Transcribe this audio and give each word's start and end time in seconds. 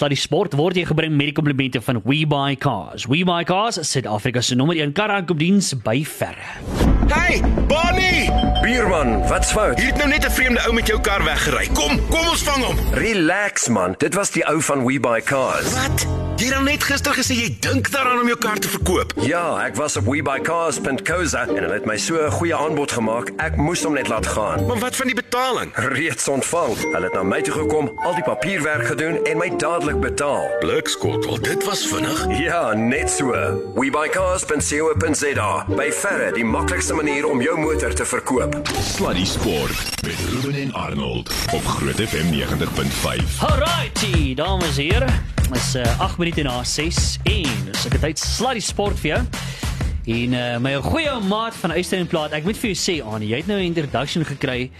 Sluddy 0.00 0.16
Sport 0.16 0.54
word 0.56 0.78
jy 0.80 0.86
gebring 0.88 1.12
met 1.12 1.28
die 1.28 1.34
komplimente 1.36 1.82
van 1.84 1.98
WeBuyCars. 2.06 3.04
WeBuyCars 3.12 3.82
is 3.82 3.92
Suid-Afrika 3.92 4.40
se 4.40 4.56
nommer 4.56 4.80
1 4.80 4.96
karaankoopdiens 4.96 5.74
by 5.84 5.98
verre. 6.08 6.99
Hey, 7.10 7.42
Bonnie! 7.68 8.30
Bierman, 8.62 9.28
wat's 9.28 9.52
fout? 9.52 9.78
Hier 9.78 9.86
het 9.86 9.96
nou 9.96 10.08
net 10.08 10.24
'n 10.24 10.30
vreemde 10.30 10.60
ou 10.66 10.72
met 10.72 10.86
jou 10.86 11.00
kar 11.00 11.24
weggery. 11.24 11.68
Kom, 11.72 12.08
kom 12.08 12.28
ons 12.28 12.42
vang 12.42 12.64
hom. 12.64 12.76
Relax 12.92 13.68
man, 13.68 13.94
dit 13.98 14.14
was 14.14 14.30
die 14.30 14.46
ou 14.46 14.62
van 14.62 14.84
We 14.86 15.00
Buy 15.00 15.20
Cars. 15.20 15.72
Wat? 15.72 16.06
Jy 16.40 16.46
het 16.48 16.62
net 16.64 16.84
gister 16.88 17.12
gesê 17.12 17.34
jy 17.36 17.56
dink 17.60 17.90
daaraan 17.92 18.22
om 18.22 18.28
jou 18.30 18.38
kar 18.40 18.56
te 18.58 18.68
verkoop. 18.72 19.10
Ja, 19.20 19.58
ek 19.66 19.74
was 19.76 19.96
op 20.00 20.06
webuycars.co.za 20.08 21.42
en 21.42 21.58
hulle 21.58 21.74
het 21.74 21.84
my 21.84 21.98
so 22.00 22.16
'n 22.16 22.30
goeie 22.30 22.56
aanbod 22.56 22.92
gemaak. 22.92 23.30
Ek 23.36 23.56
moes 23.56 23.82
hom 23.84 23.92
net 23.92 24.08
laat 24.08 24.26
gaan. 24.26 24.66
Maar 24.66 24.78
wat 24.78 24.96
van 24.96 25.06
die 25.06 25.14
betaling? 25.14 25.70
Reeds 25.74 26.28
ontvang. 26.28 26.76
Hulle 26.92 27.04
het 27.04 27.12
na 27.12 27.22
my 27.22 27.42
toe 27.42 27.52
gekom, 27.52 27.92
al 27.96 28.14
die 28.14 28.22
papierwerk 28.22 28.86
gedoen 28.86 29.24
en 29.24 29.36
my 29.36 29.56
dadelik 29.56 30.00
betaal. 30.00 30.48
Blikskottel, 30.60 31.40
dit 31.40 31.64
was 31.64 31.86
vinnig. 31.86 32.26
Ja, 32.38 32.74
net 32.74 33.10
so. 33.10 33.32
webuycars.co.za. 33.74 35.64
By 35.68 35.92
verre 35.92 36.32
die 36.32 36.44
maklikste 36.44 36.94
manier 37.04 37.24
om 37.26 37.40
jou 37.40 37.54
motor 37.60 37.94
te 37.96 38.04
verkoop. 38.04 38.56
Sluddy 38.84 39.24
Sport 39.24 40.02
met 40.04 40.18
Ruben 40.28 40.54
en 40.60 40.72
Arnold 40.72 41.30
op 41.54 41.64
Groot 41.64 41.96
FM 41.96 42.28
90.5. 42.34 43.38
Alrighty, 43.38 44.34
dames 44.34 44.76
en 44.76 44.84
here. 44.84 45.06
Dis 45.52 45.74
uh, 45.80 46.00
8 46.00 46.18
minute 46.18 46.42
na 46.42 46.58
6 46.64 46.98
en 47.22 47.62
dis 47.70 47.86
ek 47.88 47.94
het 47.96 48.04
tyd 48.04 48.20
sluddy 48.20 48.60
sport 48.60 49.00
vir 49.00 49.14
jou. 49.14 49.20
En 50.12 50.34
uh, 50.36 50.42
my 50.60 50.74
goeie 50.84 51.14
maat 51.30 51.56
van 51.62 51.72
en 51.72 52.10
Plaat, 52.10 52.34
ek 52.36 52.44
moet 52.44 52.60
vir 52.60 52.74
jou 52.74 52.80
sê 52.82 52.96
Annie, 53.00 53.30
jy 53.32 53.40
het 53.40 53.48
nou 53.48 53.56
'n 53.60 53.70
introduction 53.70 54.24
gekry. 54.24 54.70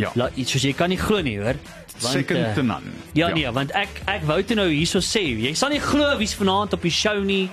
Ja. 0.00 0.12
La, 0.16 0.30
iets 0.34 0.52
soos 0.56 0.64
jy 0.64 0.72
kan 0.72 0.88
nie 0.88 1.00
glo 1.00 1.20
nie, 1.20 1.36
hoor. 1.40 1.60
Second 1.98 2.38
eh, 2.38 2.54
to 2.54 2.62
none. 2.62 2.88
Ja, 3.12 3.28
Ja. 3.28 3.34
nee, 3.34 3.52
want 3.52 3.74
ek 3.76 4.00
ek 4.06 4.24
wou 4.24 4.40
toe 4.42 4.56
nou 4.56 4.70
hierso 4.72 5.00
sê, 5.04 5.20
jy 5.20 5.52
sal 5.54 5.68
nie 5.68 5.80
glo 5.80 6.16
wie's 6.16 6.34
vanaand 6.34 6.72
op 6.72 6.82
die 6.82 6.90
show 6.90 7.20
nie. 7.24 7.50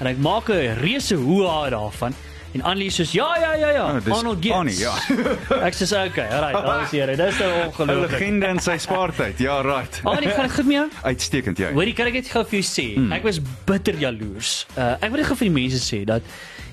En 0.00 0.06
ek 0.06 0.18
maak 0.18 0.50
'n 0.50 0.76
reuse 0.80 1.16
hoeha 1.16 1.70
daarvan. 1.70 2.12
En 2.54 2.62
Annelie 2.68 2.90
sê 2.92 3.04
ja 3.16 3.30
ja 3.40 3.54
ja 3.56 3.70
ja, 3.70 3.84
Oh, 4.08 4.16
Arnold 4.18 4.38
Gibbs. 4.44 4.56
Annie, 4.56 4.76
ja. 4.76 4.92
ek 5.68 5.74
sê 5.74 5.86
okay, 6.06 6.26
alright, 6.28 6.52
dames 6.66 6.92
en 6.92 6.98
here, 6.98 7.16
dis 7.16 7.38
nou 7.40 7.50
'n 7.50 7.66
ongelooflik. 7.70 8.10
Legende 8.20 8.46
in 8.52 8.60
sy 8.60 8.76
spaartyd. 8.78 9.38
Ja, 9.40 9.60
right. 9.64 10.00
Annelie, 10.04 10.28
gaan 10.30 10.46
dit 10.48 10.52
goed 10.54 10.66
met 10.66 10.76
jou? 10.76 10.88
Uitstekend 11.02 11.58
jy. 11.58 11.72
Hoorie, 11.72 11.94
kan 11.96 12.06
ek 12.06 12.12
net 12.20 12.28
gou 12.28 12.44
vir 12.44 12.60
jou 12.60 12.66
sê, 12.68 12.86
Hmm. 12.96 13.12
ek 13.12 13.22
was 13.24 13.40
bitter 13.64 13.94
jaloers. 13.96 14.66
Uh 14.76 14.92
ek 15.00 15.08
wil 15.10 15.18
net 15.22 15.26
gou 15.26 15.36
vir 15.36 15.48
die 15.48 15.54
mense 15.60 15.80
sê 15.80 16.04
dat 16.04 16.22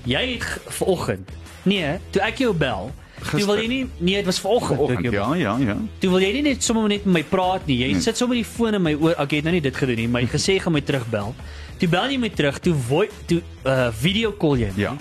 jy 0.04 0.34
het 0.36 0.44
vanoggend 0.80 1.28
Nee, 1.64 1.98
toe 2.10 2.22
ek 2.24 2.38
jou 2.40 2.54
bel, 2.56 2.90
toe 3.20 3.44
wil 3.44 3.56
jy 3.60 3.66
nie 3.68 3.86
nee, 4.00 4.16
dit 4.16 4.24
was 4.24 4.38
vanoggend 4.40 5.04
ja, 5.12 5.34
ja, 5.36 5.56
ja. 5.60 5.76
Toe 6.00 6.10
wil 6.10 6.20
jy 6.24 6.32
nie 6.32 6.42
net 6.42 6.62
sommer 6.64 6.88
net 6.88 7.04
met 7.04 7.12
my 7.14 7.22
praat 7.22 7.66
nie. 7.68 7.76
Jy 7.84 8.00
sit 8.00 8.16
sommer 8.16 8.34
die 8.36 8.44
foon 8.44 8.74
in 8.74 8.82
my 8.82 8.94
oor. 8.96 9.12
Ek 9.20 9.30
het 9.36 9.44
nou 9.44 9.52
nie 9.52 9.60
dit 9.60 9.76
gedoen 9.76 9.96
nie, 9.96 10.08
maar 10.08 10.22
jy 10.24 10.28
gesê 10.32 10.56
gaan 10.60 10.72
my 10.72 10.80
terugbel. 10.80 11.34
Toe 11.78 11.88
bel 11.88 12.08
jy 12.10 12.16
my 12.18 12.28
terug, 12.32 12.58
toe 12.64 12.72
voi, 12.74 13.08
toe 13.28 13.42
uh 13.64 13.90
video 13.92 14.32
call 14.32 14.56
jy. 14.56 14.70
my. 14.76 14.80
Ja. 14.82 14.96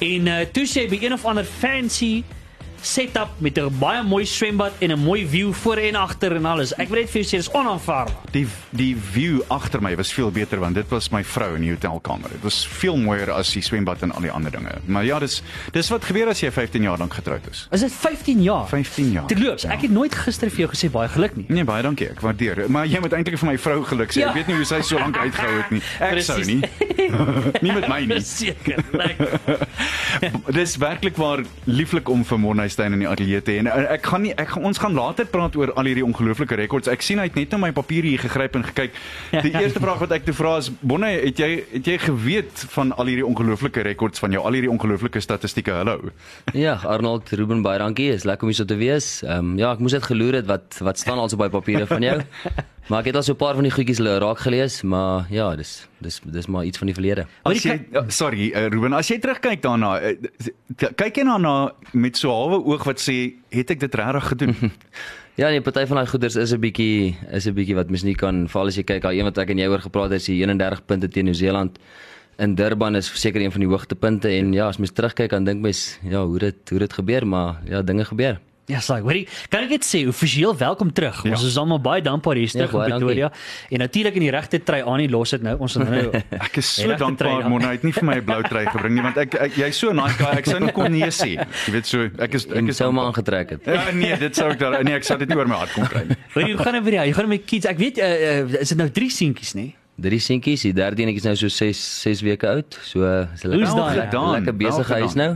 En 0.00 0.26
uh, 0.26 0.40
toe 0.52 0.66
sê 0.66 0.86
by 0.88 0.98
een 1.02 1.12
of 1.12 1.24
ander 1.28 1.44
fancy 1.44 2.22
setup 2.82 3.28
met 3.44 3.58
'n 3.60 3.68
baie 3.78 4.02
mooi 4.02 4.24
swembad 4.24 4.72
en 4.80 4.90
'n 4.90 4.98
mooi 4.98 5.26
view 5.28 5.52
voor 5.52 5.76
en 5.76 5.94
agter 5.94 6.32
en 6.36 6.44
alles. 6.44 6.72
Ek 6.74 6.88
wil 6.88 7.00
net 7.00 7.10
vir 7.10 7.20
jou 7.20 7.24
sê 7.28 7.36
dis 7.36 7.50
onaanvaarbaar. 7.52 8.16
Die 8.32 8.46
die 8.70 8.96
view 9.12 9.40
agter 9.48 9.82
my 9.82 9.96
was 9.96 10.12
veel 10.12 10.30
beter 10.30 10.58
want 10.58 10.74
dit 10.74 10.88
was 10.88 11.10
my 11.10 11.24
vrou 11.24 11.54
in 11.54 11.60
die 11.60 11.70
hotelkamer. 11.70 12.30
Dit 12.30 12.40
was 12.42 12.66
veel 12.66 12.96
mooier 12.96 13.30
as 13.30 13.52
die 13.52 13.62
swembad 13.62 14.02
en 14.02 14.12
al 14.12 14.20
die 14.20 14.30
ander 14.30 14.50
dinge. 14.50 14.72
Maar 14.84 15.04
ja, 15.04 15.18
dis 15.18 15.42
dis 15.72 15.88
wat 15.88 16.04
gebeur 16.04 16.28
as 16.28 16.40
jy 16.40 16.50
15 16.52 16.82
jaar 16.82 16.98
lank 16.98 17.14
getroud 17.14 17.40
is. 17.50 17.68
Is 17.70 17.80
dit 17.80 17.92
15 17.92 18.42
jaar? 18.42 18.68
15 18.68 19.10
jaar. 19.12 19.26
Terloops, 19.26 19.62
Ja. 19.62 19.70
ek 19.72 19.80
het 19.80 19.90
nooit 19.90 20.14
gister 20.14 20.48
vir 20.50 20.58
jou 20.58 20.68
gesê 20.70 20.90
baie 20.90 21.08
geluk 21.08 21.36
nie. 21.36 21.44
Nee, 21.48 21.64
baie 21.64 21.82
dankie. 21.82 22.08
Ek 22.08 22.20
waardeer. 22.20 22.64
Maar 22.70 22.86
jy 22.86 23.00
moet 23.00 23.12
eintlik 23.12 23.38
vir 23.38 23.48
my 23.48 23.58
vrou 23.58 23.84
geluk 23.84 24.10
sê. 24.12 24.20
Ja. 24.20 24.28
Ek 24.28 24.34
weet 24.34 24.46
nie 24.46 24.56
hoe 24.56 24.64
sy 24.64 24.80
so 24.80 24.98
lank 24.98 25.16
uitgehou 25.16 25.56
het 25.56 25.70
nie. 25.70 25.82
Ek 26.00 26.22
sou 26.22 26.36
Presies. 26.40 26.46
nie. 26.46 26.60
nie 27.64 27.72
met 27.72 27.86
my 27.90 28.00
nie. 28.08 28.20
Seker. 28.24 28.82
Lekker. 28.92 29.64
Dis 30.58 30.76
werklik 30.80 31.18
waar 31.20 31.42
lieflik 31.64 32.08
om 32.12 32.24
vir 32.26 32.40
Monhuistein 32.42 32.96
in 32.96 33.04
die 33.04 33.08
ateljee 33.08 33.42
te 33.44 33.54
hê. 33.54 33.62
En 33.62 33.70
ek 33.70 34.08
gaan 34.10 34.24
nie 34.26 34.32
ek 34.34 34.54
gaan 34.54 34.66
ons 34.70 34.80
gaan 34.82 34.96
later 34.96 35.28
praat 35.30 35.56
oor 35.58 35.72
al 35.78 35.90
hierdie 35.90 36.04
ongelooflike 36.06 36.58
rekords. 36.60 36.90
Ek 36.90 37.04
sien 37.04 37.20
hy 37.22 37.28
het 37.30 37.38
net 37.38 37.54
na 37.54 37.60
my 37.66 37.72
papiere 37.76 38.10
hier 38.10 38.24
gegryp 38.24 38.58
en 38.58 38.66
gekyk. 38.70 38.98
Die 39.46 39.54
eerste 39.54 39.82
vraag 39.82 40.02
wat 40.04 40.14
ek 40.16 40.26
te 40.28 40.34
vra 40.36 40.56
is, 40.60 40.70
Bonne, 40.80 41.12
het 41.26 41.40
jy 41.40 41.50
het 41.74 41.86
jy 41.86 41.96
geweet 42.02 42.64
van 42.74 42.94
al 42.96 43.10
hierdie 43.10 43.26
ongelooflike 43.26 43.84
rekords 43.86 44.22
van 44.22 44.34
jou, 44.34 44.42
al 44.46 44.58
hierdie 44.58 44.72
ongelooflike 44.72 45.22
statistieke? 45.22 45.74
Hallo. 45.80 46.12
Ja, 46.56 46.78
Arnold 46.88 47.30
Ruben 47.36 47.64
baie 47.66 47.80
dankie. 47.82 48.10
Is 48.14 48.26
lekker 48.28 48.48
om 48.48 48.52
hier 48.52 48.60
so 48.62 48.68
te 48.68 48.78
wees. 48.80 49.20
Ehm 49.26 49.54
um, 49.54 49.56
ja, 49.60 49.72
ek 49.74 49.82
moes 49.84 49.96
net 49.96 50.06
geloer 50.08 50.40
het 50.40 50.50
wat 50.50 50.80
wat 50.84 51.00
staan 51.00 51.20
also 51.22 51.38
by 51.40 51.50
papiere 51.52 51.86
van 51.90 52.04
jou. 52.04 52.18
Maar 52.90 53.04
ek 53.04 53.12
het 53.12 53.16
al 53.20 53.22
so 53.22 53.32
'n 53.32 53.36
paar 53.38 53.54
van 53.54 53.62
die 53.62 53.70
goedjies 53.70 53.98
raak 53.98 54.38
gelees, 54.38 54.82
maar 54.82 55.26
ja, 55.30 55.54
dis 55.56 55.86
dis 56.00 56.20
dis 56.24 56.46
maar 56.46 56.64
iets 56.64 56.78
van 56.78 56.86
die 56.86 56.94
verlede. 56.94 57.26
As 57.42 57.62
jy 57.62 57.86
ja, 57.92 58.04
sorry, 58.08 58.50
uh, 58.50 58.66
Ruben, 58.66 58.92
as 58.92 59.08
jy 59.08 59.18
terugkyk 59.18 59.62
daarna, 59.62 60.02
uh, 60.02 60.16
kyk 60.96 61.16
jy 61.16 61.24
daarna 61.24 61.72
met 61.92 62.16
so 62.16 62.28
'n 62.28 62.34
halwe 62.34 62.64
oog 62.64 62.84
wat 62.84 62.98
sê, 62.98 63.34
het 63.48 63.70
ek 63.70 63.80
dit 63.80 63.94
regtig 63.94 64.28
gedoen? 64.28 64.56
Ja, 65.36 65.48
nee, 65.48 65.60
party 65.60 65.86
van 65.86 65.96
daai 65.96 66.06
goeders 66.06 66.36
is 66.36 66.52
'n 66.52 66.60
bietjie 66.60 67.16
is 67.30 67.46
'n 67.46 67.54
bietjie 67.54 67.74
wat 67.74 67.88
mens 67.88 68.02
nie 68.02 68.14
kan 68.14 68.48
val 68.48 68.66
as 68.66 68.76
jy 68.76 68.82
kyk 68.82 69.02
daai 69.02 69.18
een 69.18 69.24
wat 69.24 69.38
ek 69.38 69.50
en 69.50 69.58
jy 69.58 69.68
oor 69.68 69.80
gepraat 69.80 70.10
het, 70.10 70.20
is 70.20 70.26
die 70.26 70.42
31 70.42 70.84
punte 70.84 71.08
teen 71.08 71.24
Nieu-Seeland 71.24 71.78
in 72.38 72.54
Durban 72.54 72.96
is 72.96 73.06
seker 73.06 73.40
een 73.40 73.52
van 73.52 73.60
die 73.60 73.68
hoogtepunte 73.68 74.28
en 74.28 74.52
ja, 74.52 74.66
as 74.68 74.78
mens 74.78 74.92
terugkyk 74.92 75.30
dan 75.30 75.44
dink 75.44 75.62
mens 75.62 75.98
ja, 76.02 76.24
hoe 76.24 76.38
dit 76.38 76.70
hoe 76.70 76.78
dit 76.78 76.92
gebeur, 76.92 77.26
maar 77.26 77.60
ja, 77.64 77.82
dinge 77.82 78.04
gebeur. 78.04 78.40
Ja, 78.70 78.78
sorry. 78.84 79.02
Hoorie, 79.02 79.24
kan 79.50 79.64
ek 79.66 79.72
net 79.74 79.84
sê 79.86 80.04
offisieel 80.08 80.54
welkom 80.60 80.92
terug. 80.94 81.24
Ja. 81.26 81.32
Ons 81.34 81.42
is 81.48 81.56
almal 81.58 81.80
baie 81.82 82.02
dankbaar 82.06 82.38
hier 82.38 82.46
is 82.46 82.54
Ja, 82.54 82.66
terug 82.66 82.86
in. 82.86 82.92
Pretoria. 82.94 83.30
En 83.74 83.82
natuurlik 83.82 84.14
in 84.20 84.24
die 84.28 84.30
regte 84.30 84.60
trui 84.62 84.80
aan 84.86 85.00
nie 85.02 85.08
los 85.10 85.30
dit 85.34 85.42
nou. 85.42 85.56
Ons 85.58 85.74
nou 85.80 86.10
Ek 86.46 86.56
is 86.62 86.68
so 86.78 86.94
dankbaar. 87.00 87.48
Mona 87.50 87.72
het 87.74 87.82
nie 87.86 87.92
vir 87.96 88.04
my 88.06 88.14
'n 88.20 88.24
blou 88.28 88.40
trui 88.46 88.64
gebring 88.70 88.94
nie 88.94 89.02
want 89.02 89.18
ek, 89.18 89.34
ek 89.34 89.56
jy's 89.58 89.76
so 89.82 89.90
'n 89.90 89.96
nice 89.98 90.16
guy 90.20 90.32
ek 90.38 90.46
sou 90.46 90.60
nie 90.62 90.72
kon 90.72 90.92
nee 90.92 91.10
sê. 91.10 91.32
Jy 91.66 91.72
weet 91.74 91.86
so 91.86 92.06
ek 92.18 92.34
is 92.38 92.46
ek 92.46 92.68
is 92.70 92.76
sou 92.76 92.92
maar 92.92 93.10
aangetrek 93.10 93.50
het. 93.56 93.66
Ja 93.66 93.90
nee, 93.92 94.16
dit 94.16 94.36
sou 94.36 94.48
ek 94.50 94.58
daar 94.62 94.84
nee, 94.84 94.94
ek 94.94 95.04
sou 95.04 95.18
dit 95.18 95.28
nie 95.28 95.36
oor 95.36 95.48
my 95.50 95.56
hart 95.64 95.72
kon 95.74 95.86
kry 95.90 96.04
nie. 96.06 96.16
Hoorie, 96.34 96.54
hoe 96.54 96.62
gaan 96.64 96.78
dit 96.78 96.84
vir 96.84 96.92
jou? 97.00 97.04
Jy 97.10 97.12
gaan 97.18 97.28
met 97.28 97.44
kids. 97.44 97.66
Ek 97.66 97.78
weet 97.78 97.98
uh, 97.98 98.06
uh, 98.46 98.60
is 98.62 98.68
dit 98.68 98.78
nou 98.78 98.88
3 98.88 99.10
seentjies, 99.10 99.54
nê? 99.58 99.66
Drie 100.00 100.18
seentjies, 100.22 100.62
die 100.64 100.72
derde 100.72 101.02
een 101.02 101.10
is 101.12 101.24
nou 101.26 101.34
so 101.36 101.48
6 101.52 101.76
6 102.06 102.22
weke 102.24 102.46
oud. 102.48 102.78
So 102.88 103.04
is 103.34 103.42
hulle 103.42 103.58
lekker- 103.60 104.56
besig 104.56 104.86
gedaan. 104.86 105.00
huis 105.02 105.14
nou. 105.14 105.32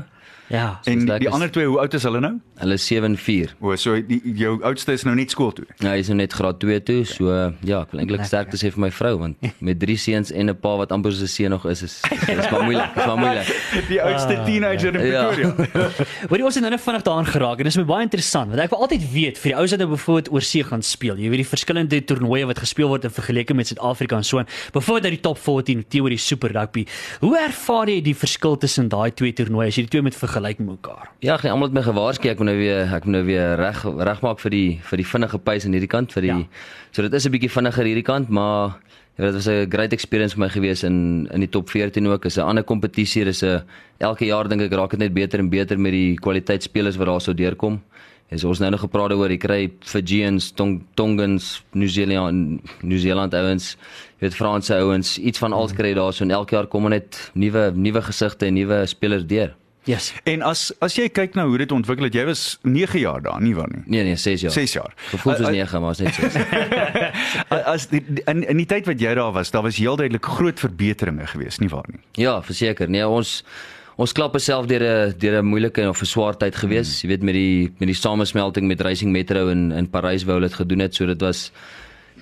Ja. 0.48 0.80
En 0.84 0.98
lekker 0.98 1.18
die 1.18 1.28
is- 1.28 1.34
ander 1.34 1.50
twee, 1.50 1.66
hoe 1.66 1.78
oud 1.80 1.94
is 1.94 2.02
hulle 2.02 2.20
nou? 2.20 2.34
Hulle 2.58 2.74
is 2.74 2.86
7 2.86 3.04
en 3.04 3.16
4. 3.16 3.54
O, 3.60 3.74
so 3.76 3.94
die 4.02 4.20
jou 4.36 4.62
oudste 4.62 4.92
is 4.92 5.02
nou 5.04 5.14
net 5.16 5.30
skool 5.30 5.52
toe. 5.52 5.64
Ja, 5.78 5.88
hy 5.90 5.98
is 5.98 6.08
nou 6.08 6.16
net 6.16 6.32
graad 6.32 6.60
2 6.60 6.82
toe, 6.82 7.04
so 7.04 7.30
ja, 7.64 7.80
ek 7.80 7.90
wil 7.90 8.00
eintlik 8.00 8.20
Lekker. 8.20 8.26
sterkte 8.26 8.56
sê 8.60 8.70
vir 8.72 8.80
my 8.80 8.90
vrou 8.90 9.18
want 9.18 9.36
met 9.60 9.78
drie 9.80 9.96
seuns 9.96 10.30
en 10.32 10.50
'n 10.50 10.54
pa 10.60 10.76
wat 10.76 10.92
amper 10.92 11.12
so 11.12 11.24
'n 11.24 11.28
seun 11.28 11.50
nog 11.50 11.64
is, 11.66 11.82
is 11.82 12.02
is 12.28 12.50
maar 12.50 12.62
moeilik, 12.62 12.90
is 12.96 13.06
maar 13.06 13.16
moeilik. 13.18 13.46
Die 13.88 14.02
oudste 14.02 14.42
teenager 14.44 14.94
in 14.94 15.06
Ja. 15.06 15.26
Pretoria. 15.32 15.90
Hoorie, 16.28 16.44
ons 16.44 16.54
het 16.54 16.62
nou 16.62 16.70
net 16.70 16.80
vinnig 16.80 17.02
daaraan 17.02 17.26
geraak 17.26 17.58
en 17.58 17.64
dit 17.64 17.72
is 17.72 17.76
my 17.76 17.84
baie 17.84 18.02
interessant 18.02 18.48
want 18.50 18.60
ek 18.60 18.70
wil 18.70 18.80
altyd 18.84 19.02
weet 19.12 19.38
vir 19.38 19.50
die 19.50 19.56
ouens 19.56 19.70
wat 19.70 19.80
nou 19.80 19.90
byvoorbeeld 19.90 20.30
oor 20.32 20.42
see 20.42 20.62
gaan 20.62 20.82
speel. 20.82 21.16
Jy 21.16 21.28
weet 21.30 21.42
die 21.42 21.48
verskillende 21.56 22.04
toernooie 22.04 22.46
wat 22.46 22.58
gespeel 22.58 22.88
word 22.88 23.04
in 23.04 23.10
vergelyking 23.10 23.56
met 23.56 23.66
Suid-Afrika 23.66 24.16
en 24.16 24.24
so 24.24 24.38
aan. 24.38 24.46
Byvoorbeeld 24.72 25.04
uit 25.04 25.14
die 25.16 25.20
top 25.24 25.38
14 25.38 25.84
teenoor 25.88 26.10
die 26.10 26.18
Super 26.18 26.52
Rugby. 26.52 26.86
Hoe 27.20 27.38
ervaar 27.38 27.88
jy 27.88 28.00
die 28.02 28.14
verskil 28.14 28.56
tussen 28.58 28.88
daai 28.88 29.10
twee 29.14 29.32
toernooie 29.32 29.66
as 29.68 29.76
jy 29.76 29.82
die 29.82 29.90
twee 29.90 30.02
met 30.02 30.14
vergelyk 30.14 30.32
met 30.42 30.58
mekaar? 30.58 31.10
Ja, 31.20 31.36
geen 31.36 31.50
almal 31.50 31.68
het 31.68 31.74
my 31.74 31.82
gewaarsku 31.82 32.28
ek 32.28 32.38
moet 32.38 32.46
nou 32.46 32.56
weer 32.58 32.94
ek 32.94 33.04
moet 33.04 33.12
nou 33.14 33.24
weer 33.24 33.56
reg 33.56 33.84
regmaak 33.84 34.38
vir 34.40 34.50
die 34.50 34.80
vir 34.82 34.96
die 34.96 35.06
vinnige 35.06 35.38
pace 35.38 35.66
aan 35.66 35.72
hierdie 35.72 35.88
kant 35.88 36.12
vir 36.12 36.22
die 36.22 36.28
Ja. 36.28 36.46
so 36.92 37.02
dit 37.02 37.12
is 37.14 37.26
'n 37.26 37.30
bietjie 37.30 37.50
vinniger 37.50 37.84
hierdie 37.84 38.02
kant, 38.04 38.28
maar 38.28 38.76
ja, 39.18 39.24
dit 39.24 39.34
was 39.34 39.46
'n 39.48 39.70
great 39.70 39.92
experience 39.92 40.34
vir 40.34 40.40
my 40.40 40.48
gewees 40.48 40.82
in 40.84 41.28
in 41.32 41.40
die 41.40 41.48
top 41.50 41.70
14 41.70 42.06
ook. 42.06 42.24
Is 42.24 42.36
'n 42.38 42.42
ander 42.42 42.64
kompetisie, 42.64 43.24
dis 43.24 43.42
'n 43.42 43.62
elke 43.98 44.24
jaar 44.26 44.48
dink 44.48 44.62
ek 44.62 44.72
raak 44.72 44.90
dit 44.90 44.98
net 45.00 45.14
beter 45.14 45.38
en 45.38 45.48
beter 45.48 45.78
met 45.78 45.92
die 45.92 46.14
kwaliteit 46.16 46.62
spelers 46.62 46.96
wat 46.96 47.06
daar 47.06 47.20
sou 47.20 47.34
deurkom. 47.34 47.80
So 48.36 48.48
ons 48.48 48.58
nou 48.58 48.70
nog 48.70 48.80
gepraat 48.80 49.12
oor, 49.12 49.28
jy 49.30 49.36
kry 49.38 49.70
Fijians, 49.80 50.50
Tong 50.52 50.82
Tongans, 50.96 51.62
New 51.72 51.88
Zealand, 51.88 52.60
New 52.82 52.98
Zealand 52.98 53.34
ouens, 53.34 53.76
jy 54.18 54.26
weet 54.26 54.34
Franse 54.34 54.74
ouens, 54.74 55.18
iets 55.18 55.38
van 55.38 55.52
alles 55.52 55.72
kry 55.72 55.94
daar 55.94 56.12
so 56.12 56.24
en 56.24 56.30
elke 56.30 56.56
jaar 56.56 56.66
kom 56.66 56.84
er 56.84 56.90
net 56.90 57.30
nuwe 57.34 57.70
nuwe 57.74 58.02
gesigte 58.02 58.46
en 58.46 58.54
nuwe 58.54 58.86
spelers 58.86 59.24
deur. 59.26 59.54
Yes. 59.84 60.12
En 60.24 60.42
as 60.42 60.70
as 60.84 60.94
jy 60.96 61.10
kyk 61.12 61.34
na 61.36 61.44
hoe 61.44 61.58
dit 61.60 61.72
ontwikkel 61.72 62.08
het, 62.08 62.14
jy 62.16 62.24
was 62.24 62.44
9 62.64 63.02
jaar 63.02 63.20
daar, 63.24 63.42
nie 63.44 63.52
waar 63.56 63.68
nie? 63.68 63.82
Nee 63.84 64.06
nee, 64.06 64.16
6 64.16 64.46
jaar. 64.46 64.54
6 64.54 64.72
jaar. 64.78 64.94
Gevoel 65.10 65.36
soos 65.36 65.48
Uh, 65.48 65.52
uh, 65.52 65.60
9, 65.60 65.80
maar 65.80 65.90
is 65.90 65.98
net 65.98 66.14
6. 66.14 66.38
As 67.74 67.86
die, 67.92 68.00
in 68.24 68.42
in 68.48 68.62
die 68.62 68.68
tyd 68.70 68.88
wat 68.88 69.00
jy 69.00 69.12
daar 69.14 69.32
was, 69.36 69.52
daar 69.52 69.66
was 69.66 69.76
heel 69.76 69.96
duidelik 70.00 70.24
groot 70.24 70.60
verbeteringe 70.60 71.26
geweest, 71.26 71.60
nie 71.60 71.68
waar 71.68 71.84
nie? 71.92 72.00
Ja, 72.24 72.38
verseker. 72.42 72.88
Nee, 72.88 73.04
ons 73.04 73.42
ons 74.00 74.12
klap 74.16 74.34
self 74.40 74.66
deur 74.66 74.82
'n 74.82 75.14
deur 75.20 75.42
'n 75.42 75.46
moeilike 75.46 75.88
of 75.88 76.00
'n 76.00 76.06
swaar 76.08 76.36
tyd 76.36 76.56
gewees. 76.56 77.02
Jy 77.02 77.08
weet 77.08 77.22
met 77.22 77.34
die 77.34 77.72
met 77.78 77.88
die 77.88 78.00
samesmelting 78.00 78.66
met 78.66 78.80
Racing 78.80 79.12
Metro 79.12 79.48
in 79.48 79.72
in 79.72 79.90
Parys 79.90 80.24
wou 80.24 80.40
hulle 80.40 80.48
dit 80.48 80.56
gedoen 80.56 80.80
het, 80.80 80.94
so 80.94 81.06
dit 81.06 81.20
was 81.20 81.52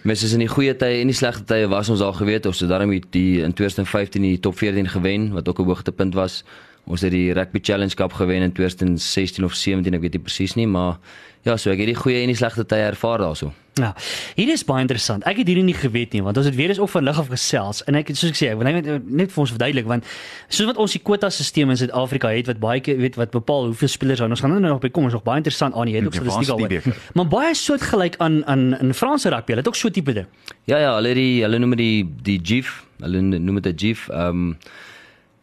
Mes 0.02 0.22
is 0.26 0.32
in 0.34 0.40
die 0.42 0.50
goeie 0.50 0.74
tye 0.74 0.98
en 0.98 1.06
die 1.06 1.14
slegte 1.14 1.44
tye 1.46 1.68
was 1.70 1.88
ons 1.88 2.00
al 2.02 2.12
geweet 2.12 2.46
ons 2.46 2.58
het 2.58 2.68
daarmee 2.68 3.04
die 3.14 3.42
in 3.46 3.52
2015 3.54 4.22
die 4.22 4.40
top 4.40 4.56
14 4.58 4.88
gewen 4.88 5.30
wat 5.32 5.48
ook 5.48 5.60
'n 5.60 5.64
hoogtepunt 5.64 6.14
was. 6.14 6.42
Ons 6.90 7.04
het 7.06 7.12
die 7.14 7.32
Rugby 7.32 7.60
Challenge 7.62 7.94
Cup 7.94 8.12
gewen 8.18 8.42
in 8.42 8.52
2016 8.52 9.44
of 9.44 9.54
17, 9.54 9.94
ek 9.94 10.00
weet 10.00 10.16
nie 10.18 10.22
presies 10.22 10.56
nie, 10.58 10.66
maar 10.66 10.98
ja, 11.46 11.56
so 11.56 11.70
ek 11.70 11.82
het 11.82 11.92
die 11.92 11.98
goeie 11.98 12.22
en 12.22 12.30
die 12.30 12.38
slegte 12.38 12.64
tye 12.66 12.88
ervaar 12.90 13.22
daarso. 13.22 13.52
Ja. 13.80 13.94
Hier 14.36 14.50
is 14.52 14.60
baie 14.68 14.82
interessant. 14.84 15.24
Ek 15.24 15.38
het 15.40 15.48
hierdie 15.48 15.64
nie 15.64 15.76
geweet 15.76 16.12
nie 16.12 16.20
want 16.20 16.36
ons 16.36 16.46
het 16.46 16.56
weer 16.58 16.68
eens 16.68 16.80
op 16.82 16.90
van 16.92 17.06
lig 17.06 17.18
af 17.18 17.30
gesels 17.32 17.80
en 17.88 17.96
ek 17.96 18.10
het 18.12 18.18
soos 18.20 18.34
ek 18.34 18.36
sê, 18.36 18.50
ek 18.52 18.58
wil 18.60 18.68
net 18.68 19.06
net 19.08 19.32
vir 19.32 19.42
ons 19.46 19.54
verduidelik 19.54 19.88
want 19.88 20.10
soos 20.52 20.68
wat 20.68 20.80
ons 20.82 20.92
die 20.92 21.00
kwota 21.00 21.30
stelsel 21.32 21.72
in 21.72 21.80
Suid-Afrika 21.80 22.34
het 22.34 22.50
wat 22.50 22.60
baie 22.60 22.82
keer 22.84 23.00
weet 23.00 23.16
wat 23.16 23.32
bepaal 23.32 23.70
hoeveel 23.70 23.88
spelers 23.88 24.20
daar 24.20 24.28
ons 24.28 24.44
gaan 24.44 24.52
nou 24.52 24.60
nog 24.66 24.82
by 24.84 24.92
kom, 24.92 25.08
is 25.08 25.16
nog 25.16 25.24
baie 25.24 25.40
interessant 25.40 25.72
aan 25.72 25.88
jy 25.88 26.02
het 26.02 26.10
ook 26.10 26.20
statistiek 26.20 26.60
die 26.60 26.68
daaroor. 26.82 27.00
Maar 27.16 27.32
baie 27.32 27.56
soortgelyk 27.56 28.20
aan 28.20 28.42
aan 28.44 28.68
in 28.76 28.94
Franse 28.94 29.32
rugby, 29.32 29.54
hulle 29.54 29.64
het 29.64 29.72
ook 29.72 29.80
so 29.80 29.88
tipe 29.88 30.12
ding. 30.20 30.28
Ja 30.68 30.78
ja, 30.82 30.94
hulle 30.98 31.14
het 31.14 31.22
die 31.22 31.42
hulle 31.46 31.64
noem 31.64 31.76
dit 31.78 31.84
die 31.86 32.06
die 32.28 32.38
GIF, 32.44 32.82
hulle 33.00 33.24
noem 33.24 33.62
dit 33.62 33.72
'n 33.72 33.78
GIF. 33.78 34.08
Ehm 34.12 34.52
um, 34.52 34.56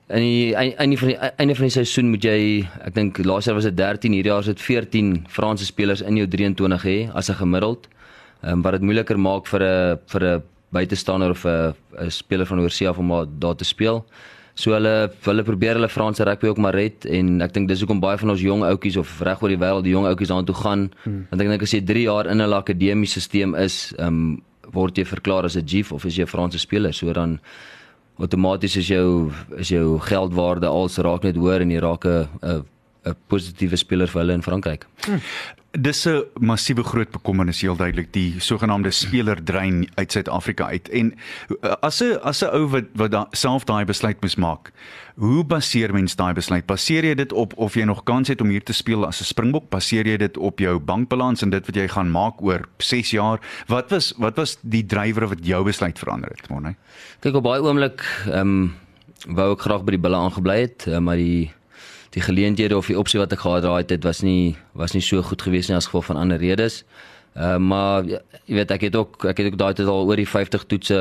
en 0.09 0.19
die 0.19 0.55
ein- 0.57 0.75
einde 0.77 0.97
van 0.97 1.07
die 1.07 1.17
einde 1.17 1.55
van 1.55 1.65
die 1.65 1.75
seisoen 1.75 2.09
moet 2.09 2.23
jy 2.23 2.67
ek 2.85 2.93
dink 2.95 3.17
laas 3.25 3.45
jaar 3.45 3.55
was 3.55 3.63
dit 3.63 3.77
13, 3.77 4.11
hierdie 4.11 4.31
jaar 4.31 4.39
is 4.39 4.51
dit 4.51 4.61
14 4.61 5.25
Franse 5.29 5.65
spelers 5.65 6.01
in 6.01 6.17
jou 6.17 6.27
23 6.27 6.83
hê 6.83 7.09
as 7.13 7.29
'n 7.29 7.35
gemiddeld. 7.35 7.87
Um, 8.43 8.61
wat 8.61 8.71
dit 8.71 8.81
moeiliker 8.81 9.19
maak 9.19 9.47
vir 9.47 9.61
'n 9.61 9.99
vir 10.07 10.23
'n 10.23 10.43
buitestander 10.71 11.29
of 11.31 11.45
'n 11.45 11.73
'n 11.99 12.09
speler 12.09 12.45
van 12.45 12.59
oorsee 12.59 12.87
af 12.89 12.97
om 12.97 13.27
daar 13.39 13.55
te 13.55 13.65
speel. 13.65 14.05
So 14.55 14.71
hulle 14.71 15.11
hulle 15.23 15.43
probeer 15.43 15.73
hulle 15.75 15.89
Franse 15.89 16.23
rugby 16.23 16.47
ook 16.47 16.57
maar 16.57 16.75
red 16.75 17.05
en 17.05 17.41
ek 17.41 17.53
dink 17.53 17.67
dis 17.67 17.79
hoekom 17.79 17.99
baie 17.99 18.17
van 18.17 18.29
ons 18.29 18.41
jong 18.41 18.63
ouetjies 18.63 18.97
of 18.97 19.21
reg 19.21 19.41
oor 19.41 19.49
die 19.49 19.57
wêreld 19.57 19.83
die 19.83 19.93
jong 19.93 20.05
ouetjies 20.05 20.27
daartoe 20.27 20.55
gaan. 20.55 20.91
Hmm. 21.03 21.27
Want 21.29 21.41
ek 21.41 21.47
dink 21.47 21.61
as 21.61 21.71
jy 21.71 21.81
3 21.81 22.03
jaar 22.03 22.27
in 22.27 22.41
'n 22.41 22.53
akademiese 22.53 23.21
stelsel 23.21 23.55
is, 23.55 23.93
ehm 23.97 24.07
um, 24.07 24.41
word 24.71 24.97
jy 24.97 25.05
verklaar 25.05 25.45
as 25.45 25.55
'n 25.55 25.65
GIF 25.65 25.91
of 25.91 26.05
as 26.05 26.15
jy 26.15 26.23
'n 26.23 26.27
Franse 26.27 26.59
speler. 26.59 26.93
So 26.93 27.13
dan 27.13 27.39
outomaties 28.19 28.75
is 28.75 28.87
jou 28.91 29.31
is 29.57 29.71
jou 29.71 29.99
geldwaarde 29.99 30.67
als 30.67 30.97
raak 30.97 31.23
net 31.23 31.39
hoër 31.39 31.63
en 31.65 31.71
jy 31.71 31.79
raak 31.79 32.05
'n 32.05 32.27
'n 33.05 33.15
positiewe 33.27 33.77
speler 33.77 34.07
vir 34.07 34.21
hulle 34.21 34.33
in 34.33 34.43
Frankryk. 34.43 34.85
Dis 35.71 36.07
'n 36.07 36.23
massiewe 36.39 36.83
groot 36.83 37.11
bekommernis 37.11 37.61
heel 37.61 37.75
duidelik 37.75 38.13
die 38.13 38.39
sogenaamde 38.39 38.91
spelerdrein 38.91 39.87
uit 39.95 40.11
Suid-Afrika 40.11 40.65
uit. 40.65 40.89
En 40.89 41.13
uh, 41.61 41.71
as 41.81 42.01
'n 42.01 42.17
as 42.21 42.41
'n 42.41 42.49
ou 42.55 42.67
wat 42.67 42.85
wat 42.93 43.11
da, 43.11 43.27
self 43.31 43.63
daai 43.63 43.85
besluit 43.85 44.21
moes 44.21 44.35
maak, 44.35 44.71
hoe 45.15 45.43
baseer 45.45 45.93
mens 45.93 46.15
daai 46.15 46.33
besluit? 46.33 46.65
Baseer 46.65 47.05
jy 47.05 47.13
dit 47.13 47.33
op 47.33 47.53
of 47.57 47.73
jy 47.73 47.83
nog 47.83 48.03
kans 48.03 48.27
het 48.27 48.41
om 48.41 48.49
hier 48.49 48.63
te 48.63 48.73
speel 48.73 49.05
as 49.05 49.21
'n 49.21 49.23
Springbok? 49.23 49.69
Baseer 49.69 50.07
jy 50.07 50.17
dit 50.17 50.37
op 50.37 50.59
jou 50.59 50.79
bankbalans 50.79 51.41
en 51.41 51.49
dit 51.49 51.65
wat 51.65 51.75
jy 51.75 51.87
gaan 51.87 52.11
maak 52.11 52.41
oor 52.41 52.65
6 52.77 53.11
jaar? 53.11 53.39
Wat 53.67 53.89
was 53.89 54.13
wat 54.17 54.35
was 54.37 54.57
die 54.61 54.85
drywer 54.85 55.27
wat 55.27 55.45
jou 55.45 55.63
besluit 55.63 55.99
verander 55.99 56.29
het, 56.29 56.49
Monay? 56.49 56.75
Kyk 57.19 57.35
op 57.35 57.43
baie 57.43 57.61
oomblik 57.61 58.01
ehm 58.25 58.39
um, 58.39 58.75
wou 59.27 59.51
ek 59.53 59.61
graag 59.61 59.83
by 59.83 59.91
die 59.91 60.01
bulle 60.01 60.15
aangebly 60.15 60.59
het, 60.61 60.85
uh, 60.87 60.97
maar 60.97 61.15
die 61.15 61.51
die 62.15 62.21
geleenthede 62.21 62.77
of 62.77 62.87
die 62.87 62.97
opsie 62.97 63.19
wat 63.19 63.33
ek 63.33 63.43
gehad 63.45 63.63
het, 63.63 63.87
dit 63.87 64.03
was 64.03 64.21
nie 64.25 64.55
was 64.73 64.93
nie 64.93 65.03
so 65.05 65.21
goed 65.21 65.41
gewees 65.41 65.69
nie 65.69 65.77
as 65.77 65.89
gevolg 65.89 66.09
van 66.09 66.17
ander 66.17 66.39
redes. 66.41 66.83
Uh, 67.35 67.57
maar 67.57 68.07
ja, 68.09 68.19
jy 68.49 68.55
weet 68.57 68.71
ek 68.71 68.87
het 68.87 68.95
ook 68.95 69.25
ek 69.29 69.37
het 69.37 69.51
ook 69.51 69.59
daai 69.59 69.73
tyd 69.77 69.87
al 69.87 70.07
oor 70.09 70.17
die 70.17 70.27
50 70.27 70.65
toetse 70.65 70.99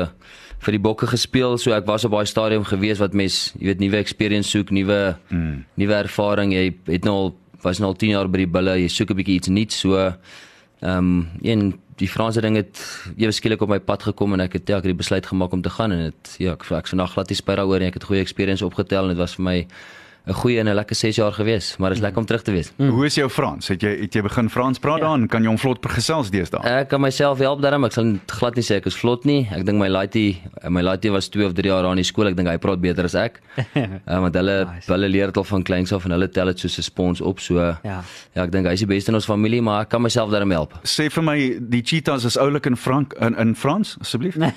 vir 0.59 0.75
die 0.75 0.81
bokke 0.83 1.07
gespeel, 1.07 1.57
so 1.57 1.73
ek 1.73 1.87
was 1.87 2.05
op 2.05 2.13
baie 2.13 2.27
stadium 2.27 2.63
gewees 2.67 2.99
wat 2.99 3.15
mens, 3.15 3.53
jy 3.57 3.71
weet, 3.71 3.79
nuwe 3.79 3.97
experience 3.97 4.51
soek, 4.51 4.73
nuwe 4.75 5.15
mm. 5.31 5.65
nuwe 5.79 5.95
ervaring. 5.95 6.53
Jy 6.53 6.65
het 6.91 7.07
nou 7.07 7.15
al 7.15 7.31
was 7.63 7.79
nou 7.79 7.89
al 7.91 7.97
10 7.99 8.13
jaar 8.13 8.29
by 8.31 8.43
die 8.43 8.51
bulle, 8.51 8.77
jy 8.79 8.87
soek 8.91 9.11
'n 9.11 9.19
bietjie 9.19 9.39
iets 9.39 9.51
nuuts, 9.51 9.79
so 9.79 9.97
ehm 9.99 10.15
um, 10.83 11.27
en 11.43 11.73
die 11.99 12.07
Franse 12.07 12.41
ding 12.41 12.55
het 12.55 12.79
ewe 13.17 13.31
skielik 13.35 13.61
op 13.61 13.71
my 13.73 13.79
pad 13.83 14.05
gekom 14.07 14.33
en 14.33 14.45
ek 14.45 14.53
het 14.59 14.69
ja, 14.71 14.77
ek 14.79 14.87
het 14.87 14.93
die 14.93 15.01
besluit 15.01 15.25
gemaak 15.27 15.51
om 15.51 15.61
te 15.61 15.71
gaan 15.73 15.91
en 15.91 16.05
dit 16.07 16.35
ja, 16.39 16.53
ek 16.55 16.63
ek 16.71 16.87
vandag 16.87 17.11
glad 17.15 17.31
nie 17.31 17.35
spyt 17.35 17.59
daaroor 17.59 17.79
nie. 17.79 17.89
Ek 17.91 17.99
het 17.99 18.07
goeie 18.07 18.23
experience 18.23 18.65
opgetel 18.65 19.09
en 19.09 19.15
dit 19.15 19.19
was 19.19 19.35
vir 19.35 19.43
my 19.43 19.57
'n 20.27 20.33
goeie 20.33 20.59
en 20.59 20.67
'n 20.67 20.75
lekker 20.75 20.95
6 20.95 21.15
jaar 21.15 21.31
gewees, 21.31 21.77
maar 21.77 21.89
dit 21.89 21.97
is 21.97 22.03
lekker 22.03 22.19
om 22.19 22.25
terug 22.25 22.41
te 22.43 22.51
wees. 22.51 22.71
Mm. 22.77 22.89
Hoe 22.89 23.05
is 23.05 23.15
jou 23.15 23.29
Frans? 23.29 23.67
Het 23.67 23.81
jy 23.81 24.01
het 24.01 24.13
jy 24.13 24.21
begin 24.21 24.49
Frans 24.49 24.79
praat 24.79 24.99
ja. 24.99 25.05
dan? 25.07 25.27
Kan 25.27 25.41
jy 25.43 25.47
hom 25.47 25.57
vlot 25.57 25.85
gesels 25.89 26.29
deesdae? 26.29 26.61
Ek 26.63 26.87
kan 26.89 27.01
myself 27.01 27.39
help 27.39 27.61
daarmee. 27.61 27.85
Ek 27.87 27.93
sal 27.93 28.19
glad 28.27 28.55
nie 28.55 28.63
sê 28.63 28.75
ek 28.75 28.85
is 28.85 28.95
vlot 28.95 29.25
nie. 29.25 29.47
Ek 29.51 29.63
dink 29.65 29.77
my 29.79 29.87
laaitie, 29.87 30.41
my 30.69 30.81
laaitie 30.81 31.11
was 31.11 31.29
2 31.29 31.45
of 31.45 31.53
3 31.53 31.67
jaar 31.69 31.85
aan 31.85 31.95
die 31.95 32.03
skool. 32.03 32.27
Ek 32.27 32.35
dink 32.35 32.47
hy 32.47 32.57
praat 32.57 32.79
beter 32.81 33.03
as 33.05 33.15
ek. 33.15 33.39
uh, 33.75 34.19
want 34.23 34.35
hulle 34.35 34.65
nice. 34.65 34.87
hulle 34.87 35.07
leer 35.09 35.25
dit 35.27 35.37
al 35.37 35.43
van 35.43 35.63
kleins 35.63 35.91
af 35.93 36.05
en 36.05 36.11
hulle 36.11 36.27
tel 36.29 36.45
dit 36.45 36.59
soos 36.59 36.77
'n 36.77 36.81
spons 36.83 37.21
op. 37.21 37.39
So 37.39 37.55
Ja. 37.83 38.03
ja, 38.35 38.43
ek 38.43 38.51
dink 38.51 38.65
hy 38.67 38.73
is 38.73 38.79
die 38.79 38.85
beste 38.87 39.09
in 39.11 39.15
ons 39.15 39.25
familie, 39.25 39.61
maar 39.61 39.81
ek 39.81 39.89
kan 39.89 40.01
myself 40.01 40.29
daarmee 40.31 40.55
help. 40.57 40.73
Sê 40.83 41.09
vir 41.09 41.23
my 41.23 41.57
die 41.59 41.81
cheetahs 41.81 42.25
is 42.25 42.37
oulik 42.37 42.65
in 42.65 42.75
Frank 42.75 43.13
in 43.21 43.35
in 43.37 43.55
Frans 43.55 43.97
asseblief. 44.01 44.35
Eh, 44.37 44.51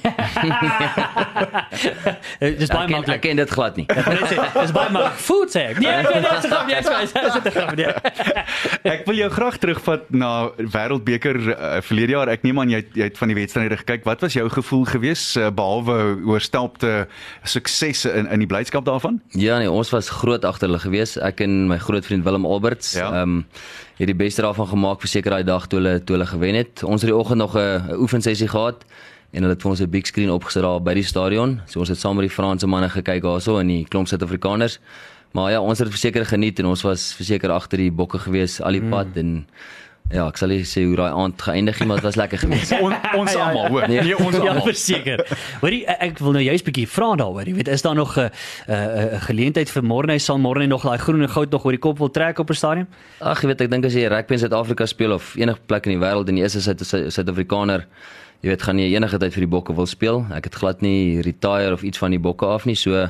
Dis 2.58 2.68
baie 2.68 2.84
Ek 2.84 2.88
ken, 2.88 2.90
ek 2.90 2.90
maklik. 2.90 3.20
ken 3.22 3.36
dit 3.36 3.50
glad 3.50 3.76
nie. 3.76 3.86
Dis 3.86 4.72
baie 4.74 4.90
maklik. 4.90 5.12
Food 5.22 5.50
sê 5.52 5.62
ek. 5.70 5.78
Nee, 5.78 6.02
nee, 6.02 6.20
nee, 6.20 6.30
dis 6.40 6.50
grap, 6.50 6.66
nee, 6.66 6.80
dis 6.82 7.12
dis 7.12 7.42
dit 7.42 7.52
grap, 7.52 7.74
nee. 7.76 8.92
Ek 8.92 9.04
wil 9.06 9.16
jou 9.20 9.28
graag 9.30 9.58
terugvat 9.62 10.08
na 10.10 10.30
Wêreldbeker 10.56 11.36
uh, 11.52 11.80
verlede 11.84 12.12
jaar. 12.16 12.28
Ek 12.32 12.42
neem 12.46 12.58
aan 12.60 12.70
jy 12.70 12.76
het- 12.82 12.94
jy 12.96 13.02
het 13.10 13.18
van 13.18 13.28
die 13.28 13.36
wedstryde 13.36 13.76
gekyk. 13.76 14.04
Wat 14.04 14.20
was 14.20 14.32
jou 14.32 14.48
gevoel 14.48 14.84
gewees 14.84 15.36
uh, 15.36 15.50
behalwe 15.50 16.18
oorstelpte 16.26 17.06
suksesse 17.44 18.10
in 18.12 18.26
in 18.32 18.38
die 18.44 18.46
blydskap 18.50 18.84
daarvan? 18.84 19.20
Ja 19.36 19.58
nee, 19.58 19.70
ons 19.70 19.90
was 19.90 20.08
groot 20.10 20.44
agter 20.44 20.68
hulle 20.68 20.80
gewees. 20.82 21.16
Ek 21.18 21.40
en 21.44 21.68
my 21.68 21.78
groot 21.78 22.04
vriend 22.06 22.24
Willem 22.24 22.46
Alberts. 22.46 22.94
Ja. 22.98 23.10
Ehm 23.12 23.22
um, 23.22 23.46
het 24.02 24.08
die 24.08 24.16
beste 24.18 24.42
daarvan 24.42 24.66
gemaak 24.66 25.00
vir 25.04 25.08
seker 25.08 25.30
daai 25.30 25.44
dag 25.46 25.66
toe 25.70 25.78
hulle 25.78 25.98
toe 26.02 26.16
hulle 26.16 26.26
gewen 26.26 26.54
het. 26.58 26.82
Ons 26.82 27.02
het 27.04 27.10
die 27.10 27.16
oggend 27.16 27.38
nog 27.38 27.54
'n 27.56 27.94
oefensessie 28.00 28.48
gehad 28.48 28.82
en 29.32 29.42
hulle 29.42 29.52
het 29.54 29.62
vir 29.62 29.70
ons 29.70 29.80
'n 29.80 29.90
big 29.90 30.06
screen 30.06 30.30
opgesit 30.30 30.62
daar 30.62 30.80
by 30.82 30.94
die 30.94 31.02
stadion. 31.04 31.60
So 31.66 31.78
ons 31.80 31.88
het 31.88 31.98
saam 31.98 32.16
met 32.16 32.26
die 32.28 32.34
Franse 32.34 32.66
manne 32.66 32.88
gekyk 32.88 33.22
daarso 33.22 33.58
en 33.60 33.66
die 33.68 33.84
klomp 33.88 34.08
Suid-Afrikaners. 34.08 34.78
Maar 35.32 35.50
ja, 35.50 35.60
ons 35.60 35.78
het 35.78 35.88
verseker 35.88 36.24
geniet 36.26 36.58
en 36.58 36.66
ons 36.66 36.82
was 36.82 37.12
verseker 37.16 37.50
agter 37.50 37.78
die 37.78 37.90
bokke 37.92 38.18
gewees 38.18 38.60
al 38.60 38.72
die 38.72 38.82
pad 38.82 39.14
mm. 39.14 39.18
en 39.22 39.46
ja, 40.10 40.26
ek 40.28 40.36
sal 40.36 40.48
nie 40.48 40.64
sê 40.66 40.82
hoe 40.84 40.96
daai 40.98 41.12
aand 41.14 41.40
geëindig 41.40 41.78
het, 41.78 41.86
maar 41.88 41.96
dit 41.96 42.04
was 42.04 42.16
lekker 42.16 42.38
geweest. 42.38 42.72
On, 42.84 42.92
ons 43.16 43.32
Ja, 43.32 43.38
ja. 43.38 43.44
almal, 43.48 43.68
hoor. 43.70 43.86
Nee. 43.88 44.02
Nee, 44.02 44.16
ons 44.18 44.36
Ja, 44.42 44.50
almal. 44.50 44.66
verseker. 44.66 45.22
Hoorie, 45.62 45.86
ek 45.86 46.02
ek 46.02 46.18
wil 46.18 46.32
nou 46.32 46.42
juist 46.44 46.64
bietjie 46.66 46.88
vra 46.88 47.14
daaroor. 47.16 47.46
Jy 47.48 47.54
weet, 47.54 47.68
is 47.68 47.82
daar 47.82 47.94
nog 47.94 48.18
'n 48.18 48.28
'n 48.68 49.14
'n 49.14 49.20
geleentheid 49.20 49.70
vir 49.70 49.82
Morne 49.84 50.18
sal 50.18 50.38
Morne 50.38 50.66
nog 50.66 50.82
daai 50.82 50.98
groen 50.98 51.22
en 51.22 51.28
goud 51.30 51.50
nog 51.50 51.64
oor 51.64 51.72
die 51.72 51.78
kop 51.80 51.98
wil 51.98 52.10
trek 52.10 52.38
op 52.38 52.50
'n 52.50 52.54
stadion? 52.54 52.86
Ag, 53.20 53.40
jy 53.40 53.46
weet, 53.48 53.60
ek 53.60 53.70
dink 53.70 53.84
as 53.86 53.94
jy 53.94 54.06
rugby 54.08 54.32
in 54.34 54.38
Suid-Afrika 54.40 54.86
speel 54.86 55.12
of 55.12 55.34
enige 55.36 55.60
plek 55.66 55.86
in 55.86 55.98
die 55.98 56.06
wêreld 56.06 56.28
en 56.28 56.36
jy 56.36 56.44
is 56.44 56.56
'n 56.56 56.60
Suid- 56.84 57.12
Suid-Afrikaner, 57.12 57.86
jy 58.42 58.48
weet, 58.50 58.62
gaan 58.62 58.78
jy 58.78 58.94
enige 58.96 59.18
tyd 59.18 59.32
vir 59.32 59.40
die 59.40 59.48
bokke 59.56 59.72
wil 59.74 59.86
speel. 59.86 60.26
Ek 60.34 60.44
het 60.44 60.54
glad 60.54 60.82
nie 60.82 61.22
retire 61.22 61.72
of 61.72 61.82
iets 61.82 61.98
van 61.98 62.10
die 62.10 62.18
bokke 62.20 62.44
af 62.46 62.66
nie, 62.66 62.74
so 62.76 63.08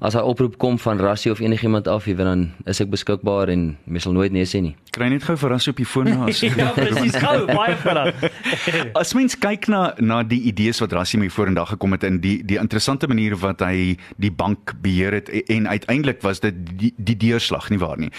as 0.00 0.16
hy 0.16 0.22
oproep 0.24 0.56
kom 0.58 0.78
van 0.78 1.00
Rassie 1.00 1.30
of 1.32 1.40
enigiemand 1.40 1.88
af, 1.88 2.06
jy 2.08 2.16
weet 2.18 2.26
dan 2.26 2.44
is 2.70 2.80
ek 2.82 2.90
beskikbaar 2.92 3.52
en 3.52 3.76
mens 3.84 4.06
sal 4.06 4.14
nooit 4.16 4.32
nee 4.34 4.46
sê 4.48 4.60
nie. 4.64 4.74
Kry 4.94 5.08
net 5.10 5.24
gou 5.26 5.36
verras 5.38 5.68
op 5.70 5.78
die 5.80 5.86
foon 5.88 6.10
na 6.10 6.28
as. 6.28 6.40
ja, 6.46 6.70
presies. 6.76 7.16
Gou, 7.20 7.46
baie 7.50 7.76
vinnig. 7.82 8.26
As 9.00 9.14
mens 9.18 9.36
kyk 9.38 9.68
na 9.72 9.82
na 9.98 10.22
die 10.26 10.40
idees 10.50 10.80
wat 10.82 10.94
Rassie 10.96 11.18
mee 11.20 11.32
vorendag 11.32 11.74
gekom 11.74 11.96
het 11.96 12.06
en 12.06 12.20
die 12.22 12.36
die 12.46 12.58
interessante 12.60 13.08
manier 13.10 13.36
wat 13.42 13.64
hy 13.64 13.96
die 14.22 14.32
bank 14.32 14.76
beheer 14.84 15.18
het 15.18 15.30
en, 15.30 15.64
en 15.64 15.68
uiteindelik 15.74 16.22
was 16.22 16.42
dit 16.44 16.54
die, 16.78 16.92
die 16.96 17.18
deurslag 17.26 17.70
nie 17.70 17.80
waar 17.82 17.98
nie. 18.00 18.10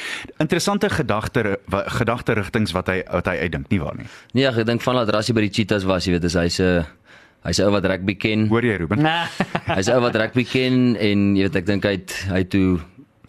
Interessante 0.44 0.90
gedagte 0.90 1.58
gedagte 2.00 2.36
rigtings 2.40 2.76
wat 2.76 2.92
hy 2.92 3.02
wat 3.12 3.32
hy 3.32 3.40
uitdink 3.46 3.72
nie 3.72 3.82
waar 3.82 3.98
nie. 4.00 4.08
Nee, 4.34 4.48
ek 4.50 4.66
dink 4.68 4.84
van 4.86 5.00
dat 5.04 5.14
Rassie 5.16 5.36
by 5.36 5.46
die 5.48 5.54
Cheetahs 5.54 5.88
was, 5.88 6.08
jy 6.08 6.18
weet, 6.18 6.28
is 6.28 6.38
hy's 6.40 6.60
'n 6.60 6.86
hy's 7.46 7.60
'n 7.62 7.68
ou 7.68 7.72
wat 7.72 7.86
rugby 7.86 8.16
ken. 8.18 8.48
Hoor 8.50 8.66
jy 8.66 8.78
Ruben? 8.82 9.06
Hy's 9.78 9.88
'n 9.88 9.96
ou 9.96 10.02
wat 10.02 10.16
rugby 10.16 10.44
ken 10.44 10.96
en 10.98 11.36
jy 11.36 11.44
weet, 11.48 11.56
ek 11.56 11.66
dink 11.66 11.84
hy 11.86 11.92
het 12.00 12.12
hy 12.32 12.38
het 12.44 12.50
toe 12.50 12.80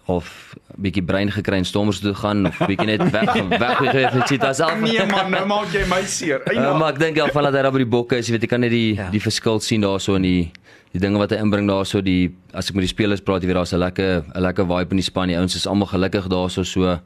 of 0.07 0.55
bietjie 0.79 1.03
brein 1.03 1.31
gekry 1.35 1.57
en 1.59 1.65
stommers 1.67 1.99
toe 2.01 2.15
gaan 2.15 2.47
of 2.47 2.59
bietjie 2.69 2.87
net 2.87 3.03
weg 3.11 3.33
weg 3.59 3.77
gewees 3.81 4.13
met 4.15 4.27
Cheetahs 4.29 4.57
self. 4.63 4.79
Nee 4.81 5.07
man, 5.07 5.31
nou 5.31 5.47
maak 5.47 5.73
jy 5.75 5.83
my 5.91 6.03
seer. 6.07 6.43
Uh, 6.47 6.79
maar 6.79 6.93
ek 6.95 6.99
dink 7.01 7.17
ja, 7.17 7.27
van 7.35 7.49
dat 7.49 7.55
hy 7.59 7.63
daar 7.63 7.73
by 7.75 7.83
die 7.83 7.91
bokke 7.97 8.17
is, 8.21 8.29
jy 8.29 8.37
weet 8.37 8.43
jy 8.47 8.49
kan 8.49 8.61
net 8.61 8.71
die 8.71 8.95
Ja. 8.95 9.05
ja. 9.05 9.11
die 9.11 9.21
verskil 9.21 9.61
sien 9.61 9.81
daarso 9.83 10.15
in 10.15 10.23
die 10.23 10.53
die 10.93 11.01
dinge 11.03 11.19
wat 11.19 11.31
hy 11.35 11.41
inbring 11.43 11.67
daarso 11.69 12.01
die 12.01 12.31
as 12.55 12.71
ek 12.71 12.77
met 12.79 12.87
die 12.87 12.93
spelers 12.95 13.21
praat, 13.21 13.43
jy 13.43 13.49
weet 13.51 13.57
daar's 13.59 13.73
'n 13.75 13.79
lekker 13.83 14.23
'n 14.35 14.41
lekker 14.41 14.65
vibe 14.65 14.91
in 14.95 14.97
die 15.03 15.09
span. 15.11 15.29
Die 15.29 15.37
ouens 15.37 15.57
is 15.57 15.67
almal 15.67 15.87
gelukkig 15.89 16.29
daarso 16.29 16.63
so. 16.63 17.01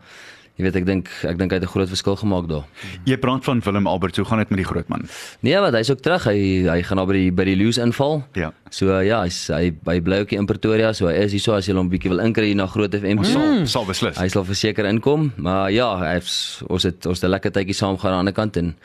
Jy 0.60 0.66
weet 0.66 0.76
ek 0.76 0.84
dink 0.84 1.08
ek 1.24 1.38
dink 1.40 1.52
hy 1.54 1.56
het 1.56 1.64
'n 1.64 1.72
groot 1.72 1.88
verskil 1.88 2.16
gemaak 2.20 2.48
daar. 2.48 2.64
Jy 3.08 3.16
praat 3.16 3.44
van 3.44 3.60
Willem 3.64 3.86
Albert, 3.86 4.16
hoe 4.16 4.24
gaan 4.26 4.38
dit 4.38 4.50
met 4.50 4.58
die 4.58 4.66
groot 4.66 4.88
man? 4.88 5.08
Nee, 5.40 5.56
wat 5.58 5.72
hy's 5.72 5.90
ook 5.90 6.02
terug. 6.04 6.24
Hy 6.28 6.68
hy 6.68 6.82
gaan 6.82 6.96
nou 7.00 7.06
by 7.06 7.12
die 7.16 7.30
by 7.32 7.44
die 7.44 7.56
Loos 7.56 7.78
inval. 7.78 8.22
Ja. 8.34 8.52
So 8.70 8.86
uh, 8.92 9.00
ja, 9.06 9.22
hy's 9.22 9.48
hy 9.48 9.70
by 9.72 10.00
bly 10.00 10.18
ook 10.20 10.30
hier 10.30 10.38
in 10.38 10.46
Pretoria, 10.46 10.92
so 10.92 11.06
hy 11.06 11.14
is 11.24 11.32
hier 11.32 11.40
so 11.40 11.54
as 11.54 11.66
jy 11.66 11.72
hom 11.74 11.88
bietjie 11.88 12.10
wil 12.10 12.20
inkry 12.20 12.52
na 12.54 12.66
Groot 12.66 12.92
FM. 12.94 13.18
Ons 13.18 13.28
Mm. 13.34 13.66
sal 13.66 13.66
sal 13.66 13.84
beslis. 13.86 14.18
Hy 14.18 14.28
sal 14.28 14.44
verseker 14.44 14.84
inkom, 14.84 15.32
maar 15.36 15.70
ja, 15.72 15.96
hy's 16.14 16.62
ons 16.68 16.82
het 16.82 17.06
ons 17.06 17.20
het 17.20 17.24
'n 17.28 17.32
lekker 17.32 17.50
tydjie 17.52 17.74
saam 17.74 17.96
gaan 17.96 18.12
aan 18.12 18.26
die 18.26 18.30
ander 18.30 18.32
kant 18.34 18.56
en 18.58 18.76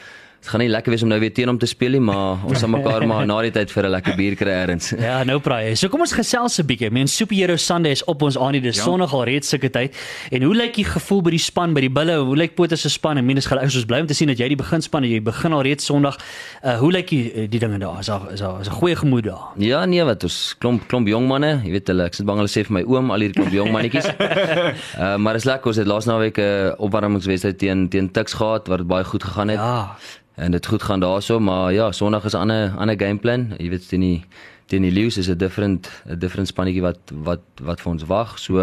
Dit 0.46 0.52
gaan 0.54 0.62
nie 0.62 0.70
lekker 0.70 0.94
wees 0.94 1.02
om 1.02 1.10
nou 1.10 1.18
weer 1.18 1.32
teen 1.34 1.50
hom 1.50 1.58
te 1.58 1.66
speel 1.66 1.96
nie, 1.96 2.00
maar 2.06 2.38
ons 2.46 2.60
sal 2.62 2.70
mekaar 2.70 3.02
maar 3.10 3.24
na 3.26 3.40
die 3.42 3.50
tyd 3.56 3.72
vir 3.74 3.88
'n 3.88 3.92
lekker 3.96 4.14
bier 4.16 4.36
kry 4.38 4.52
eers. 4.54 4.92
Ja, 4.94 5.24
nou 5.26 5.40
praai. 5.42 5.74
So 5.74 5.90
kom 5.90 6.04
ons 6.06 6.14
gesels 6.14 6.60
'n 6.62 6.66
bietjie. 6.70 6.92
Mens 6.94 7.16
Superhero 7.18 7.56
Sunday 7.58 7.92
is 7.98 8.04
op 8.06 8.22
ons 8.22 8.38
aan 8.38 8.52
nie. 8.54 8.62
Dis 8.62 8.78
Ja. 8.78 8.84
Sondag 8.84 9.12
al 9.14 9.24
reeds 9.26 9.50
sulke 9.50 9.72
tyd. 9.72 9.98
En 10.30 10.44
hoe 10.44 10.54
lyk 10.54 10.76
die 10.76 10.86
gevoel 10.86 11.22
by 11.24 11.32
die 11.32 11.40
span, 11.42 11.74
by 11.74 11.82
die 11.82 11.90
bulle? 11.90 12.20
Hoe 12.22 12.36
lyk 12.38 12.54
Potter 12.54 12.78
se 12.78 12.90
span? 12.90 13.18
En 13.18 13.26
minus 13.26 13.48
gaan 13.48 13.58
ons 13.58 13.86
bly 13.86 14.00
om 14.02 14.06
te 14.06 14.14
sien 14.14 14.28
dat 14.28 14.38
jy 14.38 14.48
die 14.50 14.56
beginspan 14.56 15.04
en 15.04 15.10
jy 15.10 15.22
begin 15.24 15.52
al 15.52 15.64
reeds 15.64 15.86
Sondag. 15.86 16.18
Uh 16.64 16.78
hoe 16.78 16.92
lyk 16.92 17.08
die 17.10 17.48
die 17.50 17.60
dinge 17.60 17.80
daar? 17.80 18.00
Is 18.00 18.06
daar 18.06 18.32
is 18.32 18.40
daar 18.40 18.62
is 18.62 18.68
'n 18.68 18.72
goeie 18.72 18.96
gemoed 18.96 19.24
daar? 19.24 19.58
Ja, 19.58 19.86
nee, 19.86 20.04
wat 20.04 20.24
ons 20.24 20.56
klomp 20.60 20.88
klomp 20.88 21.08
jong 21.08 21.28
manne, 21.28 21.62
jy 21.64 21.72
weet 21.72 21.88
hulle, 21.88 22.04
ek 22.06 22.14
sit 22.14 22.26
bang 22.26 22.38
hulle 22.38 22.50
sê 22.54 22.62
vir 22.64 22.74
my 22.74 22.84
oom 22.86 23.10
al 23.12 23.20
hierdie 23.20 23.42
klomp 23.42 23.52
jong 23.52 23.72
mannetjies. 23.72 24.06
uh, 25.00 25.18
maar 25.24 25.36
is 25.36 25.46
lekker, 25.46 25.68
ons 25.68 25.78
het 25.78 25.88
laas 25.88 26.06
naweek 26.06 26.38
'n 26.38 26.42
uh, 26.42 26.74
opwarmingswedstryd 26.78 27.58
teen 27.58 27.90
teen 27.90 28.12
Tuks 28.12 28.34
gehad 28.34 28.68
wat 28.68 28.86
baie 28.88 29.04
goed 29.04 29.24
gegaan 29.24 29.48
het. 29.50 29.58
Ja. 29.58 29.98
En 30.36 30.52
dit 30.52 30.66
goed 30.66 30.84
gaan 30.84 31.00
daarso, 31.00 31.40
maar 31.40 31.74
ja, 31.74 31.92
Sondag 31.92 32.26
is 32.26 32.34
'n 32.34 32.38
ander 32.38 32.72
ander 32.78 33.00
gameplan. 33.00 33.54
Jy 33.58 33.70
weet 33.70 33.88
teen 33.88 34.00
die 34.00 34.24
teen 34.66 34.82
die 34.82 34.92
Lions 34.92 35.18
is 35.18 35.30
'n 35.30 35.38
different 35.38 35.90
'n 36.08 36.20
different 36.20 36.48
spannetjie 36.48 36.82
wat 36.82 37.00
wat 37.14 37.40
wat 37.62 37.82
vir 37.82 37.92
ons 37.92 38.04
wag. 38.04 38.40
So 38.40 38.60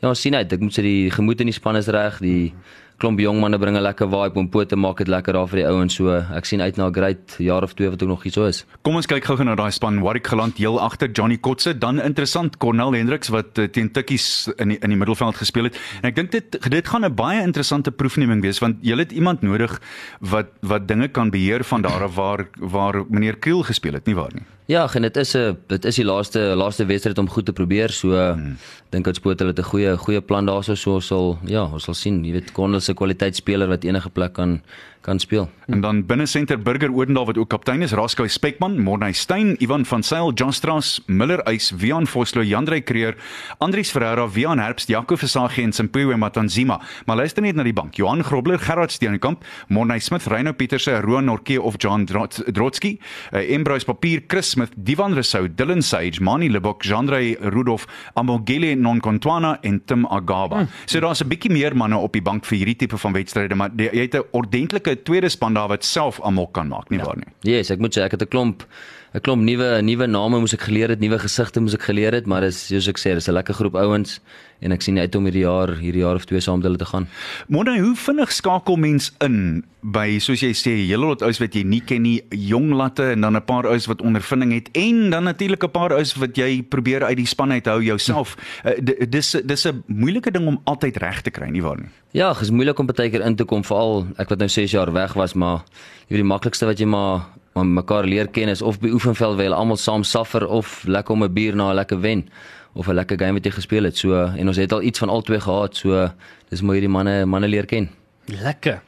ja, 0.00 0.08
ons 0.08 0.20
sien 0.20 0.34
uit. 0.34 0.52
Ek 0.52 0.60
moet 0.60 0.78
sê 0.78 0.82
die 0.82 1.10
gemoed 1.10 1.40
in 1.40 1.46
die 1.46 1.54
span 1.54 1.76
is 1.76 1.86
reg. 1.86 2.18
Die 2.18 2.54
klomp 3.00 3.20
jong 3.20 3.40
manne 3.40 3.58
bring 3.58 3.76
'n 3.76 3.82
lekker 3.82 4.06
vibe 4.06 4.38
om 4.38 4.48
pote 4.48 4.76
maak 4.76 4.98
dit 4.98 5.08
lekker 5.08 5.32
daar 5.32 5.48
vir 5.48 5.58
die 5.60 5.66
ouens. 5.66 5.94
So 5.94 6.10
ek 6.10 6.44
sien 6.44 6.60
uit 6.60 6.76
na 6.76 6.88
'n 6.88 6.92
great 6.92 7.36
jaar 7.38 7.62
of 7.62 7.74
twee 7.74 7.88
wat 7.88 8.02
ook 8.02 8.08
nog 8.08 8.22
hier 8.22 8.32
so 8.32 8.44
is. 8.44 8.64
Kom 8.82 8.96
ons 8.96 9.06
kyk 9.06 9.24
gou-gou 9.24 9.44
na 9.44 9.54
daai 9.54 9.70
span. 9.70 10.00
Warwick 10.00 10.26
geland 10.26 10.58
heel 10.58 10.80
agter 10.80 11.10
Johnny 11.10 11.38
Kotse, 11.38 11.78
dan 11.78 12.00
interessant 12.00 12.56
Cornel 12.58 12.92
Hendriks 12.92 13.28
wat 13.28 13.58
uh, 13.58 13.64
teen 13.64 13.90
Tikkies 13.90 14.48
in 14.56 14.68
die, 14.68 14.78
in 14.78 14.90
die 14.90 14.98
middelveld 14.98 15.36
gespeel 15.36 15.64
het. 15.64 15.78
En 16.02 16.08
ek 16.08 16.16
dink 16.16 16.30
dit 16.30 16.70
dit 16.70 16.88
gaan 16.88 17.04
'n 17.04 17.14
baie 17.14 17.42
interessante 17.42 17.90
proefneming 17.90 18.42
wees 18.42 18.58
want 18.58 18.76
jy 18.82 18.96
het 18.96 19.12
iemand 19.12 19.42
nodig 19.42 19.80
wat 20.20 20.46
wat 20.60 20.88
dinge 20.88 21.08
kan 21.08 21.30
beheer 21.30 21.64
van 21.64 21.82
daar 21.82 22.02
af 22.02 22.14
waar 22.14 22.48
waar 22.58 23.04
meneer 23.08 23.36
Kriel 23.36 23.62
gespeel 23.62 23.92
het, 23.92 24.06
nie 24.06 24.14
waar 24.14 24.32
nie? 24.34 24.44
Ja, 24.70 24.84
en 24.94 25.02
dit 25.02 25.16
is 25.16 25.34
'n 25.34 25.56
dit 25.66 25.84
is 25.84 25.96
die 25.96 26.04
laaste 26.04 26.38
laaste 26.54 26.84
wedstryd 26.86 27.18
om 27.18 27.28
goed 27.28 27.44
te 27.44 27.52
probeer. 27.52 27.90
So 27.90 28.08
hmm. 28.14 28.56
dink 28.90 29.06
ek 29.06 29.14
spoot 29.14 29.38
hulle 29.38 29.50
het 29.50 29.58
'n 29.58 29.70
goeie 29.70 29.96
goeie 29.96 30.20
plan 30.20 30.46
daarso 30.46 30.74
so 30.74 30.94
ons 30.94 31.06
sal 31.06 31.38
ja, 31.44 31.64
ons 31.64 31.84
sal 31.84 31.94
sien. 31.94 32.24
Jy 32.24 32.32
weet 32.32 32.52
Connell 32.52 32.80
se 32.80 32.94
kwaliteitsspeler 32.94 33.68
wat 33.68 33.84
enige 33.84 34.10
plek 34.10 34.32
kan 34.32 34.62
kan 35.00 35.18
speel. 35.18 35.48
En 35.66 35.80
dan 35.80 36.06
binne 36.06 36.26
senter 36.26 36.58
Burger 36.62 36.92
Odendaal 36.92 37.26
wat 37.26 37.38
ook 37.38 37.48
kaptein 37.48 37.82
is, 37.82 37.92
Raskou 37.92 38.28
Spekman, 38.28 38.78
Morney 38.82 39.12
Steyn, 39.12 39.56
Ivan 39.62 39.84
van 39.84 40.02
Sail, 40.02 40.32
John 40.32 40.50
Strauss, 40.52 41.00
Miller 41.06 41.40
Eis, 41.46 41.70
Wian 41.76 42.06
Vosloo, 42.06 42.44
Jandrey 42.44 42.82
Creer, 42.82 43.16
Andries 43.58 43.90
Ferreira, 43.90 44.28
Wian 44.30 44.58
Herbst, 44.58 44.88
Jaco 44.88 45.16
Versace 45.16 45.62
en 45.62 45.72
Simpiwe 45.72 46.16
Matanzima. 46.16 46.80
Maar 47.06 47.16
luister 47.16 47.42
net 47.42 47.54
na 47.54 47.62
die 47.62 47.72
bank. 47.72 47.94
Johan 47.94 48.24
Grobler, 48.24 48.58
Gerard 48.58 48.92
Steenkamp, 48.92 49.44
Morney 49.68 49.98
Smith, 49.98 50.26
Reino 50.26 50.52
Pieterse, 50.52 51.00
Roan 51.00 51.24
Norke 51.24 51.60
of 51.62 51.74
John 51.78 52.04
Drots- 52.04 52.42
Drotsky, 52.46 52.98
uh, 53.32 53.54
Embruis 53.54 53.84
Papier, 53.84 54.22
Chris 54.26 54.50
Smith, 54.50 54.72
Divan 54.76 55.14
Rousseau, 55.14 55.48
Dylan 55.48 55.82
Sage, 55.82 56.20
Mani 56.20 56.48
Lebok, 56.48 56.82
Jandrey 56.82 57.36
Rudolph, 57.40 57.86
Amogele 58.14 58.74
Nonkontwana 58.76 59.58
en 59.62 59.80
Tim 59.84 60.06
Agaba. 60.06 60.56
Hmm. 60.56 60.68
So 60.86 61.00
daar's 61.00 61.22
'n 61.22 61.28
bietjie 61.28 61.50
meer 61.50 61.76
manne 61.76 61.96
op 61.96 62.12
die 62.12 62.22
bank 62.22 62.44
vir 62.44 62.58
hierdie 62.58 62.76
tipe 62.76 62.98
van 62.98 63.12
wedstryde, 63.12 63.54
maar 63.54 63.70
die, 63.72 63.88
jy 63.92 64.02
het 64.02 64.14
'n 64.14 64.24
ordentlike 64.32 64.89
tweede 64.94 65.28
span 65.28 65.54
daar 65.54 65.68
wat 65.68 65.84
self 65.84 66.20
almal 66.20 66.48
kan 66.54 66.68
maak, 66.68 66.90
nie 66.90 66.98
ja. 66.98 67.04
waar 67.04 67.16
nie? 67.16 67.28
Yes, 67.46 67.70
ek 67.70 67.78
moet 67.78 67.96
sê 67.96 68.06
ek 68.06 68.16
het 68.16 68.22
'n 68.22 68.28
klomp 68.28 68.64
'n 69.10 69.20
klomp 69.26 69.42
nuwe 69.42 69.82
nuwe 69.82 70.06
name 70.06 70.38
moes 70.38 70.52
ek 70.54 70.68
geleer 70.68 70.92
het, 70.92 71.00
nuwe 71.02 71.18
gesigte 71.18 71.58
moes 71.60 71.74
ek 71.74 71.82
geleer 71.88 72.14
het, 72.14 72.28
maar 72.30 72.44
dis 72.46 72.68
soos 72.68 72.86
ek 72.86 72.98
sê, 72.98 73.14
dis 73.18 73.26
'n 73.26 73.34
lekker 73.34 73.54
groep 73.54 73.74
ouens 73.74 74.20
en 74.60 74.72
ek 74.72 74.82
sien 74.82 74.98
uit 74.98 75.14
om 75.16 75.24
hierdie 75.24 75.42
jaar 75.42 75.72
hierdie 75.80 76.04
jaar 76.04 76.14
of 76.14 76.26
twee 76.28 76.40
saam 76.40 76.60
met 76.60 76.68
hulle 76.68 76.78
te 76.78 76.86
gaan. 76.86 77.08
Mona, 77.48 77.74
hoe 77.80 77.96
vinnig 77.96 78.30
skakel 78.30 78.76
mens 78.76 79.10
in 79.20 79.64
by 79.82 80.18
soos 80.20 80.40
jy 80.40 80.52
sê, 80.52 80.86
hele 80.86 81.06
lot 81.06 81.22
ouens 81.22 81.40
wat 81.40 81.54
jy 81.54 81.64
nie 81.64 81.80
ken 81.80 82.02
nie, 82.02 82.20
jong 82.30 82.70
latte 82.76 83.10
en 83.10 83.20
dan 83.20 83.36
'n 83.36 83.44
paar 83.44 83.66
ouens 83.66 83.86
wat 83.86 84.00
ondervinding 84.02 84.52
het 84.52 84.68
en 84.76 85.10
dan 85.10 85.24
natuurlik 85.24 85.64
'n 85.64 85.70
paar 85.70 85.92
ouens 85.92 86.14
wat 86.14 86.36
jy 86.36 86.62
probeer 86.62 87.02
uit 87.02 87.16
die 87.16 87.26
span 87.26 87.50
uit 87.50 87.66
hou 87.66 87.82
jouself. 87.82 88.36
Uh, 88.64 88.78
dis 89.08 89.36
dis 89.44 89.66
'n 89.66 89.82
moeilike 89.86 90.30
ding 90.30 90.46
om 90.46 90.60
altyd 90.64 90.96
reg 90.96 91.22
te 91.22 91.30
kry, 91.30 91.48
nie 91.48 91.62
waar 91.62 91.78
nie? 91.78 91.88
Ja, 92.12 92.32
dit 92.32 92.42
is 92.42 92.50
moeilik 92.50 92.78
om 92.78 92.86
baie 92.86 93.10
keer 93.10 93.26
in 93.26 93.36
te 93.36 93.44
kom 93.44 93.64
veral 93.64 94.06
ek 94.18 94.28
wat 94.28 94.38
nou 94.38 94.48
6 94.48 94.70
jaar 94.70 94.92
weg 94.92 95.14
was, 95.14 95.34
maar 95.34 95.64
jy 96.08 96.16
weet 96.16 96.22
die 96.22 96.34
maklikste 96.34 96.66
wat 96.66 96.78
jy 96.78 96.86
maar 96.86 97.39
maar 97.52 97.66
mekaar 97.66 98.04
leer 98.04 98.28
ken 98.28 98.48
is 98.48 98.62
of 98.62 98.78
by 98.80 98.88
oefenveld 98.88 99.36
waar 99.36 99.44
julle 99.44 99.58
almal 99.58 99.76
saam 99.76 100.04
suffer 100.04 100.46
of 100.46 100.84
lekker 100.86 101.14
om 101.14 101.24
'n 101.24 101.32
bier 101.32 101.56
na 101.56 101.70
'n 101.70 101.74
lekker 101.74 102.00
wen 102.00 102.28
of 102.74 102.88
'n 102.88 102.94
lekker 102.94 103.18
game 103.18 103.32
wat 103.32 103.44
jy 103.44 103.50
gespeel 103.50 103.84
het. 103.84 103.96
So 103.96 104.14
en 104.14 104.46
ons 104.46 104.56
het 104.56 104.72
al 104.72 104.82
iets 104.82 104.98
van 104.98 105.08
albei 105.08 105.40
gehad. 105.40 105.76
So 105.76 106.10
dis 106.48 106.62
mooi 106.62 106.78
hierdie 106.78 106.92
manne 106.96 107.26
manne 107.26 107.48
leer 107.48 107.66
ken. 107.66 107.88
Lekker. 108.30 108.82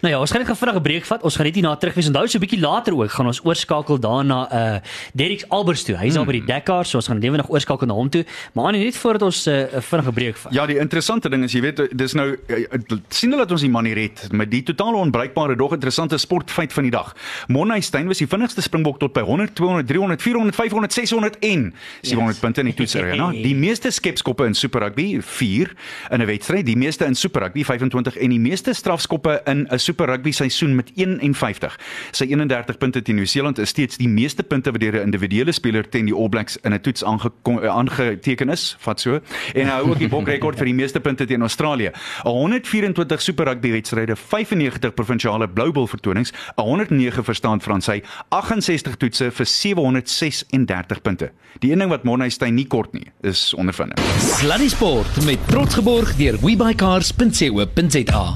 Nou 0.00 0.12
ja, 0.14 0.20
ons 0.20 0.30
gaan 0.30 0.42
net 0.44 0.58
vinnig 0.58 0.76
'n 0.76 0.82
breek 0.82 1.04
vat. 1.04 1.22
Ons 1.22 1.36
gaan 1.36 1.46
net 1.46 1.54
hierna 1.54 1.76
terug 1.76 1.94
wees. 1.94 2.06
Onthou 2.06 2.26
so 2.26 2.38
'n 2.38 2.40
bietjie 2.40 2.60
later 2.60 2.94
ook 2.94 3.10
gaan 3.10 3.26
ons 3.26 3.40
oorskakel 3.44 3.98
daarna 3.98 4.48
uh 4.52 4.80
Derrick 5.14 5.44
Albers 5.48 5.82
toe. 5.82 5.96
Hy's 5.96 6.14
daar 6.14 6.24
by 6.24 6.32
die 6.32 6.44
Dakar, 6.44 6.84
so 6.84 6.96
ons 6.96 7.06
gaan 7.06 7.18
lewendig 7.18 7.48
oorskakel 7.48 7.86
na 7.86 7.94
hom 7.94 8.08
toe. 8.08 8.24
Maar 8.52 8.64
aan 8.66 8.72
net 8.72 8.96
voordat 8.96 9.22
ons 9.22 9.46
'n 9.46 9.50
uh, 9.50 9.80
vinnige 9.80 10.12
breek 10.12 10.36
vat. 10.36 10.52
Ja, 10.52 10.66
die 10.66 10.78
interessante 10.78 11.28
ding 11.28 11.44
is 11.44 11.52
jy 11.52 11.60
weet 11.60 11.98
dis 11.98 12.12
nou 12.12 12.36
eh, 12.46 12.64
eh, 12.70 12.98
sien 13.08 13.30
hulle 13.30 13.42
dat 13.42 13.50
ons 13.50 13.60
die 13.60 13.70
man 13.70 13.84
hier 13.84 13.94
red 13.94 14.32
met 14.32 14.50
die 14.50 14.62
totale 14.62 14.96
onbruikbare 14.96 15.56
dog 15.56 15.72
interessante 15.72 16.18
sportfeit 16.18 16.72
van 16.72 16.82
die 16.82 16.90
dag. 16.90 17.14
Monny 17.48 17.80
Steyn 17.80 18.06
was 18.06 18.18
die 18.18 18.26
vinnigste 18.26 18.60
springbok 18.60 18.98
tot 18.98 19.12
by 19.12 19.20
100, 19.20 19.54
200, 19.54 19.86
300, 19.86 20.22
400, 20.22 20.54
500, 20.54 20.92
600 20.92 21.38
en 21.38 21.74
700 22.00 22.34
yes. 22.34 22.38
punte 22.38 22.60
in 22.60 22.66
die 22.66 22.74
toetsry. 22.74 23.10
Die 23.42 23.54
meeste 23.54 23.90
skepskoppe 23.90 24.44
in 24.46 24.54
Super 24.54 24.80
Rugby 24.80 25.20
4 25.20 25.72
in 26.10 26.20
'n 26.20 26.26
wedstryd, 26.26 26.66
die 26.66 26.76
meeste 26.76 27.04
in 27.04 27.14
Super 27.14 27.42
Rugby 27.42 27.64
25 27.64 28.16
en 28.16 28.30
die 28.30 28.40
meeste 28.40 28.74
strafskoppe 28.82 29.40
in 29.46 29.66
'n 29.70 29.78
Super 29.78 30.06
Rugby 30.10 30.32
seisoen 30.32 30.74
met 30.76 30.90
51. 30.96 31.78
Sy 32.10 32.24
31 32.32 32.78
punte 32.78 33.02
teen 33.02 33.16
Nieu-Seeland 33.16 33.58
is 33.58 33.68
steeds 33.68 33.96
die 33.96 34.08
meeste 34.08 34.42
punte 34.42 34.70
wat 34.72 34.80
deur 34.80 34.98
'n 34.98 35.02
individuele 35.12 35.52
speler 35.52 35.88
teen 35.88 36.06
die 36.06 36.14
All 36.14 36.28
Blacks 36.28 36.56
in 36.64 36.72
'n 36.74 36.80
toets 36.80 37.04
aange- 37.04 37.30
aangeteken 37.68 38.48
is, 38.50 38.76
vat 38.80 39.00
so. 39.00 39.20
En 39.54 39.66
hy 39.66 39.72
hou 39.72 39.90
ook 39.90 39.98
die 39.98 40.08
bokrekord 40.08 40.56
vir 40.58 40.64
die 40.66 40.74
meeste 40.74 41.00
punte 41.00 41.24
teen 41.26 41.40
Australië. 41.40 41.90
124 42.24 43.20
Super 43.22 43.44
Rugby 43.46 43.70
wedstryde, 43.72 44.16
95 44.16 44.94
provinsiale 44.94 45.48
Blue 45.48 45.72
Bull 45.72 45.86
vertonings, 45.86 46.32
109 46.56 47.24
verstaan 47.24 47.60
Fransy, 47.60 48.02
68 48.30 48.96
toetse 48.96 49.30
vir 49.30 49.46
736 49.46 51.02
punte. 51.02 51.30
Die 51.60 51.70
een 51.72 51.78
ding 51.78 51.90
wat 51.90 52.04
Monneystyn 52.04 52.54
nie 52.54 52.66
kort 52.66 52.92
nie, 52.92 53.06
is 53.22 53.54
ondervinding. 53.54 53.98
Sluddy 54.18 54.68
Sport 54.68 55.24
met 55.24 55.38
trots 55.48 55.74
geborg 55.74 56.16
deur 56.16 56.38
webycars.co.za. 56.40 58.34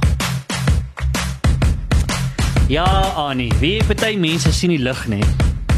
Ja, 2.68 2.84
Annie, 3.16 3.52
wie 3.60 3.78
party 3.86 4.16
mense 4.18 4.50
sien 4.52 4.72
die 4.74 4.80
lig 4.82 5.04
net. 5.08 5.26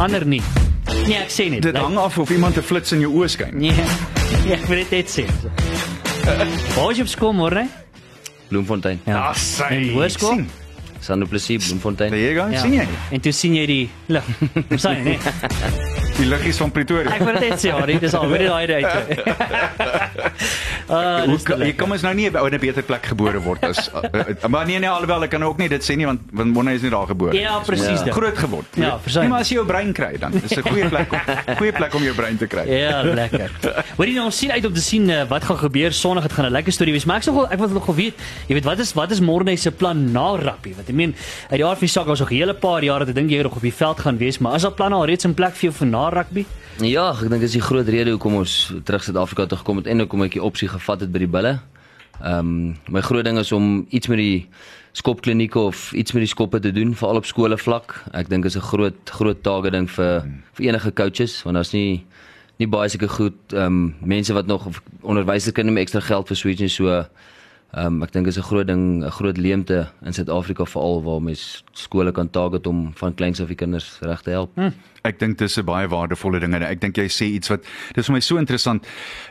Ander 0.00 0.25
nie. 0.26 0.40
Nee, 1.04 1.18
ek 1.21 1.33
sê 1.33 1.49
net. 1.52 1.62
Dit 1.66 1.76
hang 1.76 1.99
af 2.00 2.16
of 2.18 2.30
iemand 2.33 2.57
'n 2.57 2.62
flits 2.64 2.92
in 2.92 3.00
jou 3.04 3.12
oë 3.21 3.28
skyn. 3.28 3.52
Nee. 3.59 3.75
Ja, 4.47 4.54
ek 4.59 4.64
wil 4.68 4.78
dit 4.85 4.90
net 4.90 5.11
sê. 5.11 5.25
Waar 6.76 6.90
is 6.90 6.97
jy 6.97 7.02
op 7.04 7.09
skool 7.12 7.33
môre? 7.37 7.66
Bloemfontein. 8.49 9.00
Ja. 9.04 9.33
sy. 9.35 9.90
Hoërskool? 9.92 10.35
sien. 10.37 10.49
Sanne 11.00 11.26
Plessis 11.26 11.66
Bloemfontein. 11.66 12.11
Daar 12.11 12.18
jy 12.21 12.35
gaan, 12.35 12.50
Ja. 12.52 12.61
sien 12.61 12.73
jy? 12.73 12.87
En 13.12 13.21
toe 13.21 13.33
sien 13.33 13.54
jy 13.54 13.66
die 13.66 13.88
lig. 14.09 14.25
Sien 14.80 14.97
jy, 14.97 15.02
nee. 15.02 15.18
Die 16.18 16.26
liggies 16.26 16.56
van 16.58 16.70
Pretoria. 16.75 17.12
Ek 17.14 17.22
dit 17.25 17.40
net 17.48 17.60
sê, 17.62 17.70
Annie, 17.75 17.98
dis 18.02 18.14
al 18.18 18.28
weer 18.32 18.48
daai 18.48 18.82
uit. 18.82 18.87
Ah, 20.88 21.26
Jy 21.28 21.75
kan 21.76 21.88
mos 21.90 22.02
nou 22.02 22.14
nie 22.16 22.26
in 22.30 22.32
'n 22.54 22.58
beter 22.58 22.82
plek 22.82 23.06
gebore 23.06 23.40
word 23.44 23.62
as 23.64 23.90
uh, 23.92 24.00
uh, 24.18 24.48
maar 24.48 24.64
nee 24.66 24.78
nee 24.78 24.88
alhoewel 24.88 25.22
ek 25.25 25.30
kan 25.30 25.42
ook 25.44 25.58
nie 25.58 25.68
dit 25.68 25.82
sê 25.84 25.96
nie 25.96 26.06
want 26.06 26.20
want 26.32 26.52
Monne 26.54 26.72
is 26.75 26.82
nie 26.82 26.90
daar 26.90 27.06
gebore. 27.06 27.34
Ja, 27.37 27.58
presies 27.60 28.00
Ja. 28.06 28.12
groot 28.12 28.38
geword. 28.38 28.66
Ja, 28.75 28.98
versuim. 28.98 29.25
Nee, 29.25 29.30
maar 29.30 29.40
as 29.44 29.48
jy 29.50 29.54
jou 29.58 29.66
brein 29.66 29.92
kry 29.92 30.16
dan 30.18 30.32
is 30.32 30.56
'n 30.56 30.62
goeie 30.62 30.88
plek 30.88 31.12
om 31.12 31.20
goeie 31.60 31.72
plek 31.72 31.94
om 31.94 32.02
jou 32.02 32.14
brein 32.14 32.37
te 32.38 32.46
kry. 32.46 32.64
Ja, 32.66 33.02
lekker. 33.02 33.50
Hoorie 33.96 34.14
nou 34.14 34.25
ons 34.26 34.38
sien 34.38 34.50
uit 34.50 34.64
om 34.64 34.72
te 34.72 34.80
sien 34.80 35.08
uh, 35.10 35.25
wat 35.28 35.44
gaan 35.44 35.58
gebeur 35.58 35.92
Sondag. 35.92 36.22
Dit 36.22 36.32
gaan 36.32 36.46
'n 36.46 36.52
lekker 36.52 36.72
storie 36.72 36.92
wees. 36.92 37.04
Maar 37.04 37.16
ek 37.16 37.25
sê 37.28 37.52
ek 37.52 37.58
wil 37.58 37.68
nog 37.68 37.84
gou 37.84 37.94
weet, 37.96 38.14
jy 38.48 38.54
weet 38.54 38.64
wat 38.64 38.78
is 38.78 38.92
wat 38.94 39.10
is 39.10 39.20
Morne 39.20 39.56
se 39.56 39.70
plan 39.70 40.12
na 40.12 40.34
rugby? 40.37 40.72
Want 40.75 40.88
ek 40.88 40.94
meen, 40.94 41.14
uit 41.50 41.58
die 41.60 41.64
aard 41.66 41.78
van 41.78 41.87
die 41.87 41.94
saak 41.94 42.06
was 42.06 42.18
nog 42.20 42.30
'n 42.30 42.34
hele 42.34 42.54
paar 42.54 42.82
jare 42.82 43.04
dat 43.04 43.08
ek 43.08 43.14
dink 43.14 43.30
jy 43.30 43.42
nog 43.42 43.56
op 43.56 43.62
die 43.62 43.75
veld 43.75 44.00
gaan 44.00 44.16
wees, 44.18 44.38
maar 44.38 44.54
is 44.54 44.62
daar 44.62 44.72
planne 44.72 44.94
al 44.96 45.04
reeds 45.06 45.25
in 45.25 45.34
plek 45.34 45.52
vir 45.54 45.68
jou 45.70 45.72
vir 45.75 45.87
na 45.87 46.07
rugby? 46.14 46.44
Ja, 46.84 47.10
ek 47.12 47.28
dink 47.28 47.40
dis 47.40 47.56
die 47.56 47.64
groot 47.64 47.88
rede 47.88 48.14
hoekom 48.14 48.38
ons 48.40 48.72
terug 48.84 49.04
Suid-Afrika 49.04 49.46
toe 49.46 49.58
gekom 49.58 49.80
het 49.82 49.86
en 49.90 50.04
hoekom 50.04 50.22
ek 50.26 50.36
die 50.38 50.42
opsie 50.42 50.68
gevat 50.68 51.00
het 51.04 51.12
by 51.12 51.24
die 51.24 51.30
bulle. 51.30 51.58
Ehm 52.18 52.38
um, 52.38 52.76
my 52.88 53.00
groot 53.00 53.24
ding 53.24 53.38
is 53.38 53.52
om 53.52 53.86
iets 53.90 54.08
met 54.10 54.18
die 54.18 54.46
skopklinieke 54.98 55.58
of 55.58 55.92
iets 55.92 56.12
met 56.12 56.24
die 56.24 56.30
skoppe 56.30 56.60
te 56.60 56.72
doen 56.72 56.94
veral 56.94 57.20
op 57.20 57.26
skole 57.26 57.58
vlak. 57.58 57.94
Ek 58.12 58.28
dink 58.28 58.44
is 58.44 58.56
'n 58.56 58.68
groot 58.70 58.98
groot 59.10 59.42
taak 59.42 59.70
ding 59.70 59.90
vir 59.90 60.26
vir 60.54 60.66
enige 60.66 60.92
coaches 60.92 61.42
want 61.42 61.54
daar's 61.54 61.72
nie 61.72 62.04
nie 62.58 62.66
baie 62.66 62.88
seker 62.88 63.08
goed 63.08 63.38
ehm 63.52 63.66
um, 63.66 63.94
mense 64.00 64.34
wat 64.34 64.46
nog 64.46 64.66
onderwysers 65.02 65.54
kan 65.54 65.66
nie 65.66 65.72
meer 65.72 65.86
ekstra 65.86 66.00
geld 66.00 66.28
vir 66.28 66.36
switch 66.36 66.60
nie 66.60 66.68
so 66.68 67.04
Ehm 67.76 67.87
um, 67.98 68.02
ek 68.02 68.12
dink 68.12 68.26
is 68.26 68.38
'n 68.38 68.42
groot 68.42 68.66
ding, 68.66 69.04
'n 69.04 69.10
groot 69.10 69.37
leemte 69.37 69.88
in 70.02 70.12
Suid-Afrika 70.12 70.64
veral 70.64 71.02
waar 71.02 71.22
mens 71.22 71.64
skole 71.72 72.12
kan 72.12 72.30
target 72.30 72.66
om 72.66 72.92
van 72.94 73.14
kleins 73.14 73.40
af 73.40 73.48
die 73.48 73.56
kinders 73.56 73.98
reg 74.00 74.22
te 74.22 74.30
help. 74.30 74.50
Hm. 74.56 74.70
Ek 75.04 75.18
dink 75.18 75.38
dis 75.38 75.58
'n 75.58 75.64
baie 75.64 75.88
waardevolle 75.88 76.40
ding 76.40 76.54
en 76.54 76.62
ek 76.62 76.80
dink 76.80 76.96
jy 76.96 77.08
sê 77.08 77.25
iets 77.25 77.48
wat 77.48 77.64
dis 77.92 78.06
vir 78.06 78.12
my 78.14 78.20
so 78.20 78.38
interessant. 78.38 78.87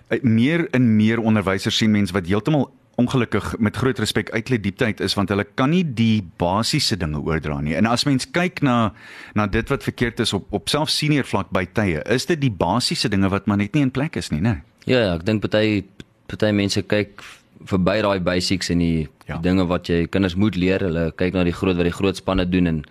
Eh, 0.10 0.22
Meer 0.22 0.68
en 0.72 0.96
meer 0.96 1.20
onderwysers 1.20 1.78
sien 1.78 1.92
mense 1.92 2.14
wat 2.14 2.28
heeltemal 2.28 2.70
ongelukkig 2.98 3.58
met 3.62 3.76
groot 3.78 4.00
respek 4.00 4.30
uitlet 4.34 4.64
diepte 4.64 4.86
uit 4.86 5.02
is 5.02 5.14
want 5.14 5.30
hulle 5.30 5.46
kan 5.56 5.70
nie 5.70 5.84
die 5.84 6.22
basiese 6.38 6.98
dinge 6.98 7.22
oordra 7.22 7.60
nie. 7.62 7.76
En 7.78 7.86
as 7.86 8.06
mens 8.06 8.26
kyk 8.26 8.62
na 8.62 8.94
na 9.36 9.48
dit 9.48 9.70
wat 9.70 9.84
verkeerd 9.84 10.20
is 10.20 10.34
op 10.34 10.46
op 10.52 10.70
self 10.70 10.90
senior 10.90 11.26
vlak 11.26 11.52
by 11.54 11.66
tye, 11.66 12.02
is 12.06 12.26
dit 12.26 12.42
die 12.42 12.52
basiese 12.52 13.10
dinge 13.10 13.30
wat 13.30 13.48
maar 13.48 13.58
net 13.58 13.74
nie 13.74 13.82
in 13.86 13.92
plek 13.92 14.16
is 14.16 14.30
nie, 14.30 14.42
né? 14.42 14.62
Ja, 14.86 15.00
ja, 15.00 15.16
ek 15.16 15.26
dink 15.26 15.42
party 15.42 15.84
party 16.28 16.52
mense 16.52 16.82
kyk 16.82 17.22
verby 17.66 18.02
daai 18.02 18.20
basics 18.20 18.70
en 18.70 18.80
die, 18.80 19.08
Ja. 19.28 19.38
die 19.38 19.50
dinge 19.50 19.68
wat 19.68 19.88
jy 19.88 20.08
kinders 20.08 20.36
moet 20.36 20.56
leer. 20.56 20.80
Hulle 20.80 21.12
kyk 21.16 21.34
na 21.34 21.44
die 21.44 21.54
groot 21.54 21.76
wat 21.76 21.86
die 21.86 21.92
groot 21.92 22.16
spanne 22.16 22.46
doen 22.50 22.68
en 22.68 22.84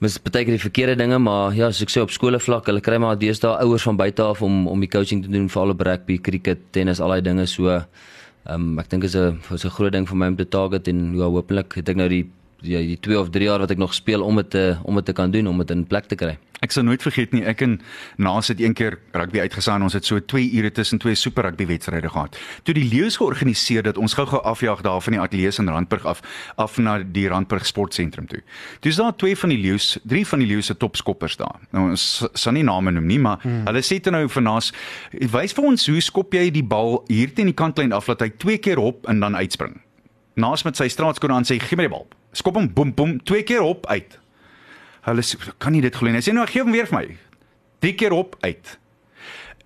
mis 0.00 0.18
baie 0.18 0.44
keer 0.44 0.56
die 0.56 0.62
verkeerde 0.70 0.96
dinge, 0.96 1.18
maar 1.18 1.54
ja, 1.54 1.70
soos 1.70 1.82
ek 1.82 1.88
sê 1.94 2.02
op 2.02 2.10
skole 2.10 2.38
vlak, 2.38 2.66
hulle 2.66 2.80
kry 2.80 2.98
maar 2.98 3.16
deesdae 3.16 3.56
ouers 3.64 3.82
van 3.82 3.96
buite 3.96 4.22
af 4.22 4.42
om 4.42 4.66
om 4.68 4.80
die 4.80 4.88
coaching 4.90 5.22
te 5.24 5.28
doen 5.32 5.48
vir 5.48 5.62
al 5.62 5.70
op 5.70 5.80
rugby, 5.80 6.18
cricket, 6.18 6.58
tennis, 6.72 7.00
al 7.00 7.08
daai 7.08 7.22
dinge 7.22 7.46
so. 7.46 7.68
Ehm 8.46 8.54
um, 8.54 8.78
ek 8.78 8.90
dink 8.90 9.04
is 9.04 9.14
'n 9.16 9.40
is 9.54 9.64
'n 9.64 9.70
groot 9.70 9.92
ding 9.92 10.06
vir 10.06 10.16
my 10.16 10.26
om 10.26 10.36
te 10.36 10.44
target 10.44 10.88
en 10.88 11.14
ja, 11.16 11.24
hopelik 11.24 11.72
het 11.74 11.88
ek 11.88 11.96
nou 11.96 12.08
die 12.08 12.26
ja, 12.60 12.78
die 12.78 12.96
2 13.00 13.18
of 13.20 13.30
3 13.30 13.44
jaar 13.44 13.60
wat 13.60 13.70
ek 13.70 13.78
nog 13.78 13.94
speel 13.94 14.22
om 14.22 14.36
dit 14.36 14.50
te 14.50 14.76
om 14.84 14.94
dit 14.94 15.04
te 15.04 15.12
kan 15.12 15.30
doen, 15.30 15.46
om 15.46 15.58
dit 15.58 15.70
in 15.70 15.84
plek 15.84 16.04
te 16.06 16.16
kry. 16.16 16.36
Ek 16.64 16.72
sal 16.72 16.86
nooit 16.86 17.02
vergeet 17.04 17.34
nie, 17.36 17.42
ek 17.44 17.60
en 17.66 17.74
Naas 18.16 18.48
het 18.48 18.60
een 18.62 18.72
keer 18.76 18.96
rugby 19.12 19.42
uitgesaai 19.44 19.74
en 19.76 19.86
ons 19.88 19.96
het 19.96 20.06
so 20.06 20.20
2 20.20 20.46
ure 20.56 20.70
tussen 20.72 21.00
twee 21.02 21.16
super 21.18 21.44
rugby 21.44 21.66
wedstryde 21.68 22.08
gehad. 22.08 22.38
Toe 22.64 22.74
die 22.76 22.86
leeu's 22.88 23.18
georganiseer 23.20 23.84
dat 23.84 24.00
ons 24.00 24.16
gou-gou 24.16 24.40
afjaag 24.48 24.80
daar 24.86 25.02
van 25.04 25.16
die 25.16 25.20
ateljee 25.20 25.52
in 25.60 25.68
Randburg 25.68 26.06
af 26.08 26.22
af 26.56 26.78
na 26.78 26.96
die 27.02 27.26
Randburg 27.28 27.66
sportsentrum 27.66 28.26
toe. 28.30 28.40
Dis 28.80 28.96
daar 28.96 29.12
twee 29.16 29.36
van 29.36 29.52
die 29.52 29.58
leeu's, 29.60 29.98
drie 30.04 30.24
van 30.26 30.40
die 30.40 30.48
leeu's 30.48 30.70
se 30.72 30.76
topskoppers 30.76 31.36
daar. 31.36 31.60
Nou 31.74 31.90
ons 31.90 32.24
sal 32.32 32.56
nie 32.56 32.64
name 32.64 32.94
noem 32.94 33.06
nie, 33.06 33.20
maar 33.20 33.42
hmm. 33.42 33.66
hulle 33.68 33.84
sê 33.84 34.00
toe 34.00 34.14
nou 34.14 34.24
vir 34.28 34.46
Naas, 34.48 34.72
wys 35.12 35.52
vir 35.56 35.68
ons 35.68 35.88
hoe 35.90 36.00
skop 36.00 36.34
jy 36.34 36.48
die 36.54 36.64
bal 36.64 37.02
hier 37.10 37.32
teen 37.34 37.52
die 37.52 37.56
kantlyn 37.56 37.92
af 37.92 38.08
dat 38.08 38.24
hy 38.24 38.32
twee 38.40 38.58
keer 38.58 38.80
hop 38.80 39.08
en 39.10 39.20
dan 39.20 39.36
uitspring. 39.36 39.76
Naas 40.40 40.64
met 40.64 40.80
sy 40.80 40.88
straatskoene 40.88 41.36
aan 41.36 41.48
sê 41.48 41.60
gee 41.62 41.76
my 41.76 41.88
die 41.88 41.92
bal. 41.92 42.08
Skop 42.34 42.56
hom 42.58 42.72
boem 42.74 42.94
boem 42.96 43.18
twee 43.22 43.44
keer 43.46 43.62
hop 43.62 43.86
uit. 43.86 44.18
Hulle 45.04 45.22
sê 45.22 45.36
kan 45.58 45.72
nie 45.72 45.82
dit 45.84 45.94
glo 45.94 46.08
nie. 46.08 46.20
Hy 46.20 46.30
sê 46.30 46.32
nou 46.32 46.46
gee 46.48 46.64
hom 46.64 46.72
weer 46.72 46.88
vir 46.90 46.98
my. 46.98 47.06
Drie 47.84 47.94
keer 47.94 48.12
op 48.16 48.36
uit. 48.40 48.78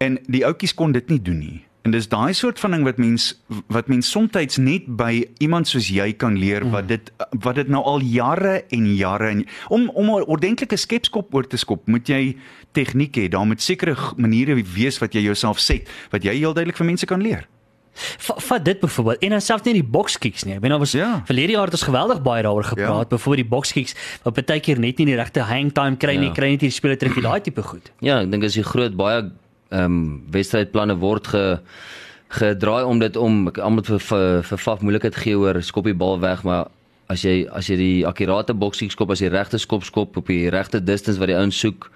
En 0.02 0.18
die 0.26 0.44
ouetjies 0.46 0.74
kon 0.74 0.92
dit 0.92 1.08
nie 1.08 1.22
doen 1.22 1.38
nie. 1.38 1.58
En 1.86 1.94
dis 1.94 2.08
daai 2.10 2.34
soort 2.36 2.58
van 2.60 2.74
ding 2.74 2.82
wat 2.84 2.98
mens 3.00 3.30
wat 3.72 3.86
mens 3.88 4.10
soms 4.10 4.58
net 4.60 4.88
by 5.00 5.24
iemand 5.38 5.68
soos 5.70 5.88
jy 5.88 6.12
kan 6.12 6.36
leer 6.36 6.66
wat 6.70 6.88
dit 6.88 7.12
wat 7.44 7.54
dit 7.54 7.68
nou 7.68 7.80
al 7.82 8.02
jare 8.04 8.64
en 8.68 8.88
jare 8.94 9.30
en 9.30 9.46
om 9.68 9.88
om 9.94 10.10
'n 10.10 10.26
ordentlike 10.26 10.76
skepskop 10.76 11.34
oor 11.34 11.46
te 11.46 11.56
skop, 11.56 11.86
moet 11.86 12.08
jy 12.08 12.36
tegniek 12.72 13.16
hê. 13.16 13.28
Daar 13.28 13.46
moet 13.46 13.62
sekere 13.62 13.96
maniere 14.16 14.62
wees 14.62 14.98
wat 14.98 15.14
jy 15.14 15.20
jouself 15.20 15.58
set 15.58 15.88
wat 16.10 16.22
jy 16.22 16.34
heel 16.34 16.52
duidelik 16.52 16.76
vir 16.76 16.86
mense 16.86 17.06
kan 17.06 17.22
leer. 17.22 17.48
Va- 18.26 18.38
Vat 18.40 18.64
dit 18.64 18.80
byvoorbeeld 18.80 19.22
en 19.22 19.30
dan 19.30 19.40
selfs 19.40 19.64
nie 19.64 19.74
die 19.74 19.84
boxkicks 19.84 20.44
nie. 20.44 20.54
Ek 20.54 20.60
bedoel 20.60 20.76
daar 20.78 20.84
was 20.86 20.92
Ja. 20.92 21.22
verlede 21.26 21.52
jaar 21.52 21.64
het 21.64 21.74
ons 21.74 21.82
geweldig 21.82 22.22
baie 22.22 22.42
daaroor 22.42 22.64
gepraat, 22.64 23.06
Ja. 23.10 23.16
byvoorbeeld 23.16 23.44
die 23.48 23.50
boxkicks 23.56 23.94
wat 24.22 24.34
baie 24.46 24.60
keer 24.60 24.78
net 24.78 24.98
nie 24.98 25.06
die 25.06 25.16
regte 25.16 25.40
hang 25.40 25.72
time 25.72 25.96
kry 25.96 26.16
nie, 26.16 26.28
Ja. 26.28 26.32
kry 26.34 26.50
net 26.50 26.60
die 26.60 26.70
speler 26.70 26.96
terug 26.96 27.20
daai 27.22 27.40
tipe 27.40 27.62
goed. 27.62 27.90
Ja, 28.00 28.20
ek 28.20 28.30
dink 28.30 28.44
as 28.44 28.54
jy 28.56 28.62
groot 28.62 28.96
baie 28.96 29.30
ehm 29.70 29.84
um, 29.84 30.22
wedstrydplanne 30.30 30.96
word 30.98 31.26
ge 31.26 31.58
gedraai 32.30 32.84
om 32.84 32.98
dit 32.98 33.16
om 33.16 33.48
almal 33.56 33.82
vir 33.84 33.98
vir, 33.98 34.42
vir 34.42 34.58
faf 34.58 34.80
moeilikheid 34.84 35.14
gee 35.16 35.34
oor 35.38 35.62
skop 35.62 35.84
die 35.84 35.94
bal 35.94 36.18
weg, 36.20 36.42
maar 36.44 36.68
as 37.08 37.22
jy 37.24 37.46
as 37.50 37.66
jy 37.68 37.76
die 37.76 38.04
akkurate 38.06 38.52
boksing 38.54 38.90
skop 38.92 39.10
as 39.10 39.20
jy 39.20 39.28
regte 39.32 39.58
skop 39.58 39.84
skop 39.84 40.16
op 40.16 40.26
die 40.26 40.50
regte 40.52 40.80
distance 40.84 41.18
wat 41.18 41.28
die 41.28 41.36
ouens 41.36 41.56
soek, 41.58 41.90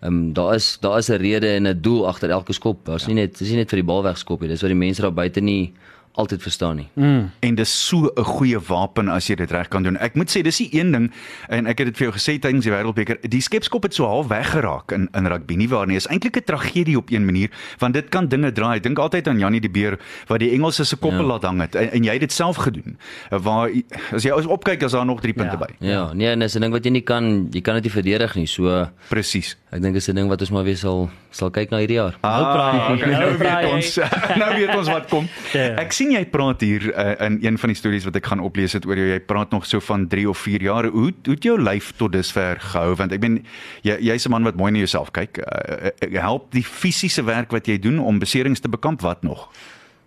ehm 0.00 0.12
um, 0.12 0.32
daar 0.32 0.54
is 0.54 0.78
daar 0.80 0.98
is 0.98 1.08
'n 1.08 1.20
rede 1.20 1.48
en 1.48 1.66
'n 1.66 1.80
doel 1.80 2.06
agter 2.08 2.30
elke 2.30 2.52
skop. 2.52 2.84
Daar's 2.84 3.06
nie 3.06 3.14
net 3.14 3.38
dis 3.38 3.48
nie 3.48 3.56
net 3.56 3.70
vir 3.70 3.78
die 3.78 3.86
bal 3.86 4.02
wegskop 4.02 4.40
nie. 4.40 4.48
Dis 4.48 4.60
wat 4.60 4.70
die 4.70 4.84
mense 4.86 5.02
daar 5.02 5.12
buite 5.12 5.40
nie 5.40 5.72
altyd 6.16 6.42
verstaan 6.42 6.76
nie. 6.76 6.88
Mm. 6.94 7.30
en 7.40 7.54
dis 7.54 7.86
so 7.88 8.10
'n 8.16 8.24
goeie 8.24 8.58
wapen 8.58 9.08
as 9.08 9.26
jy 9.28 9.34
dit 9.36 9.50
reg 9.50 9.68
kan 9.68 9.82
doen. 9.82 9.96
Ek 9.98 10.14
moet 10.14 10.28
sê 10.30 10.42
dis 10.42 10.56
die 10.58 10.68
een 10.72 10.92
ding 10.92 11.12
en 11.48 11.66
ek 11.66 11.78
het 11.78 11.86
dit 11.86 11.96
vir 11.96 12.06
jou 12.10 12.12
gesê 12.18 12.38
tydens 12.40 12.64
die 12.64 12.72
wêreldbeker, 12.72 13.20
die 13.28 13.40
skepskop 13.40 13.82
het 13.82 13.94
so 13.94 14.04
half 14.06 14.26
weggeraak 14.28 14.92
in 14.92 15.08
in 15.14 15.26
rugby 15.26 15.54
nie 15.56 15.68
waar 15.68 15.86
nie. 15.86 15.96
Is 15.96 16.06
eintlik 16.08 16.36
'n 16.36 16.44
tragedie 16.44 16.96
op 16.96 17.10
een 17.10 17.24
manier 17.24 17.50
want 17.78 17.94
dit 17.94 18.08
kan 18.08 18.28
dinge 18.28 18.52
draai. 18.52 18.76
Ek 18.76 18.82
dink 18.82 18.98
altyd 18.98 19.28
aan 19.28 19.38
Janie 19.38 19.60
die 19.60 19.70
Beer 19.70 19.98
wat 20.28 20.38
die 20.40 20.50
Engelse 20.52 20.84
se 20.84 20.96
koppel 20.96 21.20
Ja. 21.20 21.26
laat 21.26 21.42
hang 21.42 21.60
het 21.60 21.74
en, 21.74 21.90
en 21.92 22.02
jy 22.04 22.12
het 22.12 22.20
dit 22.20 22.32
self 22.32 22.56
gedoen. 22.56 22.96
Waar 23.30 23.70
as 24.12 24.22
jy 24.24 24.30
as 24.32 24.46
opkyk 24.46 24.82
as 24.82 24.92
daar 24.92 25.06
nog 25.06 25.20
3 25.20 25.32
punte 25.34 25.56
Ja. 25.58 25.66
by. 25.66 25.86
Ja, 25.86 26.12
nee, 26.12 26.28
en 26.30 26.38
dis 26.38 26.54
'n 26.56 26.60
ding 26.60 26.72
wat 26.72 26.84
jy 26.84 26.90
nie 26.90 27.02
kan 27.04 27.48
jy 27.52 27.60
kan 27.60 27.74
dit 27.74 27.82
nie 27.84 27.92
verdedig 27.92 28.34
nie. 28.36 28.46
So 28.46 28.88
Presies. 29.08 29.56
ek 29.72 29.82
dink 29.82 29.94
dis 29.94 30.08
'n 30.08 30.14
ding 30.14 30.28
wat 30.28 30.40
ons 30.40 30.50
maar 30.50 30.64
weer 30.64 30.76
sal 30.76 31.10
sal 31.36 31.50
kyk 31.54 31.70
na 31.70 31.80
hierdie 31.82 31.98
jaar. 31.98 32.16
praai 32.22 32.76
jy. 32.76 32.94
okay, 32.94 33.10
Nou 33.12 33.20
nou 33.20 33.36
praai 33.40 33.66
weet 33.66 33.74
ons 33.76 33.98
nou 34.42 34.50
weet 34.56 34.72
ons 34.76 34.90
wat 34.92 35.08
kom. 35.12 35.28
Ja. 35.52 35.66
Ek 35.82 35.92
sien 35.96 36.14
jy 36.14 36.24
praat 36.32 36.64
hier 36.64 36.88
uh, 36.92 37.14
in 37.26 37.38
een 37.44 37.58
van 37.60 37.72
die 37.72 37.78
stories 37.78 38.08
wat 38.08 38.16
ek 38.16 38.26
gaan 38.32 38.42
oplees 38.44 38.76
het 38.78 38.88
oor 38.88 38.96
jou. 38.98 39.06
Jy 39.12 39.20
praat 39.28 39.52
nog 39.54 39.68
so 39.68 39.80
van 39.84 40.08
3 40.12 40.26
of 40.32 40.38
4 40.46 40.66
jaar. 40.68 40.88
Hoe 40.90 41.12
hoe 41.12 41.34
het 41.36 41.44
jou 41.44 41.56
lyf 41.60 41.92
tot 42.00 42.12
dusver 42.16 42.60
gehou? 42.72 42.96
Want 42.98 43.12
ek 43.12 43.20
ben 43.22 43.40
jy 43.86 43.98
jy's 44.10 44.26
'n 44.26 44.30
man 44.34 44.44
wat 44.48 44.56
mooi 44.56 44.72
na 44.72 44.78
jouself 44.84 45.12
kyk. 45.12 45.38
Uh, 45.44 45.90
help 46.20 46.50
die 46.52 46.64
fisiese 46.64 47.22
werk 47.24 47.52
wat 47.52 47.66
jy 47.68 47.78
doen 47.78 47.98
om 47.98 48.18
beserings 48.18 48.60
te 48.60 48.68
bekamp 48.68 49.02
wat 49.02 49.22
nog? 49.22 49.48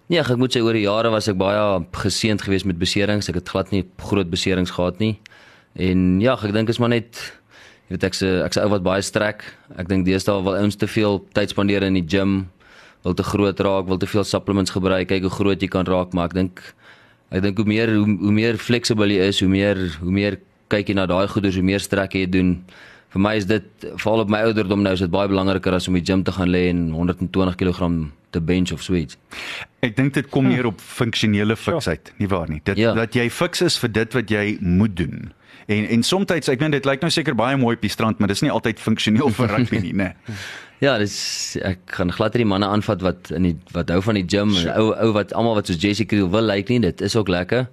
Ja, 0.09 0.24
ek 0.25 0.38
moet 0.41 0.56
sê 0.56 0.62
oor 0.65 0.73
die 0.73 0.88
jare 0.88 1.12
was 1.13 1.27
ek 1.30 1.38
baie 1.38 1.86
geseënd 1.93 2.41
geweest 2.41 2.65
met 2.65 2.80
beserings. 2.82 3.30
Ek 3.30 3.36
het 3.36 3.49
glad 3.49 3.69
nie 3.71 3.84
groot 4.01 4.30
beserings 4.30 4.71
gehad 4.73 4.97
nie. 4.99 5.19
En 5.77 6.19
ja, 6.19 6.34
ek 6.34 6.54
dink 6.54 6.69
is 6.69 6.80
maar 6.82 6.89
net 6.89 7.38
jy 7.89 7.95
weet 7.97 8.04
ek's 8.04 8.21
ek's 8.21 8.58
'n 8.58 8.63
ou 8.63 8.69
wat 8.69 8.84
baie 8.84 9.02
strek. 9.02 9.43
Ek 9.78 9.88
dink 9.88 10.06
deesdae 10.06 10.43
wil 10.43 10.56
ouens 10.56 10.75
te 10.78 10.88
veel 10.88 11.19
tyd 11.34 11.49
spandeer 11.49 11.84
in 11.84 11.93
die 11.97 12.06
gym, 12.08 12.49
wil 13.04 13.13
te 13.13 13.23
groot 13.23 13.60
raak, 13.60 13.88
wil 13.88 13.97
te 13.97 14.06
veel 14.08 14.23
supplements 14.23 14.71
gebruik, 14.71 15.08
kyk 15.08 15.21
hoe 15.21 15.32
groot 15.32 15.62
jy 15.62 15.67
kan 15.67 15.86
raak, 15.86 16.13
maar 16.13 16.25
ek 16.25 16.34
dink 16.34 16.62
ek 17.32 17.41
dink 17.41 17.58
hoe 17.58 17.65
meer 17.65 17.88
hoe, 17.95 18.06
hoe 18.19 18.32
meer 18.32 18.58
fleksibel 18.58 19.08
jy 19.10 19.28
is, 19.30 19.39
hoe 19.39 19.49
meer 19.49 19.78
hoe 20.02 20.12
meer 20.12 20.38
kyk 20.69 20.88
jy 20.89 20.95
na 20.95 21.06
daai 21.06 21.28
goeders, 21.28 21.56
hoe 21.56 21.63
meer 21.63 21.80
strek 21.80 22.13
jy 22.13 22.25
doen. 22.30 22.63
Vir 23.10 23.21
my 23.21 23.36
is 23.36 23.45
dit 23.45 23.63
veral 23.97 24.19
op 24.21 24.30
my 24.30 24.38
ouderdom 24.45 24.84
nou 24.84 24.93
is 24.93 24.99
dit 24.99 25.10
baie 25.10 25.28
belangriker 25.28 25.73
as 25.73 25.88
om 25.88 25.95
die 25.95 26.04
gym 26.06 26.23
te 26.23 26.32
gaan 26.32 26.49
lê 26.49 26.69
en 26.69 26.91
120 26.93 27.56
kg 27.58 28.10
te 28.32 28.39
bench 28.39 28.71
of 28.71 28.84
so 28.84 28.93
iets. 28.93 29.17
Ek 29.82 29.95
dink 29.95 30.13
dit 30.13 30.30
kom 30.30 30.47
neer 30.47 30.67
op 30.67 30.80
funksionele 30.80 31.56
fiksheid, 31.58 32.12
nie 32.19 32.28
waar 32.28 32.47
nie? 32.49 32.62
Dit 32.63 32.78
Ja. 32.78 32.93
dat 32.93 33.13
jy 33.15 33.30
fiks 33.30 33.62
is 33.62 33.78
vir 33.80 33.89
dit 33.91 34.13
wat 34.13 34.30
jy 34.30 34.58
moet 34.62 34.95
doen. 34.95 35.34
En 35.69 35.86
en 35.86 36.03
soms 36.03 36.32
ek 36.34 36.63
meen 36.63 36.73
dit 36.73 36.88
lyk 36.88 37.03
nou 37.05 37.12
seker 37.13 37.38
baie 37.38 37.58
mooi 37.60 37.75
op 37.77 37.86
die 37.86 37.93
strand, 37.93 38.19
maar 38.19 38.32
dis 38.32 38.41
nie 38.41 38.51
altyd 38.53 38.82
funksioneel 38.82 39.29
vir 39.38 39.51
rugby 39.53 39.84
nie, 39.84 39.93
né? 39.93 40.13
Ja, 40.82 40.95
dis 40.97 41.58
ek 41.67 41.84
gaan 41.97 42.13
glad 42.15 42.34
nie 42.34 42.45
die 42.45 42.49
manne 42.49 42.69
aanvat 42.71 43.03
wat 43.05 43.29
in 43.36 43.49
die 43.49 43.55
wat 43.75 43.91
hou 43.93 43.99
van 44.01 44.17
die 44.17 44.25
gym, 44.25 44.55
en 44.63 44.71
ou 44.73 44.89
ou 44.95 45.13
wat 45.17 45.34
almal 45.38 45.60
wat 45.60 45.69
soos 45.69 45.82
Jesse 45.84 46.08
Kriel 46.10 46.29
wil 46.34 46.47
lyk 46.49 46.71
nie, 46.73 46.79
dit 46.88 47.05
is 47.05 47.17
ook 47.19 47.29
lekker. 47.29 47.67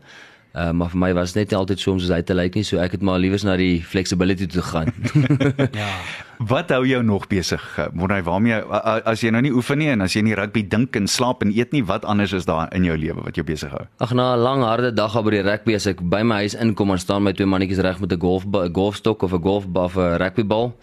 Uh, 0.56 0.70
maar 0.72 0.88
vir 0.88 1.00
my 1.02 1.11
was 1.16 1.35
dit 1.35 1.42
net 1.42 1.52
nie 1.52 1.59
altyd 1.59 1.82
so 1.82 1.92
om 1.92 1.98
soos 2.00 2.12
hy 2.12 2.22
te 2.24 2.35
lyk 2.37 2.54
nie, 2.56 2.64
so 2.64 2.80
ek 2.80 2.96
het 2.96 3.02
maar 3.04 3.20
liewers 3.20 3.44
na 3.44 3.59
die 3.61 3.82
flexibility 3.85 4.48
toe 4.48 4.64
gegaan. 4.64 4.92
Ja. 5.80 5.90
Wat 6.38 6.68
hou 6.70 6.85
jou 6.87 7.03
nog 7.03 7.27
besig? 7.29 7.62
Wonder 7.94 8.22
waarmee 8.22 8.53
a- 8.53 8.83
a- 8.96 9.01
as 9.05 9.20
jy 9.20 9.31
nou 9.31 9.40
nie 9.42 9.53
oefen 9.53 9.79
nie 9.79 9.88
en 9.88 10.01
as 10.01 10.12
jy 10.14 10.22
nie 10.22 10.35
rugby 10.35 10.62
dink 10.68 10.96
en 10.96 11.07
slaap 11.09 11.42
en 11.42 11.53
eet 11.57 11.72
nie, 11.72 11.83
wat 11.85 12.05
anders 12.05 12.33
is 12.33 12.44
daar 12.44 12.68
in 12.75 12.85
jou 12.85 12.96
lewe 12.96 13.22
wat 13.25 13.35
jou 13.37 13.44
besig 13.44 13.70
hou? 13.70 13.87
Ag 14.01 14.12
na 14.14 14.35
'n 14.37 14.40
lang 14.40 14.62
harde 14.62 14.92
dag 14.94 15.16
op 15.16 15.25
by 15.25 15.31
die 15.31 15.42
rugby 15.42 15.75
as 15.75 15.87
ek 15.87 16.01
by 16.03 16.22
my 16.22 16.35
huis 16.44 16.55
inkom 16.55 16.90
en 16.90 16.99
staan 16.99 17.22
my 17.22 17.33
twee 17.33 17.46
mannetjies 17.46 17.79
reg 17.81 18.01
met 18.01 18.12
'n 18.12 18.18
golf 18.20 18.44
golfstok 18.72 19.22
of 19.22 19.33
'n 19.33 19.42
golfbal 19.42 19.85
of 19.85 19.96
'n 19.96 20.16
rugbybal 20.18 20.75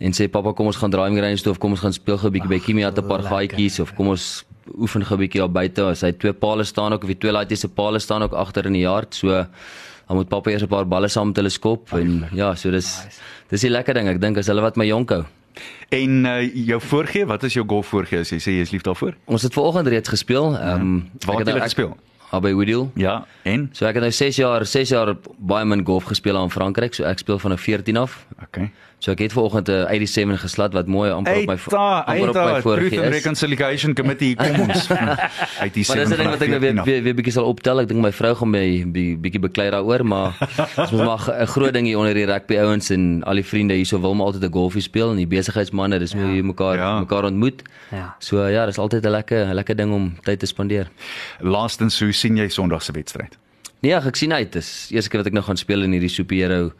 en 0.00 0.12
sê 0.12 0.28
pappa 0.30 0.52
kom 0.52 0.66
ons 0.66 0.76
gaan 0.76 0.90
driving 0.90 1.18
range 1.20 1.42
toe 1.42 1.52
of 1.52 1.58
kom 1.58 1.70
ons 1.70 1.80
gaan 1.80 1.92
speel 1.92 2.18
gou 2.18 2.28
'n 2.28 2.32
bietjie 2.32 2.48
by 2.48 2.58
Kimia 2.58 2.90
te 2.90 3.02
paar 3.02 3.22
gaatjies 3.22 3.80
of 3.80 3.94
kom 3.94 4.08
ons 4.08 4.44
oefen 4.78 5.02
gou 5.04 5.16
'n 5.16 5.20
bietjie 5.20 5.40
daar 5.40 5.48
buite 5.50 5.82
as 5.82 6.02
hy 6.02 6.12
twee 6.12 6.32
palle 6.32 6.64
staan 6.64 6.92
ook 6.92 7.02
of 7.02 7.08
die 7.08 7.18
twee 7.18 7.32
laaitjies 7.32 7.60
se 7.60 7.68
palle 7.68 7.98
staan 7.98 8.22
ook 8.22 8.32
agter 8.32 8.66
in 8.66 8.72
die 8.74 8.82
yard 8.82 9.14
so 9.14 9.46
dan 10.10 10.18
moet 10.18 10.28
pappa 10.28 10.50
eers 10.50 10.62
'n 10.66 10.68
paar 10.72 10.86
balle 10.90 11.08
saam 11.08 11.28
met 11.30 11.36
hulle 11.38 11.50
skop 11.54 11.92
en 11.94 12.24
ja 12.34 12.54
so 12.58 12.70
dis 12.74 12.88
dis 13.48 13.60
die 13.62 13.70
lekker 13.70 13.94
ding 13.94 14.08
ek 14.10 14.18
dink 14.20 14.38
as 14.38 14.48
hulle 14.50 14.62
wat 14.62 14.76
my 14.76 14.86
jonk 14.90 15.10
hou 15.10 15.24
En 15.90 16.24
uh, 16.26 16.42
jou 16.66 16.78
voorgee, 16.80 17.26
wat 17.26 17.42
is 17.42 17.54
jou 17.54 17.64
golf 17.66 17.86
voorgee 17.90 18.20
as 18.22 18.30
jy 18.30 18.38
sê 18.38 18.52
jy 18.54 18.62
is 18.62 18.70
lief 18.70 18.82
daarvoor? 18.82 19.14
ons 19.26 19.42
het 19.42 19.52
vanoggend 19.52 19.88
reeds 19.88 20.08
gespeel 20.08 20.54
ehm 20.56 20.80
um, 20.80 21.10
Waar 21.26 21.38
het 21.38 21.48
julle 21.48 21.60
gespeel? 21.60 21.96
Albei 22.30 22.54
Woodhill 22.54 22.88
Ja, 22.94 23.26
en 23.42 23.68
So 23.72 23.86
ek 23.86 23.94
het 23.98 24.02
nou 24.02 24.12
6 24.12 24.36
jaar 24.36 24.66
6 24.66 24.88
jaar 24.90 25.16
baie 25.38 25.64
min 25.64 25.84
golf 25.84 26.04
gespeel 26.04 26.36
aan 26.38 26.50
Frankryk. 26.50 26.94
So 26.94 27.04
ek 27.04 27.18
speel 27.18 27.38
van 27.38 27.52
'n 27.52 27.58
14 27.58 27.96
af. 27.96 28.26
okay. 28.42 28.70
So 29.00 29.12
ek 29.12 29.18
het 29.24 29.32
vanoggend 29.32 29.68
'n 29.68 29.88
87 30.06 30.40
geslat 30.40 30.72
wat 30.76 30.86
mooi 30.86 31.10
amper 31.10 31.32
op 31.40 31.46
my 31.46 31.54
Eita, 31.56 32.04
amper 32.04 32.28
op 32.28 32.34
my 32.34 32.42
eita, 32.42 32.60
vorige 32.60 32.94
is. 33.00 33.08
Reconciliation 33.08 33.94
Committee 33.94 34.34
kom 34.36 34.60
ons 34.60 34.90
uit 35.64 35.72
die 35.74 35.84
Maar 35.88 35.96
dis 35.96 36.08
'n 36.12 36.16
ding 36.16 36.28
wat 36.30 36.42
ek 36.42 36.48
nou 36.50 36.60
weer 36.60 36.84
weer, 36.84 37.02
weer 37.02 37.14
bietjie 37.14 37.32
sal 37.32 37.44
optel. 37.48 37.80
Ek 37.80 37.88
dink 37.88 38.00
my 38.00 38.12
vrou 38.12 38.34
gaan 38.34 38.50
my 38.50 38.84
bi- 38.86 39.16
bietjie 39.16 39.40
beklei 39.40 39.70
daaroor, 39.70 40.04
maar 40.04 40.36
ons 40.84 40.90
moet 40.90 41.04
maar 41.04 41.40
'n 41.40 41.46
groot 41.46 41.72
ding 41.72 41.86
hier 41.86 41.96
onder 41.98 42.14
die 42.14 42.26
rugby 42.26 42.58
ouens 42.58 42.90
en 42.90 43.22
al 43.24 43.34
die 43.34 43.44
vriende 43.44 43.74
hierso 43.74 44.00
wil 44.00 44.14
maar 44.14 44.26
altyd 44.26 44.44
'n 44.44 44.52
golfie 44.52 44.82
speel 44.82 45.10
en 45.10 45.16
die 45.16 45.26
besigheidsmanne, 45.26 45.98
dis 45.98 46.12
hoe 46.12 46.34
jy 46.36 46.42
mekaar 46.42 46.76
Ja. 46.76 46.98
mekaar 47.00 47.24
ontmoet. 47.24 47.62
Ja. 47.90 48.14
So 48.18 48.46
ja, 48.46 48.66
dis 48.66 48.78
altyd 48.78 49.04
'n 49.06 49.10
lekker 49.10 49.46
'n 49.46 49.54
lekker 49.54 49.76
ding 49.76 49.92
om 49.92 50.14
tyd 50.22 50.38
te 50.38 50.46
spandeer. 50.46 50.88
Laastens, 51.40 51.98
hoe 52.00 52.12
sien 52.12 52.36
jy 52.36 52.48
Sondag 52.48 52.82
se 52.82 52.92
wedstryd? 52.92 53.38
Nee, 53.80 53.94
ag, 53.96 54.04
ek 54.10 54.18
sien 54.20 54.32
uit. 54.36 54.50
Dis 54.52 54.90
eerste 54.92 55.08
keer 55.08 55.22
wat 55.22 55.30
ek 55.30 55.36
nou 55.38 55.42
gaan 55.46 55.56
speel 55.56 55.86
in 55.86 55.94
hierdie 55.96 56.10
Superhero 56.12 56.74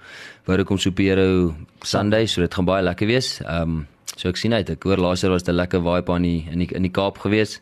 Vodacom 0.45 0.77
Superhero 0.81 1.55
Sunday, 1.81 2.27
so 2.29 2.45
dit 2.45 2.53
gaan 2.53 2.69
baie 2.69 2.85
lekker 2.85 3.09
wees. 3.09 3.39
Ehm 3.47 3.79
um, 3.79 3.87
so 4.21 4.29
ek 4.29 4.37
sien 4.37 4.53
uit. 4.53 4.69
Ek 4.69 4.85
hoor 4.85 5.01
laas 5.01 5.23
jaar 5.25 5.33
was 5.33 5.47
dit 5.47 5.55
'n 5.55 5.57
lekker 5.57 5.81
vibe 5.81 6.13
aan 6.13 6.23
die 6.29 6.45
in 6.53 6.59
die 6.59 6.69
in 6.77 6.83
die 6.83 6.93
Kaap 6.93 7.19
gewees. 7.25 7.61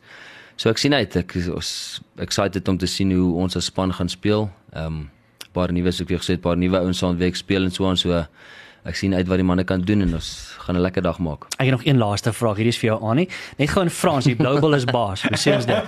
So 0.57 0.71
ek 0.71 0.79
sien 0.79 0.95
uit 0.95 1.15
ek 1.17 1.37
is 1.37 2.01
excited 2.19 2.69
om 2.69 2.79
te 2.79 2.87
sien 2.87 3.13
hoe 3.13 3.37
ons 3.39 3.57
as 3.57 3.67
span 3.67 3.93
gaan 3.93 4.09
speel. 4.09 4.51
Ehm 4.75 4.87
um, 4.87 5.11
paar 5.53 5.73
nuwe 5.73 5.93
soos 5.93 6.11
ek 6.11 6.19
gesê 6.19 6.35
het, 6.35 6.41
paar 6.41 6.57
nuwe 6.57 6.79
ouens 6.79 6.99
saam 6.99 7.17
week 7.17 7.37
speel 7.37 7.63
en 7.63 7.71
so 7.71 7.87
aan 7.87 7.97
so 7.97 8.11
ek 8.85 8.97
sien 8.97 9.15
uit 9.15 9.29
wat 9.29 9.39
die 9.39 9.47
manne 9.47 9.65
kan 9.65 9.81
doen 9.81 10.03
en 10.03 10.15
ons 10.15 10.57
gaan 10.59 10.77
'n 10.77 10.83
lekker 10.83 11.03
dag 11.03 11.19
maak. 11.19 11.47
Ek 11.59 11.67
het 11.67 11.71
nog 11.71 11.87
een 11.87 11.99
laaste 11.99 12.33
vraag. 12.33 12.57
Hierdie 12.57 12.75
is 12.75 12.79
vir 12.79 12.91
jou 12.91 13.01
Annie. 13.03 13.29
Net 13.59 13.71
gou 13.71 13.83
in 13.83 13.91
Frans, 13.91 14.25
die 14.25 14.35
Blue 14.35 14.61
Bull 14.61 14.75
is 14.75 14.85
baas. 14.85 15.23
Hoe 15.23 15.39
sê 15.39 15.55
ons 15.55 15.67
dit? 15.67 15.85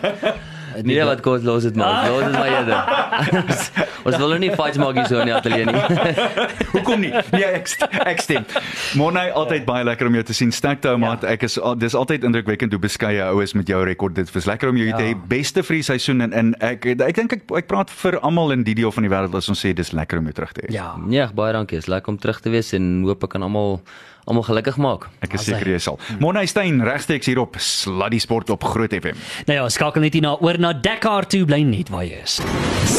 Nee, 0.84 1.02
wat 1.04 1.20
kos 1.24 1.42
los 1.42 1.62
dit 1.66 1.76
maar. 1.76 2.08
Los 2.10 2.22
dit 2.24 2.32
maar 2.32 2.48
eerder. 2.48 2.78
ons 4.06 4.16
wil 4.16 4.28
nou 4.32 4.38
nie 4.42 4.50
fights 4.54 4.78
maak 4.80 4.94
hier 4.98 5.06
so 5.10 5.20
in 5.22 5.30
die 5.30 5.34
ateljee 5.34 5.66
nie. 5.66 6.24
Hoekom 6.74 7.00
nie? 7.04 7.10
Nee, 7.32 7.44
ek 7.58 7.68
ek 8.06 8.22
stem. 8.24 8.46
Monay 9.00 9.30
altyd 9.36 9.64
baie 9.68 9.84
lekker 9.86 10.08
om 10.10 10.14
jou 10.18 10.24
te 10.30 10.36
sien. 10.36 10.52
Sterkte 10.54 10.92
ou 10.92 10.98
maat. 11.02 11.24
Ek 11.28 11.42
is 11.48 11.58
al- 11.60 11.76
dis 11.80 11.94
altyd 11.98 12.24
indrukwekkend 12.28 12.72
hoe 12.76 12.82
beskeie 12.82 13.22
ou 13.30 13.42
is 13.44 13.54
met 13.58 13.68
jou 13.70 13.80
rekord. 13.86 14.14
Dit 14.18 14.30
is 14.36 14.48
lekker 14.48 14.70
om 14.72 14.78
jou 14.80 14.86
hier 14.88 14.96
te 14.96 15.08
Ja. 15.10 15.14
hê. 15.14 15.28
Beste 15.30 15.62
vir 15.66 15.80
die 15.80 15.86
seisoen 15.86 16.22
en 16.26 16.32
en 16.32 16.54
ek 16.60 16.86
ek 16.86 17.14
dink 17.16 17.32
ek, 17.38 17.42
ek 17.56 17.66
praat 17.70 17.90
vir 17.90 18.18
almal 18.20 18.52
in 18.52 18.62
die 18.64 18.74
deel 18.74 18.92
van 18.92 19.02
die 19.06 19.10
wêreld 19.12 19.34
as 19.34 19.48
ons 19.48 19.60
sê 19.64 19.74
dis 19.74 19.92
lekker 19.92 20.18
om 20.18 20.24
jou 20.30 20.32
terug 20.40 20.52
te 20.56 20.66
hê. 20.66 20.72
Ja. 20.74 20.94
Ja, 21.10 21.28
baie 21.34 21.52
dankie. 21.52 21.78
Is 21.78 21.86
lekker 21.90 22.08
om 22.14 22.18
terug 22.18 22.40
te 22.40 22.50
wees 22.50 22.72
en 22.76 23.02
hoop 23.04 23.24
ek 23.24 23.30
kan 23.36 23.42
almal 23.42 23.80
almal 24.24 24.44
gelukkig 24.46 24.76
maak. 24.80 25.08
Ek 25.24 25.34
is 25.38 25.46
seker 25.48 25.68
jy 25.72 25.78
sal. 25.82 25.98
Monay 26.20 26.46
Steyn 26.50 26.80
regstreeks 26.84 27.28
hier 27.30 27.40
op 27.42 27.56
Sluddy 27.60 28.20
Sport 28.22 28.50
op 28.50 28.64
Groot 28.64 28.92
FM. 28.94 29.18
Nou 29.48 29.56
ja, 29.58 29.68
skakel 29.72 30.04
net 30.04 30.16
hier 30.16 30.24
na 30.24 30.36
oor 30.40 30.58
na 30.60 30.72
Dakar 30.72 31.26
toe 31.30 31.44
bly 31.48 31.62
net 31.66 31.90
waar 31.92 32.04
jy 32.06 32.20
is. 32.22 32.38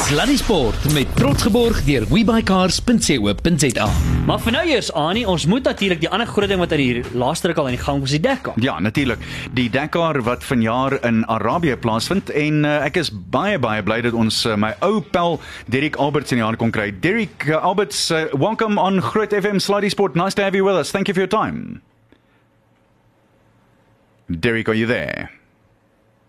Sluddy 0.07 0.37
Sport 0.39 0.87
met 0.95 1.09
trots 1.19 1.45
geborg 1.47 1.83
deur 1.87 2.05
webycars.co.za. 2.11 3.87
Maar 4.27 4.41
vir 4.45 4.55
nou 4.55 4.65
eers 4.69 4.91
Annie, 4.97 5.25
ons 5.27 5.45
moet 5.49 5.65
natuurlik 5.65 6.01
die 6.03 6.09
ander 6.09 6.29
groot 6.29 6.49
ding 6.51 6.61
wat 6.61 6.73
uit 6.75 6.81
die 6.81 7.17
laaste 7.17 7.51
ruk 7.51 7.61
al 7.61 7.71
in 7.71 7.77
die 7.77 7.83
gang 7.83 8.01
was, 8.03 8.13
die 8.15 8.21
Dakar. 8.21 8.57
Ja, 8.61 8.79
natuurlik. 8.79 9.21
Die 9.57 9.69
Dakar 9.71 10.21
wat 10.27 10.43
vanjaar 10.45 10.97
in 11.07 11.23
Arabië 11.31 11.77
plaasvind 11.81 12.29
en 12.29 12.65
uh, 12.65 12.77
ek 12.85 12.99
is 13.01 13.11
baie 13.11 13.59
baie 13.61 13.83
bly 13.85 14.01
dat 14.05 14.17
ons 14.17 14.43
uh, 14.45 14.57
my 14.59 14.73
ou 14.85 15.01
pel 15.01 15.39
Derek 15.71 15.97
Alberts 16.01 16.33
in 16.33 16.41
die 16.41 16.45
hand 16.45 16.59
kon 16.61 16.73
kry. 16.73 16.89
Derek 17.03 17.47
uh, 17.49 17.61
Alberts, 17.61 18.09
uh, 18.11 18.27
welcome 18.37 18.81
on 18.81 19.01
Groot 19.01 19.33
FM 19.35 19.61
Sluddy 19.63 19.89
Sport. 19.93 20.15
Nice 20.15 20.35
to 20.35 20.43
have 20.45 20.57
you 20.57 20.65
with 20.65 20.75
us. 20.75 20.91
Thank 20.91 21.07
you 21.07 21.15
for 21.15 21.20
your 21.21 21.29
time. 21.29 21.81
Derek, 24.31 24.69
are 24.69 24.73
you 24.73 24.87
there? 24.87 25.29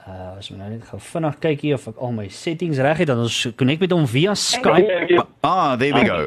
Uh, 0.02 0.34
as 0.38 0.50
ons 0.50 0.58
nou 0.58 0.66
net 0.66 0.82
gou 0.88 0.98
vinnig 0.98 1.36
kyk 1.44 1.60
hier 1.62 1.76
of 1.78 1.84
ek 1.92 2.00
al 2.02 2.14
my 2.16 2.26
settings 2.34 2.80
reg 2.82 3.04
het, 3.04 3.10
dan 3.12 3.20
ons 3.22 3.36
connect 3.58 3.84
met 3.84 3.92
hom 3.94 4.08
via 4.10 4.34
Skype. 4.34 5.22
Ah, 5.46 5.76
there 5.78 5.94
we 5.94 6.02
go. 6.08 6.26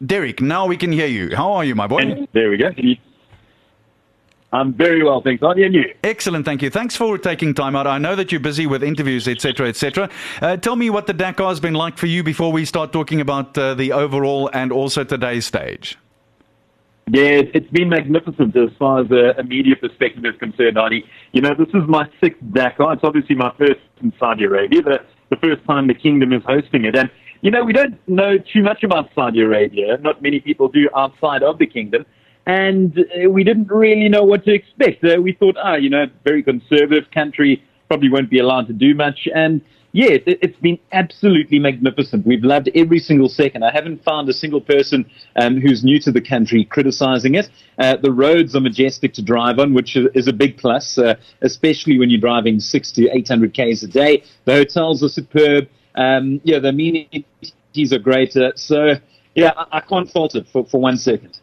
Derek, 0.00 0.40
now 0.40 0.64
we 0.66 0.78
can 0.80 0.92
hear 0.92 1.08
you. 1.08 1.34
How 1.36 1.52
are 1.52 1.64
you, 1.64 1.74
my 1.76 1.86
boy? 1.86 2.26
There 2.32 2.50
we 2.50 2.56
go. 2.56 2.72
I'm 4.52 4.72
very 4.72 5.02
well, 5.02 5.20
thanks. 5.20 5.42
Aren't 5.42 5.58
you? 5.58 5.68
You? 5.68 5.94
Excellent, 6.04 6.46
thank 6.46 6.62
you. 6.62 6.70
Thanks 6.70 6.96
for 6.96 7.18
taking 7.18 7.52
time 7.52 7.76
out. 7.76 7.86
I 7.86 7.98
know 7.98 8.14
that 8.14 8.32
you're 8.32 8.40
busy 8.40 8.66
with 8.66 8.82
interviews, 8.82 9.28
etc., 9.28 9.68
etc. 9.68 10.08
Uh, 10.40 10.56
tell 10.56 10.76
me 10.76 10.88
what 10.88 11.06
the 11.06 11.12
Dakar 11.12 11.48
has 11.48 11.60
been 11.60 11.74
like 11.74 11.98
for 11.98 12.06
you 12.06 12.22
before 12.22 12.50
we 12.52 12.64
start 12.64 12.92
talking 12.92 13.20
about 13.20 13.58
uh, 13.58 13.74
the 13.74 13.92
overall 13.92 14.48
and 14.54 14.72
also 14.72 15.04
today's 15.04 15.44
stage. 15.44 15.98
Yeah, 17.08 17.22
it- 17.40 17.50
it's 17.54 17.70
been 17.70 17.88
magnificent 17.88 18.56
as 18.56 18.70
far 18.78 19.00
as 19.00 19.10
a, 19.12 19.42
media 19.44 19.76
perspective 19.76 20.24
is 20.24 20.34
concerned, 20.40 20.76
Arnie. 20.76 21.04
You 21.32 21.40
know, 21.40 21.54
this 21.54 21.68
is 21.68 21.86
my 21.86 22.08
sixth 22.20 22.40
Dakar. 22.52 22.94
It's 22.94 23.04
obviously 23.04 23.36
my 23.36 23.52
first 23.56 23.78
in 24.02 24.12
Saudi 24.18 24.42
Arabia, 24.44 24.82
the, 24.82 25.00
the 25.30 25.36
first 25.36 25.64
time 25.66 25.86
the 25.86 25.94
kingdom 25.94 26.32
is 26.32 26.42
hosting 26.44 26.84
it. 26.84 26.96
And, 26.96 27.08
you 27.42 27.52
know, 27.52 27.62
we 27.64 27.72
don't 27.72 27.96
know 28.08 28.38
too 28.38 28.62
much 28.64 28.82
about 28.82 29.10
Saudi 29.14 29.40
Arabia. 29.40 29.98
Not 29.98 30.20
many 30.20 30.40
people 30.40 30.66
do 30.68 30.88
outside 30.96 31.44
of 31.44 31.58
the 31.58 31.66
kingdom. 31.66 32.04
And 32.46 32.98
uh, 32.98 33.30
we 33.30 33.44
didn't 33.44 33.70
really 33.70 34.08
know 34.08 34.24
what 34.24 34.44
to 34.46 34.52
expect. 34.52 35.04
Uh, 35.04 35.20
we 35.22 35.32
thought, 35.32 35.56
ah, 35.62 35.76
you 35.76 35.90
know, 35.90 36.06
very 36.24 36.42
conservative 36.42 37.08
country, 37.12 37.62
probably 37.86 38.08
won't 38.10 38.30
be 38.30 38.40
allowed 38.40 38.66
to 38.66 38.72
do 38.72 38.96
much. 38.96 39.28
And 39.32 39.60
yeah, 39.96 40.10
it, 40.10 40.24
it's 40.26 40.58
been 40.58 40.78
absolutely 40.92 41.58
magnificent. 41.58 42.26
We've 42.26 42.44
loved 42.44 42.68
every 42.74 42.98
single 42.98 43.30
second. 43.30 43.64
I 43.64 43.72
haven't 43.72 44.04
found 44.04 44.28
a 44.28 44.32
single 44.34 44.60
person 44.60 45.10
um, 45.36 45.58
who's 45.58 45.82
new 45.82 45.98
to 46.00 46.12
the 46.12 46.20
country 46.20 46.66
criticizing 46.66 47.34
it. 47.34 47.48
Uh, 47.78 47.96
the 47.96 48.12
roads 48.12 48.54
are 48.54 48.60
majestic 48.60 49.14
to 49.14 49.22
drive 49.22 49.58
on, 49.58 49.72
which 49.72 49.96
is, 49.96 50.06
is 50.12 50.28
a 50.28 50.34
big 50.34 50.58
plus, 50.58 50.98
uh, 50.98 51.14
especially 51.40 51.98
when 51.98 52.10
you're 52.10 52.20
driving 52.20 52.60
six 52.60 52.92
to 52.92 53.08
800 53.10 53.54
Ks 53.54 53.82
a 53.84 53.86
day. 53.86 54.22
The 54.44 54.52
hotels 54.52 55.02
are 55.02 55.08
superb. 55.08 55.66
Um, 55.94 56.42
yeah, 56.44 56.58
the 56.58 56.68
amenities 56.68 57.90
are 57.90 57.98
great. 57.98 58.36
Uh, 58.36 58.52
so, 58.54 58.96
yeah, 59.36 59.52
I, 59.56 59.78
I 59.78 59.80
can't 59.80 60.10
fault 60.10 60.34
it 60.34 60.48
for, 60.48 60.64
for 60.64 60.80
one 60.80 60.96
second. 60.96 61.38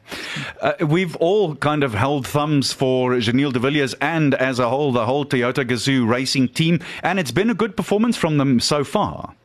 Uh, 0.61 0.73
we've 0.85 1.15
all 1.17 1.55
kind 1.55 1.83
of 1.83 1.93
held 1.93 2.27
thumbs 2.27 2.73
for 2.73 3.11
Janelle 3.11 3.53
de 3.53 3.59
Villiers 3.59 3.93
and, 4.01 4.33
as 4.35 4.59
a 4.59 4.67
whole, 4.67 4.91
the 4.91 5.05
whole 5.05 5.25
Toyota 5.25 5.63
Gazoo 5.63 6.07
racing 6.07 6.49
team, 6.49 6.79
and 7.03 7.19
it's 7.19 7.31
been 7.31 7.49
a 7.49 7.53
good 7.53 7.77
performance 7.77 8.17
from 8.17 8.37
them 8.37 8.59
so 8.59 8.83
far. 8.83 9.35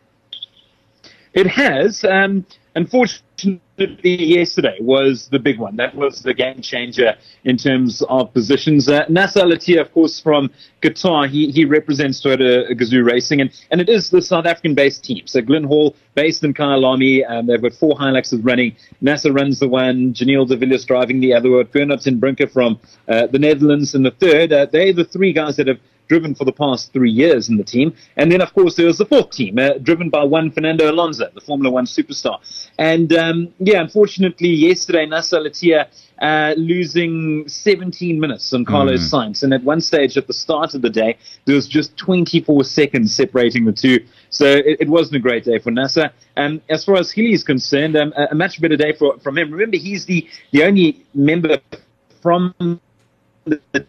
It 1.34 1.46
has. 1.46 2.04
Um, 2.04 2.46
unfortunately, 2.78 4.24
yesterday 4.38 4.76
was 4.80 5.28
the 5.28 5.38
big 5.38 5.58
one. 5.58 5.74
That 5.76 5.94
was 5.94 6.22
the 6.22 6.32
game 6.32 6.60
changer 6.62 7.16
in 7.44 7.56
terms 7.56 8.02
of 8.08 8.32
positions. 8.32 8.88
Uh, 8.88 9.04
Nasser 9.08 9.40
Latia, 9.40 9.80
of 9.80 9.92
course, 9.92 10.20
from 10.20 10.50
Qatar, 10.80 11.28
he, 11.28 11.50
he 11.50 11.64
represents 11.64 12.22
Toyota 12.22 12.70
Gazoo 12.78 13.04
Racing, 13.04 13.40
and, 13.40 13.50
and 13.70 13.80
it 13.80 13.88
is 13.88 14.10
the 14.10 14.22
South 14.22 14.46
African-based 14.46 15.02
team. 15.02 15.26
So 15.26 15.42
Glenn 15.42 15.64
Hall, 15.64 15.96
based 16.14 16.44
in 16.44 16.54
Kyalami, 16.54 17.28
um, 17.28 17.46
they've 17.46 17.60
got 17.60 17.74
four 17.74 17.96
Hiluxes 17.96 18.40
running. 18.44 18.76
Nasser 19.00 19.32
runs 19.32 19.58
the 19.58 19.68
one, 19.68 20.14
Janelle 20.14 20.48
de 20.48 20.56
Villiers 20.56 20.84
driving 20.84 21.20
the 21.20 21.34
other 21.34 21.50
one, 21.50 21.66
Bernard 21.72 22.00
Brinker 22.20 22.46
from 22.46 22.78
uh, 23.08 23.26
the 23.26 23.38
Netherlands 23.38 23.94
in 23.94 24.02
the 24.04 24.12
third. 24.12 24.52
Uh, 24.52 24.66
they're 24.66 24.92
the 24.92 25.04
three 25.04 25.32
guys 25.32 25.56
that 25.56 25.66
have 25.66 25.80
driven 26.08 26.34
for 26.34 26.44
the 26.44 26.52
past 26.52 26.92
three 26.92 27.10
years 27.10 27.48
in 27.48 27.56
the 27.56 27.64
team. 27.64 27.94
And 28.16 28.32
then, 28.32 28.40
of 28.40 28.52
course, 28.54 28.76
there 28.76 28.86
was 28.86 28.98
the 28.98 29.06
fourth 29.06 29.30
team, 29.30 29.58
uh, 29.58 29.74
driven 29.82 30.10
by 30.10 30.24
one 30.24 30.50
Fernando 30.50 30.90
Alonso, 30.90 31.28
the 31.34 31.40
Formula 31.40 31.70
One 31.70 31.84
superstar. 31.84 32.38
And 32.78 33.12
um, 33.12 33.52
yeah, 33.58 33.80
unfortunately, 33.80 34.48
yesterday, 34.48 35.06
Nasser 35.06 35.38
Latia 35.38 35.88
uh, 36.20 36.54
losing 36.56 37.48
17 37.48 38.18
minutes 38.18 38.52
on 38.52 38.64
Carlos 38.64 39.08
Sainz. 39.10 39.42
And 39.42 39.54
at 39.54 39.62
one 39.62 39.80
stage 39.80 40.16
at 40.16 40.26
the 40.26 40.32
start 40.32 40.74
of 40.74 40.82
the 40.82 40.90
day, 40.90 41.16
there 41.44 41.54
was 41.54 41.68
just 41.68 41.96
24 41.96 42.64
seconds 42.64 43.14
separating 43.14 43.64
the 43.64 43.72
two. 43.72 44.04
So 44.30 44.46
it, 44.46 44.78
it 44.80 44.88
wasn't 44.88 45.16
a 45.16 45.20
great 45.20 45.44
day 45.44 45.58
for 45.58 45.70
Nasser. 45.70 46.10
Um, 46.36 46.60
as 46.68 46.84
far 46.84 46.96
as 46.96 47.10
Healy 47.10 47.32
is 47.32 47.44
concerned, 47.44 47.96
um, 47.96 48.12
a, 48.16 48.28
a 48.32 48.34
much 48.34 48.60
better 48.60 48.76
day 48.76 48.92
for, 48.92 49.18
from 49.18 49.38
him. 49.38 49.50
Remember, 49.50 49.76
he's 49.76 50.06
the, 50.06 50.28
the 50.52 50.64
only 50.64 51.04
member 51.14 51.58
from 52.20 52.54
the 53.44 53.86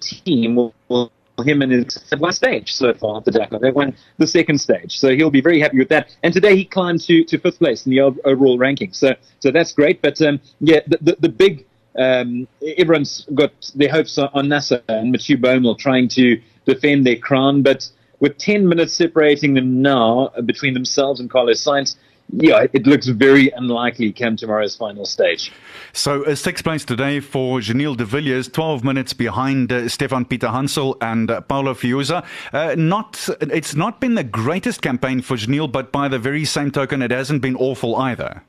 team 0.00 0.56
will 0.56 1.12
him 1.42 1.62
and 1.62 1.72
his 1.72 2.04
one 2.18 2.32
stage 2.32 2.72
so 2.72 2.94
far 2.94 3.20
the 3.20 3.30
Dakar. 3.30 3.58
They 3.58 3.72
won 3.72 3.96
the 4.18 4.26
second 4.26 4.58
stage, 4.58 4.98
so 4.98 5.14
he'll 5.16 5.30
be 5.30 5.40
very 5.40 5.60
happy 5.60 5.78
with 5.78 5.88
that. 5.88 6.16
And 6.22 6.32
today 6.32 6.54
he 6.56 6.64
climbed 6.64 7.00
to, 7.02 7.24
to 7.24 7.38
fifth 7.38 7.58
place 7.58 7.86
in 7.86 7.90
the 7.90 8.00
overall 8.00 8.58
ranking, 8.58 8.92
so 8.92 9.14
so 9.40 9.50
that's 9.50 9.72
great. 9.72 10.00
But 10.00 10.20
um, 10.22 10.40
yeah, 10.60 10.80
the, 10.86 10.98
the, 11.00 11.16
the 11.20 11.28
big 11.28 11.66
um, 11.96 12.46
everyone's 12.76 13.26
got 13.34 13.52
their 13.74 13.90
hopes 13.90 14.18
on, 14.18 14.46
NASA 14.46 14.82
and 14.88 15.12
Mathieu 15.12 15.38
Baumel 15.38 15.78
trying 15.78 16.08
to 16.08 16.40
defend 16.66 17.06
their 17.06 17.16
crown, 17.16 17.62
but 17.62 17.90
with 18.20 18.38
10 18.38 18.68
minutes 18.68 18.94
separating 18.94 19.54
them 19.54 19.82
now 19.82 20.30
between 20.44 20.74
themselves 20.74 21.20
and 21.20 21.30
Carlos 21.30 21.62
Sainz, 21.62 21.96
yeah, 22.40 22.66
it 22.72 22.86
looks 22.86 23.06
very 23.06 23.50
unlikely 23.50 24.12
come 24.12 24.36
tomorrow's 24.36 24.74
final 24.74 25.04
stage. 25.04 25.52
So, 25.92 26.24
uh, 26.24 26.34
sixth 26.34 26.64
place 26.64 26.84
today 26.84 27.20
for 27.20 27.60
Janelle 27.60 27.96
de 27.96 28.04
Villiers, 28.04 28.48
12 28.48 28.82
minutes 28.82 29.12
behind 29.12 29.72
uh, 29.72 29.88
Stefan 29.88 30.24
Peter 30.24 30.48
Hansel 30.48 30.96
and 31.00 31.30
uh, 31.30 31.40
Paulo 31.42 31.74
Fiuza. 31.74 32.24
Uh, 32.52 32.74
not, 32.76 33.28
it's 33.40 33.74
not 33.74 34.00
been 34.00 34.14
the 34.14 34.24
greatest 34.24 34.82
campaign 34.82 35.22
for 35.22 35.36
Janelle, 35.36 35.70
but 35.70 35.92
by 35.92 36.08
the 36.08 36.18
very 36.18 36.44
same 36.44 36.70
token, 36.70 37.02
it 37.02 37.10
hasn't 37.10 37.42
been 37.42 37.56
awful 37.56 37.96
either. 37.96 38.42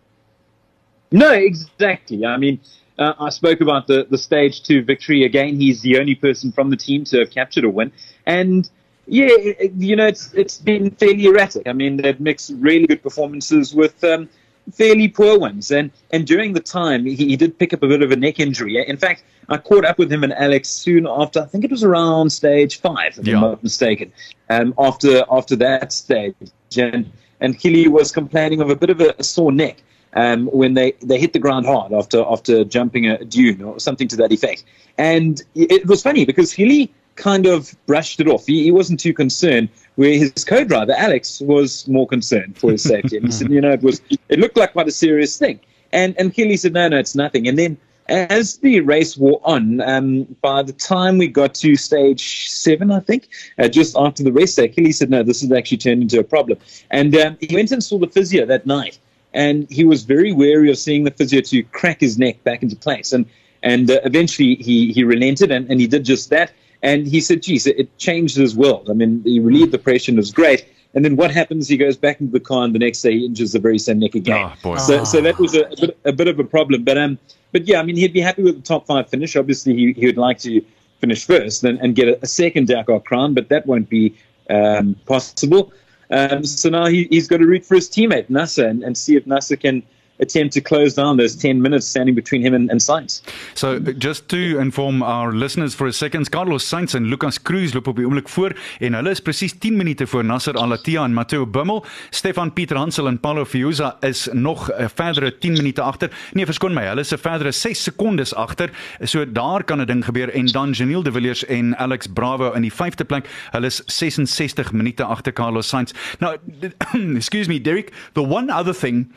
No, 1.11 1.31
exactly. 1.31 2.25
I 2.25 2.37
mean, 2.37 2.59
uh, 2.97 3.13
I 3.19 3.29
spoke 3.29 3.61
about 3.61 3.87
the, 3.87 4.07
the 4.09 4.17
stage 4.17 4.63
two 4.63 4.83
victory 4.83 5.23
again. 5.23 5.55
He's 5.55 5.81
the 5.81 5.99
only 5.99 6.15
person 6.15 6.51
from 6.51 6.69
the 6.69 6.77
team 6.77 7.03
to 7.05 7.19
have 7.19 7.31
captured 7.31 7.63
a 7.65 7.69
win. 7.69 7.91
And 8.25 8.69
yeah, 9.07 9.27
it, 9.29 9.73
you 9.77 9.95
know, 9.95 10.07
it's 10.07 10.33
it's 10.33 10.57
been 10.57 10.91
fairly 10.91 11.25
erratic. 11.25 11.67
I 11.67 11.73
mean, 11.73 11.97
they've 11.97 12.19
mixed 12.19 12.51
really 12.57 12.87
good 12.87 13.03
performances 13.03 13.73
with 13.73 14.03
um, 14.03 14.29
fairly 14.73 15.07
poor 15.07 15.37
ones. 15.39 15.71
And 15.71 15.91
and 16.11 16.25
during 16.25 16.53
the 16.53 16.59
time, 16.59 17.05
he, 17.05 17.15
he 17.15 17.35
did 17.35 17.57
pick 17.57 17.73
up 17.73 17.83
a 17.83 17.87
bit 17.87 18.01
of 18.01 18.11
a 18.11 18.15
neck 18.15 18.39
injury. 18.39 18.83
In 18.87 18.97
fact, 18.97 19.23
I 19.49 19.57
caught 19.57 19.85
up 19.85 19.97
with 19.97 20.11
him 20.11 20.23
and 20.23 20.33
Alex 20.33 20.69
soon 20.69 21.05
after. 21.07 21.41
I 21.41 21.45
think 21.45 21.63
it 21.63 21.71
was 21.71 21.83
around 21.83 22.31
stage 22.31 22.79
five, 22.81 23.17
if 23.17 23.27
Yeah. 23.27 23.35
I'm 23.35 23.41
not 23.41 23.63
mistaken. 23.63 24.11
Um, 24.49 24.73
after 24.77 25.23
after 25.29 25.55
that 25.57 25.93
stage, 25.93 26.35
and 26.77 27.11
and 27.41 27.55
Hilly 27.55 27.87
was 27.87 28.11
complaining 28.11 28.61
of 28.61 28.69
a 28.69 28.75
bit 28.75 28.89
of 28.89 29.01
a, 29.01 29.13
a 29.19 29.23
sore 29.23 29.51
neck 29.51 29.83
um, 30.13 30.47
when 30.47 30.73
they, 30.73 30.93
they 31.03 31.19
hit 31.19 31.33
the 31.33 31.39
ground 31.39 31.65
hard 31.65 31.93
after 31.93 32.23
after 32.27 32.63
jumping 32.63 33.07
a 33.07 33.23
dune 33.23 33.61
or 33.61 33.79
something 33.79 34.07
to 34.07 34.15
that 34.15 34.31
effect. 34.31 34.63
And 34.97 35.41
it 35.53 35.85
was 35.85 36.01
funny 36.01 36.25
because 36.25 36.53
Healy 36.53 36.91
kind 37.15 37.45
of 37.45 37.75
brushed 37.85 38.19
it 38.19 38.27
off. 38.27 38.45
He, 38.45 38.63
he 38.63 38.71
wasn't 38.71 38.99
too 38.99 39.13
concerned, 39.13 39.69
where 39.95 40.17
his 40.17 40.43
co-driver 40.43 40.93
Alex 40.97 41.41
was 41.41 41.87
more 41.87 42.07
concerned 42.07 42.57
for 42.57 42.71
his 42.71 42.83
safety. 42.83 43.17
And 43.17 43.25
he 43.25 43.31
said, 43.31 43.49
you 43.51 43.61
know, 43.61 43.71
it 43.71 43.81
was 43.81 44.01
it 44.29 44.39
looked 44.39 44.57
like 44.57 44.73
quite 44.73 44.87
a 44.87 44.91
serious 44.91 45.37
thing. 45.37 45.59
And 45.91 46.15
and 46.19 46.33
Healy 46.33 46.57
said, 46.57 46.73
no, 46.73 46.87
no, 46.87 46.97
it's 46.97 47.15
nothing. 47.15 47.47
And 47.47 47.57
then 47.57 47.77
as 48.07 48.57
the 48.57 48.81
race 48.81 49.17
wore 49.17 49.41
on, 49.43 49.81
um, 49.81 50.23
by 50.41 50.61
the 50.61 50.73
time 50.73 51.17
we 51.17 51.27
got 51.27 51.55
to 51.55 51.75
stage 51.75 52.49
seven, 52.49 52.91
I 52.91 52.99
think, 52.99 53.29
uh, 53.57 53.67
just 53.67 53.95
after 53.97 54.23
the 54.23 54.31
rest 54.31 54.57
day, 54.57 54.65
Achilles 54.65 54.99
said, 54.99 55.09
no, 55.09 55.23
this 55.23 55.41
has 55.41 55.51
actually 55.51 55.77
turned 55.77 56.03
into 56.03 56.19
a 56.19 56.23
problem. 56.23 56.59
And 56.91 57.15
um, 57.15 57.37
he 57.39 57.55
went 57.55 57.71
and 57.71 57.83
saw 57.83 57.97
the 57.97 58.07
physio 58.07 58.45
that 58.45 58.65
night. 58.65 58.99
And 59.33 59.69
he 59.71 59.83
was 59.83 60.03
very 60.03 60.31
wary 60.31 60.69
of 60.69 60.77
seeing 60.77 61.03
the 61.03 61.11
physio 61.11 61.41
to 61.41 61.63
crack 61.63 61.99
his 61.99 62.17
neck 62.17 62.43
back 62.43 62.61
into 62.63 62.75
place. 62.75 63.11
And, 63.11 63.25
and 63.63 63.89
uh, 63.89 63.99
eventually 64.03 64.55
he, 64.55 64.93
he 64.93 65.03
relented 65.03 65.51
and, 65.51 65.69
and 65.69 65.81
he 65.81 65.87
did 65.87 66.05
just 66.05 66.29
that. 66.29 66.51
And 66.85 67.07
he 67.07 67.19
said, 67.19 67.41
geez, 67.41 67.65
it, 67.65 67.97
changed 67.97 68.37
his 68.37 68.55
world. 68.55 68.89
I 68.91 68.93
mean, 68.93 69.23
he 69.23 69.39
relieved 69.39 69.71
the 69.71 69.79
pressure 69.79 70.11
and 70.11 70.19
it 70.19 70.21
was 70.21 70.31
great. 70.31 70.67
And 70.93 71.03
then 71.03 71.15
what 71.15 71.31
happens? 71.31 71.67
He 71.67 71.77
goes 71.77 71.97
back 71.97 72.21
into 72.21 72.31
the 72.31 72.39
car, 72.39 72.63
and 72.63 72.73
the 72.73 72.79
next 72.79 73.01
day 73.01 73.17
he 73.17 73.25
injures 73.25 73.51
the 73.51 73.59
very 73.59 73.79
same 73.79 73.99
neck 73.99 74.15
again. 74.15 74.51
Oh. 74.63 74.77
So, 74.77 75.03
so 75.03 75.19
that 75.19 75.37
was 75.37 75.55
a, 75.55 75.63
a, 75.65 75.75
bit, 75.75 75.97
a 76.05 76.13
bit 76.13 76.27
of 76.29 76.39
a 76.39 76.43
problem. 76.43 76.85
But 76.85 76.97
um, 76.97 77.17
but 77.51 77.67
yeah, 77.67 77.79
I 77.79 77.83
mean, 77.83 77.97
he'd 77.97 78.13
be 78.13 78.21
happy 78.21 78.43
with 78.43 78.55
the 78.55 78.61
top 78.61 78.85
five 78.85 79.09
finish. 79.09 79.35
Obviously, 79.35 79.73
he, 79.75 79.93
he 79.93 80.05
would 80.05 80.17
like 80.17 80.39
to 80.39 80.63
finish 80.99 81.25
first 81.25 81.65
and, 81.65 81.79
and 81.79 81.95
get 81.95 82.07
a, 82.07 82.21
a 82.21 82.27
second 82.27 82.67
Dakar 82.67 83.01
crown, 83.01 83.33
but 83.33 83.49
that 83.49 83.65
won't 83.65 83.89
be 83.89 84.15
um, 84.49 84.95
possible. 85.05 85.73
Um, 86.11 86.45
so 86.45 86.69
now 86.69 86.85
he, 86.85 87.07
he's 87.09 87.27
got 87.27 87.37
to 87.37 87.47
root 87.47 87.65
for 87.65 87.75
his 87.75 87.89
teammate 87.89 88.29
Nasser 88.29 88.67
and, 88.67 88.83
and 88.83 88.97
see 88.97 89.15
if 89.17 89.25
Nasser 89.25 89.57
can 89.57 89.83
attempt 90.19 90.53
to 90.53 90.61
close 90.61 90.93
down 90.93 91.17
those 91.17 91.35
10 91.35 91.61
minutes 91.61 91.87
standing 91.87 92.15
between 92.15 92.41
him 92.41 92.53
and, 92.53 92.69
and 92.69 92.81
Sainz. 92.81 93.21
So 93.53 93.79
just 93.79 94.27
to 94.29 94.59
inform 94.59 95.03
our 95.03 95.33
listeners 95.33 95.75
for 95.75 95.87
a 95.87 95.93
second, 95.93 96.29
Carlos 96.29 96.63
Sainz 96.63 96.93
en 96.93 97.05
Lucas 97.05 97.41
Cruz 97.41 97.73
loop 97.73 97.87
op 97.87 97.95
die 97.95 98.05
oomblik 98.05 98.29
voor 98.29 98.55
en 98.79 98.93
hulle 98.93 99.09
is 99.09 99.21
presies 99.21 99.57
10 99.59 99.77
minute 99.77 100.07
voor 100.07 100.25
Nasser 100.25 100.53
Al-Attiyah 100.53 101.03
en 101.03 101.13
Matteo 101.13 101.45
Bummel. 101.45 101.85
Stefan 102.09 102.53
Pieter 102.53 102.77
Hansel 102.77 103.07
en 103.07 103.19
Paulo 103.19 103.45
Fiuza 103.45 103.97
is 104.01 104.27
nog 104.31 104.71
'n 104.71 104.89
verdere 104.89 105.37
10 105.37 105.53
minute 105.53 105.81
agter. 105.81 106.11
Nee, 106.33 106.45
verskoon 106.45 106.73
my, 106.73 106.85
hulle 106.85 107.01
is 107.01 107.13
'n 107.13 107.17
verdere 107.17 107.51
6 107.51 107.83
sekondes 107.83 108.35
agter. 108.35 108.69
So 109.01 109.31
daar 109.31 109.63
kan 109.63 109.81
'n 109.81 109.85
ding 109.85 110.05
gebeur 110.05 110.29
en 110.29 110.45
dan 110.45 110.71
Janiel 110.71 111.03
De 111.03 111.11
Villiers 111.11 111.45
en 111.45 111.77
Alex 111.77 112.07
Bravo 112.07 112.51
in 112.51 112.61
die 112.61 112.73
5de 112.73 113.05
plek. 113.05 113.29
Hulle 113.51 113.65
is 113.65 113.81
66 113.85 114.71
minute 114.71 115.03
agter 115.03 115.33
Carlos 115.33 115.67
Sainz. 115.67 115.93
Now, 116.19 116.35
excuse 117.15 117.47
me, 117.47 117.61
Derek, 117.61 117.91
the 118.13 118.21
one 118.21 118.53
other 118.53 118.73
thing 118.73 119.11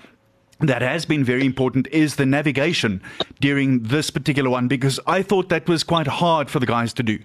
that 0.60 0.82
has 0.82 1.04
been 1.04 1.24
very 1.24 1.44
important 1.44 1.86
is 1.88 2.16
the 2.16 2.26
navigation 2.26 3.00
during 3.40 3.82
this 3.82 4.10
particular 4.10 4.50
one 4.50 4.68
because 4.68 4.98
I 5.06 5.22
thought 5.22 5.48
that 5.50 5.68
was 5.68 5.84
quite 5.84 6.06
hard 6.06 6.50
for 6.50 6.58
the 6.58 6.66
guys 6.66 6.92
to 6.94 7.02
do. 7.02 7.18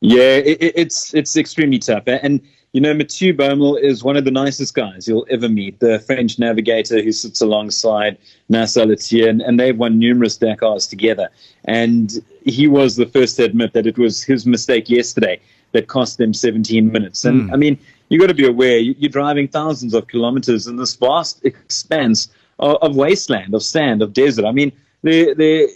Yeah, 0.00 0.36
it, 0.36 0.58
it's 0.60 1.14
it's 1.14 1.36
extremely 1.36 1.78
tough, 1.78 2.02
and 2.06 2.40
you 2.72 2.82
know 2.82 2.92
Mathieu 2.92 3.32
Baumel 3.32 3.80
is 3.80 4.04
one 4.04 4.16
of 4.16 4.26
the 4.26 4.30
nicest 4.30 4.74
guys 4.74 5.08
you'll 5.08 5.26
ever 5.30 5.48
meet. 5.48 5.80
The 5.80 6.00
French 6.00 6.38
navigator 6.38 7.02
who 7.02 7.12
sits 7.12 7.40
alongside 7.40 8.18
Nasser 8.50 8.82
Al-Attiyah, 8.82 9.28
and, 9.30 9.40
and 9.40 9.58
they've 9.58 9.76
won 9.76 9.98
numerous 9.98 10.36
Dakars 10.36 10.88
together. 10.88 11.30
And 11.64 12.22
he 12.44 12.68
was 12.68 12.96
the 12.96 13.06
first 13.06 13.36
to 13.36 13.44
admit 13.44 13.72
that 13.72 13.86
it 13.86 13.96
was 13.96 14.22
his 14.22 14.44
mistake 14.46 14.90
yesterday 14.90 15.40
that 15.76 15.86
cost 15.88 16.12
them 16.18 16.32
17 16.34 16.90
minutes. 16.96 17.24
And 17.24 17.36
Mm. 17.48 17.52
I 17.54 17.56
mean, 17.56 17.74
you've 18.08 18.20
got 18.24 18.28
to 18.36 18.40
be 18.42 18.46
aware 18.46 18.78
you- 18.78 18.96
you're 19.00 19.16
driving 19.20 19.46
thousands 19.48 19.92
of 19.94 20.02
kilometers 20.12 20.66
in 20.66 20.76
this 20.82 20.94
vast 20.96 21.34
expanse 21.44 22.28
of, 22.58 22.76
of 22.86 22.96
wasteland, 22.96 23.54
of 23.54 23.62
sand, 23.62 23.98
of 24.02 24.12
desert. 24.12 24.44
I 24.44 24.52
mean, 24.52 24.70
there, 25.02 25.34
there 25.34 25.66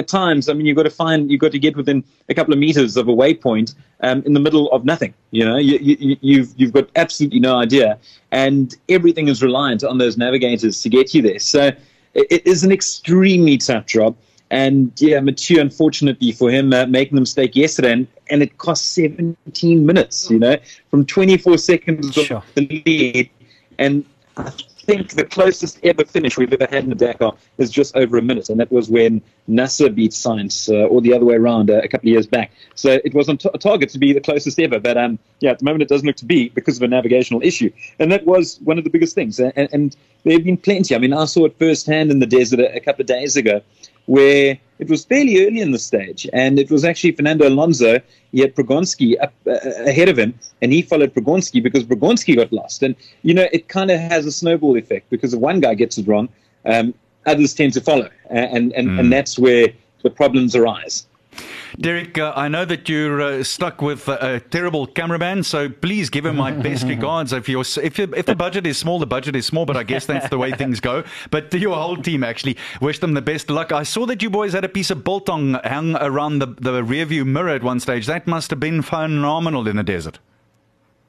at 0.00 0.08
times, 0.08 0.48
I 0.48 0.52
mean, 0.54 0.66
you've 0.66 0.76
got 0.82 0.88
to 0.92 0.96
find, 1.04 1.30
you've 1.30 1.40
got 1.46 1.52
to 1.52 1.58
get 1.66 1.76
within 1.76 2.02
a 2.28 2.34
couple 2.34 2.52
of 2.54 2.58
meters 2.58 2.96
of 2.96 3.06
a 3.08 3.12
waypoint 3.22 3.74
um, 4.00 4.22
in 4.26 4.32
the 4.32 4.40
middle 4.40 4.66
of 4.72 4.84
nothing. 4.84 5.12
You 5.30 5.44
know, 5.44 5.58
you, 5.58 5.76
you, 5.80 6.16
you've 6.30 6.50
you've 6.56 6.72
got 6.78 6.86
absolutely 6.96 7.40
no 7.40 7.54
idea, 7.66 7.98
and 8.32 8.66
everything 8.88 9.28
is 9.28 9.42
reliant 9.42 9.84
on 9.84 9.98
those 9.98 10.16
navigators 10.16 10.80
to 10.82 10.88
get 10.88 11.06
you 11.14 11.22
there. 11.22 11.38
So 11.38 11.62
it, 12.20 12.26
it 12.36 12.42
is 12.52 12.64
an 12.64 12.72
extremely 12.72 13.56
tough 13.58 13.86
job. 13.86 14.16
And 14.50 14.92
yeah, 15.00 15.20
Mathieu, 15.20 15.60
unfortunately 15.60 16.32
for 16.32 16.50
him, 16.50 16.72
uh, 16.72 16.86
making 16.86 17.14
the 17.14 17.20
mistake 17.20 17.54
yesterday, 17.54 17.92
and, 17.92 18.06
and 18.30 18.42
it 18.42 18.58
cost 18.58 18.94
17 18.94 19.86
minutes, 19.86 20.28
you 20.30 20.38
know, 20.38 20.56
from 20.90 21.06
24 21.06 21.58
seconds 21.58 22.12
Sure. 22.14 22.38
of 22.38 22.44
the 22.54 22.82
lead. 22.84 23.30
And 23.78 24.04
I 24.36 24.50
think 24.50 25.10
the 25.12 25.24
closest 25.24 25.78
ever 25.84 26.04
finish 26.04 26.36
we've 26.36 26.52
ever 26.52 26.66
had 26.68 26.82
in 26.84 26.90
the 26.90 26.96
Dakar 26.96 27.34
is 27.58 27.70
just 27.70 27.94
over 27.96 28.18
a 28.18 28.22
minute, 28.22 28.48
and 28.48 28.58
that 28.58 28.72
was 28.72 28.90
when 28.90 29.22
NASA 29.48 29.94
beat 29.94 30.12
Science, 30.12 30.68
uh, 30.68 30.84
or 30.86 31.00
the 31.00 31.12
other 31.14 31.24
way 31.24 31.36
around, 31.36 31.70
uh, 31.70 31.80
a 31.84 31.88
couple 31.88 32.08
of 32.08 32.12
years 32.12 32.26
back. 32.26 32.50
So 32.74 32.98
it 33.04 33.14
was 33.14 33.28
on 33.28 33.38
t- 33.38 33.50
target 33.60 33.90
to 33.90 33.98
be 33.98 34.12
the 34.12 34.20
closest 34.20 34.58
ever, 34.58 34.80
but 34.80 34.96
um, 34.96 35.18
yeah, 35.40 35.50
at 35.50 35.60
the 35.60 35.64
moment 35.64 35.82
it 35.82 35.88
doesn't 35.88 36.06
look 36.06 36.16
to 36.16 36.24
be 36.24 36.48
because 36.48 36.76
of 36.76 36.82
a 36.82 36.88
navigational 36.88 37.40
issue, 37.42 37.70
and 38.00 38.10
that 38.10 38.26
was 38.26 38.58
one 38.64 38.78
of 38.78 38.84
the 38.84 38.90
biggest 38.90 39.14
things. 39.14 39.38
And, 39.38 39.52
and 39.72 39.96
there 40.24 40.32
have 40.32 40.44
been 40.44 40.56
plenty. 40.56 40.94
I 40.94 40.98
mean, 40.98 41.12
I 41.12 41.24
saw 41.26 41.44
it 41.44 41.56
firsthand 41.58 42.10
in 42.10 42.18
the 42.18 42.26
desert 42.26 42.60
a, 42.60 42.74
a 42.74 42.80
couple 42.80 43.02
of 43.02 43.06
days 43.06 43.36
ago, 43.36 43.60
where 44.10 44.58
it 44.80 44.88
was 44.88 45.04
fairly 45.04 45.46
early 45.46 45.60
in 45.60 45.70
the 45.70 45.78
stage, 45.78 46.28
and 46.32 46.58
it 46.58 46.68
was 46.68 46.84
actually 46.84 47.12
Fernando 47.12 47.48
Alonso. 47.48 48.00
He 48.32 48.40
had 48.40 48.56
Progonski 48.56 49.14
up 49.22 49.32
uh, 49.46 49.52
ahead 49.86 50.08
of 50.08 50.18
him, 50.18 50.34
and 50.60 50.72
he 50.72 50.82
followed 50.82 51.14
Progonski 51.14 51.62
because 51.62 51.84
Progonski 51.84 52.34
got 52.34 52.52
lost. 52.52 52.82
And 52.82 52.96
you 53.22 53.34
know, 53.34 53.46
it 53.52 53.68
kind 53.68 53.88
of 53.88 54.00
has 54.00 54.26
a 54.26 54.32
snowball 54.32 54.76
effect 54.76 55.10
because 55.10 55.32
if 55.32 55.38
one 55.38 55.60
guy 55.60 55.74
gets 55.74 55.96
it 55.96 56.08
wrong, 56.08 56.28
um, 56.64 56.92
others 57.24 57.54
tend 57.54 57.72
to 57.74 57.80
follow, 57.80 58.10
and 58.28 58.72
and, 58.72 58.98
and 58.98 59.12
that's 59.12 59.38
where 59.38 59.68
the 60.02 60.10
problems 60.10 60.56
arise. 60.56 61.06
Derek, 61.78 62.18
uh, 62.18 62.32
I 62.36 62.48
know 62.48 62.64
that 62.64 62.88
you're 62.88 63.20
uh, 63.20 63.42
stuck 63.44 63.80
with 63.80 64.08
uh, 64.08 64.18
a 64.20 64.40
terrible 64.40 64.86
cameraman, 64.86 65.42
so 65.42 65.68
please 65.68 66.10
give 66.10 66.26
him 66.26 66.36
my 66.36 66.50
best 66.50 66.84
regards. 66.88 67.32
If 67.32 67.48
you're, 67.48 67.64
if 67.82 67.98
you 67.98 68.12
if 68.16 68.26
the 68.26 68.34
budget 68.34 68.66
is 68.66 68.78
small, 68.78 68.98
the 68.98 69.06
budget 69.06 69.36
is 69.36 69.46
small, 69.46 69.66
but 69.66 69.76
I 69.76 69.82
guess 69.82 70.06
that's 70.06 70.28
the 70.28 70.38
way 70.38 70.52
things 70.52 70.80
go. 70.80 71.04
But 71.30 71.50
to 71.52 71.58
your 71.66 71.76
whole 71.76 71.96
team, 71.96 72.24
actually, 72.24 72.56
wish 72.80 72.98
them 72.98 73.14
the 73.14 73.22
best 73.22 73.50
luck. 73.50 73.72
I 73.72 73.82
saw 73.82 74.06
that 74.06 74.22
you 74.22 74.30
boys 74.30 74.52
had 74.52 74.64
a 74.64 74.68
piece 74.68 74.90
of 74.90 75.04
biltong 75.04 75.54
hung 75.64 75.96
around 75.96 76.40
the 76.40 76.46
the 76.46 76.82
rearview 76.82 77.26
mirror 77.26 77.50
at 77.50 77.62
one 77.62 77.80
stage. 77.80 78.06
That 78.06 78.26
must 78.26 78.50
have 78.50 78.60
been 78.60 78.82
phenomenal 78.82 79.68
in 79.68 79.76
the 79.76 79.82
desert. 79.82 80.18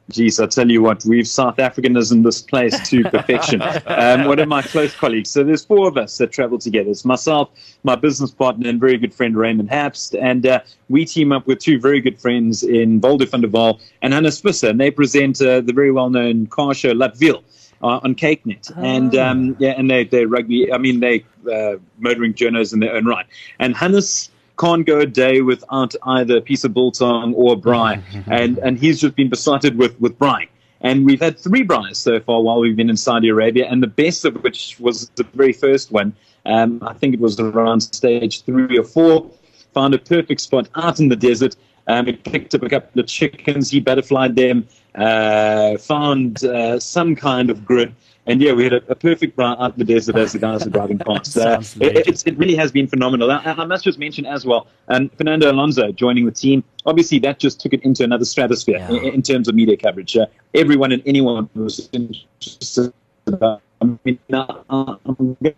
Geez, 0.10 0.40
I 0.40 0.48
tell 0.48 0.70
you 0.70 0.82
what, 0.82 1.06
we've 1.06 1.28
South 1.28 1.58
Africanism 1.58 2.24
this 2.24 2.42
place 2.42 2.90
to 2.90 3.04
perfection. 3.04 3.62
um, 3.86 4.26
one 4.26 4.40
of 4.40 4.48
my 4.48 4.62
close 4.62 4.94
colleagues. 4.94 5.30
So 5.30 5.44
there's 5.44 5.64
four 5.64 5.88
of 5.88 5.98
us 5.98 6.18
that 6.18 6.32
travel 6.32 6.58
together. 6.58 6.90
It's 6.90 7.06
myself, 7.06 7.50
my 7.84 7.96
business 7.96 8.32
partner, 8.32 8.68
and 8.68 8.80
very 8.80 8.98
good 8.98 9.14
friend 9.14 9.38
Raymond 9.38 9.70
Hapst, 9.70 10.22
and 10.22 10.46
uh, 10.46 10.62
we 10.90 11.06
team 11.06 11.32
up 11.32 11.48
with 11.48 11.60
two 11.60 11.80
very 11.80 12.02
good 12.02 12.20
friends 12.20 12.64
in 12.64 13.00
Volder 13.00 13.26
van 13.26 13.42
der 13.42 13.48
Waal 13.48 13.80
and 14.02 14.14
Hannes 14.14 14.42
Visser, 14.42 14.70
and 14.70 14.82
they 14.82 14.92
present 14.92 15.42
uh, 15.42 15.62
the 15.62 15.74
very 15.74 15.92
well-known 15.92 16.48
car 16.48 16.74
show 16.74 16.94
Latville. 16.94 17.44
Uh, 17.84 18.00
on 18.04 18.14
CakeNet, 18.14 18.72
and 18.78 19.16
um, 19.16 19.56
yeah, 19.58 19.72
and 19.72 19.90
they 19.90 20.04
they 20.04 20.28
rugby. 20.28 20.72
I 20.72 20.78
mean, 20.78 21.00
they 21.00 21.26
uh, 21.52 21.78
motoring 21.98 22.36
journos 22.36 22.74
in 22.74 22.80
their 22.80 22.94
own 22.94 23.06
right. 23.06 23.26
And 23.58 23.76
Hannes 23.76 24.30
can't 24.62 24.86
go 24.86 25.00
a 25.00 25.06
day 25.06 25.42
without 25.42 25.96
either 26.04 26.38
a 26.38 26.42
piece 26.42 26.64
of 26.64 26.74
biltong 26.74 27.34
or 27.34 27.54
a 27.54 27.56
braai, 27.58 28.02
and 28.28 28.60
and 28.60 28.78
he's 28.78 29.02
just 29.02 29.16
been 29.16 29.30
besotted 29.30 29.78
with 29.78 30.00
with 30.00 30.18
braai. 30.20 30.48
And 30.82 31.06
we've 31.06 31.22
had 31.22 31.38
three 31.38 31.64
braais 31.64 31.98
so 31.98 32.20
far 32.20 32.42
while 32.42 32.60
we've 32.60 32.76
been 32.76 32.90
in 32.90 32.98
Saudi 32.98 33.30
Arabia, 33.30 33.68
and 33.70 33.82
the 33.82 33.94
best 34.04 34.26
of 34.26 34.36
which 34.44 34.80
was 34.80 35.10
the 35.16 35.26
very 35.34 35.54
first 35.54 35.92
one. 35.92 36.14
Um, 36.46 36.80
I 36.82 36.94
think 36.94 37.14
it 37.14 37.20
was 37.20 37.40
around 37.40 37.82
stage 37.82 38.44
three 38.44 38.78
or 38.78 38.84
four. 38.84 39.30
Found 39.74 39.94
a 39.94 40.00
perfect 40.00 40.42
spot 40.42 40.68
out 40.76 41.00
in 41.00 41.10
the 41.10 41.16
desert. 41.16 41.56
Um, 41.88 42.06
he 42.06 42.14
picked 42.14 42.54
up 42.56 42.64
a 42.64 42.70
couple 42.70 43.02
of 43.02 43.08
chickens. 43.08 43.70
He 43.70 43.80
butterflied 43.80 44.36
them. 44.36 44.68
Uh, 44.96 45.78
found 45.78 46.44
uh, 46.44 46.80
some 46.80 47.16
kind 47.16 47.50
of 47.50 47.64
grid. 47.64 47.94
And 48.28 48.40
yeah, 48.42 48.54
we 48.54 48.64
had 48.64 48.74
a, 48.74 48.92
a 48.92 48.96
perfect 48.96 49.36
braai 49.36 49.60
out 49.60 49.78
the 49.78 49.84
desert 49.84 50.16
as 50.16 50.34
the 50.34 50.40
guys 50.40 50.64
were 50.64 50.70
driving 50.72 51.00
past. 51.00 51.38
Uh, 51.42 51.60
it, 51.80 52.08
it's, 52.08 52.24
it 52.24 52.38
really 52.38 52.56
has 52.56 52.72
been 52.72 52.88
phenomenal. 52.88 53.32
I, 53.32 53.38
I 53.44 53.66
must 53.66 53.84
just 53.84 53.98
mention 53.98 54.26
as 54.26 54.46
well, 54.46 54.68
um, 54.90 55.10
Fernando 55.18 55.52
Alonso 55.52 55.92
joining 55.92 56.26
the 56.26 56.32
team. 56.32 56.64
Obviously, 56.86 57.18
that 57.20 57.40
just 57.40 57.60
took 57.60 57.74
it 57.74 57.82
into 57.84 58.04
another 58.04 58.26
stratosphere 58.26 58.78
Yeah. 58.78 58.90
in, 58.92 59.06
in 59.16 59.22
terms 59.22 59.48
of 59.48 59.56
media 59.56 59.76
coverage. 59.76 60.16
Uh, 60.16 60.28
everyone 60.54 60.92
and 60.92 61.02
anyone 61.06 61.50
was 61.56 61.90
interested. 61.92 62.94
About, 63.28 63.62
I 63.82 63.86
mean, 64.04 64.20
I'm 64.32 64.98
going 65.10 65.56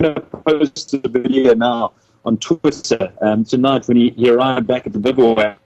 to 0.00 0.20
post 0.20 0.94
a 0.94 1.08
video 1.08 1.54
now 1.54 1.92
on 2.24 2.36
Twitter 2.38 3.12
um, 3.22 3.44
tonight 3.44 3.86
when 3.88 3.96
he, 3.96 4.10
he 4.10 4.30
arrived 4.30 4.66
back 4.66 4.86
at 4.86 4.92
the 4.92 4.98
bivouac. 4.98 5.58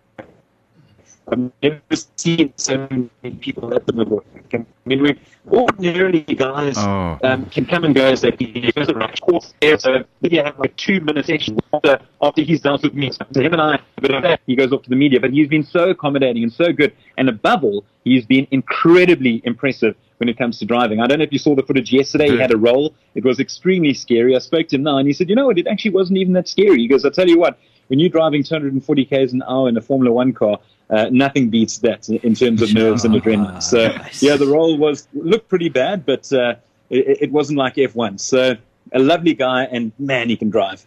I've 1.31 1.53
never 1.63 1.81
seen 2.17 2.53
so 2.57 2.89
many 2.91 3.37
people 3.37 3.73
at 3.75 3.87
the 3.87 3.93
bivouac. 3.93 4.25
I 4.53 4.65
mean, 4.85 5.03
we 5.03 5.19
ordinarily 5.51 6.21
guys 6.23 6.77
Oh. 6.79 7.19
um, 7.23 7.47
can 7.47 7.65
come 7.67 7.85
and 7.85 7.95
go 7.95 8.07
as 8.07 8.21
they 8.23 8.33
please. 8.33 8.73
Goes 8.73 8.89
around 8.89 9.21
course 9.21 9.55
there, 9.61 9.79
so 9.79 10.05
maybe 10.21 10.37
have 10.39 10.59
like 10.59 10.77
two 10.77 11.01
minute 11.01 11.27
session 11.27 11.59
after 11.73 12.01
after 12.21 12.43
he's 12.43 12.61
done 12.61 12.79
with 12.83 12.95
me. 12.95 13.11
So 13.13 13.41
him 13.41 13.53
and 13.53 13.63
I, 13.63 13.75
a 14.03 14.17
of 14.17 14.23
that, 14.23 14.41
he 14.47 14.57
goes 14.57 14.73
off 14.73 14.83
to 14.83 14.91
the 14.91 14.97
media. 14.97 15.21
But 15.21 15.31
he's 15.33 15.49
been 15.49 15.65
so 15.65 15.91
accommodating 15.91 16.43
and 16.43 16.53
so 16.53 16.73
good, 16.73 16.93
and 17.17 17.29
above 17.29 17.63
all, 17.65 17.85
he's 18.05 18.27
been 18.27 18.47
incredibly 18.51 19.41
impressive 19.45 19.95
when 20.19 20.29
it 20.29 20.37
comes 20.37 20.59
to 20.59 20.65
driving. 20.67 21.01
I 21.01 21.07
don't 21.07 21.19
know 21.19 21.25
if 21.25 21.33
you 21.33 21.39
saw 21.39 21.55
the 21.55 21.63
footage 21.63 21.93
yesterday. 21.93 22.31
He 22.31 22.39
had 22.39 22.53
a 22.53 22.57
roll. 22.57 22.95
It 23.15 23.25
was 23.25 23.41
extremely 23.41 23.95
scary. 23.95 24.35
I 24.35 24.39
spoke 24.41 24.69
to 24.69 24.77
him 24.77 24.83
now, 24.83 24.99
and 24.99 25.07
he 25.07 25.13
said, 25.13 25.29
"You 25.29 25.37
know 25.37 25.47
what? 25.47 25.59
It 25.59 25.67
actually 25.67 25.93
wasn't 25.93 26.19
even 26.19 26.33
that 26.35 26.49
scary." 26.49 26.79
He 26.79 26.89
goes, 26.89 27.05
"I 27.05 27.11
tell 27.11 27.29
you 27.29 27.39
what." 27.39 27.59
When 27.91 27.99
you're 27.99 28.09
driving 28.09 28.45
240 28.45 29.05
k's 29.05 29.33
an 29.33 29.43
hour 29.49 29.69
in 29.69 29.77
a 29.77 29.81
Formula 29.81 30.13
One 30.15 30.33
car, 30.33 30.61
uh, 30.91 31.09
nothing 31.11 31.51
beats 31.51 31.79
that 31.79 32.09
in, 32.09 32.19
in 32.19 32.35
terms 32.37 32.63
of 32.63 32.73
nerves 32.73 33.05
and 33.05 33.15
adrenaline. 33.17 33.61
So, 33.61 33.89
Nice. 33.89 34.23
yeah, 34.23 34.37
the 34.37 34.47
role 34.47 34.79
was 34.79 35.09
looked 35.13 35.49
pretty 35.49 35.69
bad, 35.71 36.07
but 36.07 36.33
uh, 36.33 36.55
it, 36.89 37.23
it 37.23 37.33
wasn't 37.33 37.59
like 37.59 37.75
F1. 37.75 38.21
So, 38.21 38.55
a 38.93 38.99
lovely 39.01 39.35
guy, 39.35 39.65
and 39.65 39.91
man, 39.99 40.29
he 40.29 40.37
can 40.37 40.51
drive. 40.51 40.87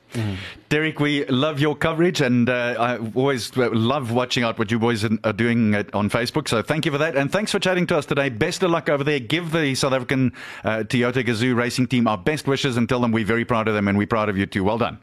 Derek, 0.70 1.00
we 1.02 1.26
love 1.26 1.60
your 1.60 1.76
coverage, 1.76 2.22
and 2.22 2.50
uh, 2.50 2.76
I 2.80 2.98
always 3.16 3.56
love 3.58 4.12
watching 4.12 4.44
out 4.44 4.58
what 4.58 4.72
you 4.72 4.80
boys 4.80 5.04
are 5.04 5.34
doing 5.34 5.76
on 5.94 6.10
Facebook. 6.10 6.48
So 6.48 6.62
thank 6.62 6.86
you 6.86 6.92
for 6.92 6.98
that, 7.00 7.16
and 7.18 7.32
thanks 7.32 7.52
for 7.52 7.60
chatting 7.60 7.86
to 7.88 7.98
us 7.98 8.06
today. 8.06 8.30
Best 8.30 8.64
of 8.64 8.72
luck 8.72 8.90
over 8.90 9.04
there. 9.04 9.20
Give 9.20 9.52
the 9.52 9.76
South 9.76 9.94
African 9.94 10.34
uh, 10.64 10.80
Toyota 10.80 11.26
Gazoo 11.26 11.56
racing 11.56 11.88
team 11.88 12.08
our 12.08 12.18
best 12.18 12.48
wishes, 12.48 12.78
and 12.78 12.88
tell 12.90 13.00
them 13.02 13.12
we're 13.12 13.26
very 13.26 13.46
proud 13.46 13.68
of 13.68 13.74
them, 13.74 13.88
and 13.88 13.98
we're 13.98 14.08
proud 14.08 14.30
of 14.30 14.38
you 14.38 14.46
too. 14.46 14.64
Well 14.64 14.78
done. 14.78 15.00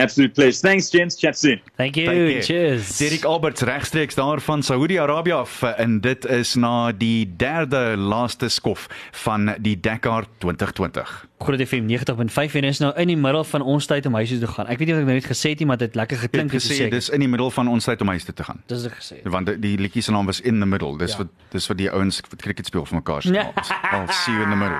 Absolute 0.00 0.32
pleasure. 0.34 0.60
Thanks, 0.60 0.90
gents. 0.90 1.16
Chat 1.16 1.38
soon. 1.38 1.60
Thank 1.76 1.96
you. 1.96 2.06
Thank 2.06 2.30
you. 2.30 2.42
Cheers. 2.42 2.96
Derek 2.98 3.24
Alberts 3.24 3.60
regstreeks 3.60 4.14
daar 4.14 4.40
van 4.40 4.62
Saudi-Arabië 4.62 5.32
af 5.32 5.62
en 5.62 6.00
dit 6.00 6.24
is 6.24 6.54
na 6.54 6.92
die 6.92 7.32
derde 7.36 7.96
laaste 7.96 8.48
skof 8.48 8.86
van 9.10 9.54
die 9.58 9.80
Dakar 9.80 10.24
2020. 10.38 11.29
Groot 11.40 11.60
FM 11.64 11.86
90.5 11.88 12.54
en 12.60 12.64
is 12.68 12.78
nou 12.82 12.90
in 13.00 13.08
die 13.08 13.16
middel 13.16 13.44
van 13.48 13.62
ons 13.64 13.86
tyd 13.88 14.04
om 14.06 14.14
huis 14.18 14.28
toe 14.28 14.38
te 14.42 14.48
gaan. 14.50 14.66
Ek 14.68 14.76
weet 14.78 14.90
nie 14.90 14.94
of 14.94 15.00
ek 15.00 15.06
nou 15.08 15.14
net 15.16 15.24
gesê 15.30 15.52
het 15.54 15.62
nie, 15.62 15.66
maar 15.70 15.78
dit 15.80 15.88
het 15.88 15.96
lekker 15.96 16.18
Ek 16.18 16.22
geklink 16.26 16.52
het 16.52 16.60
gesê 16.66 16.88
dis 16.92 17.08
in 17.16 17.24
die 17.24 17.28
middel 17.32 17.48
van 17.54 17.70
ons 17.72 17.88
tyd 17.88 18.02
om 18.04 18.10
huis 18.12 18.26
toe 18.28 18.34
te 18.36 18.44
gaan. 18.44 18.60
Dis 18.68 18.84
ek 18.90 18.98
gesê. 18.98 19.20
Want 19.24 19.48
die, 19.48 19.56
die 19.62 19.72
liedjie 19.80 20.02
se 20.04 20.12
naam 20.12 20.28
was 20.28 20.42
In 20.44 20.60
the 20.60 20.68
Middle. 20.68 20.98
Dis 21.00 21.14
Ja. 21.16 21.22
wat 21.24 21.32
dis 21.54 21.66
wat 21.72 21.78
die 21.80 21.88
ouens 21.90 22.20
wat 22.28 22.36
cricket 22.44 22.66
speel 22.68 22.84
vir 22.84 23.00
mekaar 23.00 23.22
se 23.24 23.32
naam. 23.32 23.56
I'll 23.56 24.12
see 24.20 24.32
you 24.36 24.42
in 24.44 24.50
the 24.52 24.56
middle. 24.60 24.78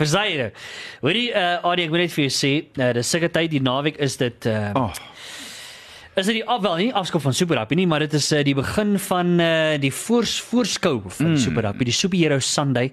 Versaai. 0.00 0.50
Hoorie 1.04 1.26
uh 1.36 1.68
Adi, 1.68 1.84
ek 1.84 1.90
moet 1.92 2.06
net 2.06 2.16
vir 2.16 2.24
jou 2.28 2.32
sê, 2.32 2.52
uh, 2.80 2.92
dis 2.96 3.10
seker 3.12 3.28
tyd 3.36 3.50
die 3.52 3.60
naweek 3.60 4.00
is 4.00 4.16
dit 4.16 4.48
uh 4.48 4.72
Oh, 4.80 4.92
is 6.18 6.26
dit 6.26 6.40
die 6.40 6.44
af 6.44 6.60
wel 6.60 6.76
nie 6.76 6.90
afskop 6.94 7.22
van 7.22 7.34
Super 7.34 7.56
Rugby 7.56 7.74
nie, 7.78 7.86
maar 7.86 8.02
dit 8.02 8.12
is 8.18 8.32
uh, 8.32 8.42
die 8.44 8.54
begin 8.54 8.96
van 8.98 9.40
uh 9.40 9.76
die 9.80 9.92
voors 9.94 10.40
voorskou 10.42 11.00
van 11.06 11.30
mm. 11.30 11.36
Super 11.38 11.62
Rugby, 11.62 11.84
die 11.84 11.94
Superhero 11.94 12.38
Sunday. 12.42 12.90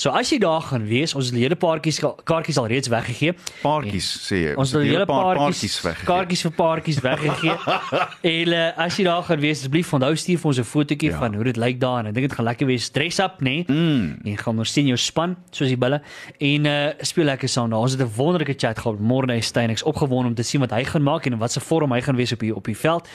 So 0.00 0.10
as 0.16 0.30
jy 0.32 0.38
daar 0.40 0.62
gaan 0.64 0.86
wees, 0.88 1.12
ons 1.14 1.26
het 1.28 1.34
die 1.34 1.42
hele 1.42 1.58
paartjies 1.60 1.98
kaartjies 2.24 2.56
al 2.62 2.68
reeds 2.70 2.88
weggegee. 2.88 3.34
paartjies 3.60 4.06
sê 4.24 4.38
jy. 4.44 4.54
Ons 4.56 4.72
het 4.72 4.86
die 4.86 4.94
hele 4.94 5.04
paar 5.10 5.36
paartjies 5.36 5.76
weggegee. 5.84 6.06
kaartjies 6.08 6.44
vir 6.46 6.54
paartjies 6.56 7.00
weggegee. 7.04 7.56
en 8.34 8.54
uh, 8.54 8.62
as 8.86 8.96
jy 8.96 9.04
daar 9.04 9.26
gaan 9.28 9.42
wees, 9.42 9.58
asseblief 9.60 9.92
onthou 9.98 10.14
stuur 10.16 10.38
vir 10.38 10.50
ons 10.52 10.60
'n 10.62 10.68
fotootjie 10.70 11.10
Ja. 11.10 11.18
van 11.18 11.34
hoe 11.34 11.44
dit 11.44 11.56
lyk 11.56 11.80
daar 11.80 11.98
en 12.00 12.06
ek 12.06 12.14
dink 12.14 12.28
dit 12.28 12.36
gaan 12.38 12.48
lekker 12.48 12.66
wees. 12.66 12.88
Dress 12.90 13.18
up, 13.18 13.40
nê? 13.40 13.64
Nee? 13.64 13.64
Mm. 13.66 14.20
En 14.24 14.38
gaan 14.38 14.58
ons 14.58 14.72
sien 14.72 14.86
jou 14.86 14.96
span 14.96 15.36
soos 15.50 15.68
die 15.68 15.76
bulle 15.76 16.00
en 16.38 16.66
uh 16.66 16.88
speel 17.02 17.24
lekker 17.24 17.48
saam. 17.48 17.70
daar. 17.70 17.80
Ons 17.80 17.92
het 17.98 18.00
'n 18.00 18.12
wonderlike 18.16 18.54
chat 18.56 18.78
gehad 18.78 18.98
met 18.98 19.08
Morne 19.08 19.40
Steyn. 19.42 19.70
Ek's 19.70 19.82
opgewonde 19.82 20.28
om 20.28 20.34
te 20.34 20.42
sien 20.42 20.60
wat 20.60 20.70
hy 20.70 20.84
gaan 20.84 21.02
maak 21.02 21.26
en 21.26 21.32
in 21.32 21.38
watter 21.38 21.60
vorm 21.60 21.92
hy 21.92 22.00
gaan 22.00 22.16
wees 22.16 22.32
op 22.32 22.38
die 22.40 22.54
op 22.60 22.66
die 22.66 22.78
veld. 22.78 23.08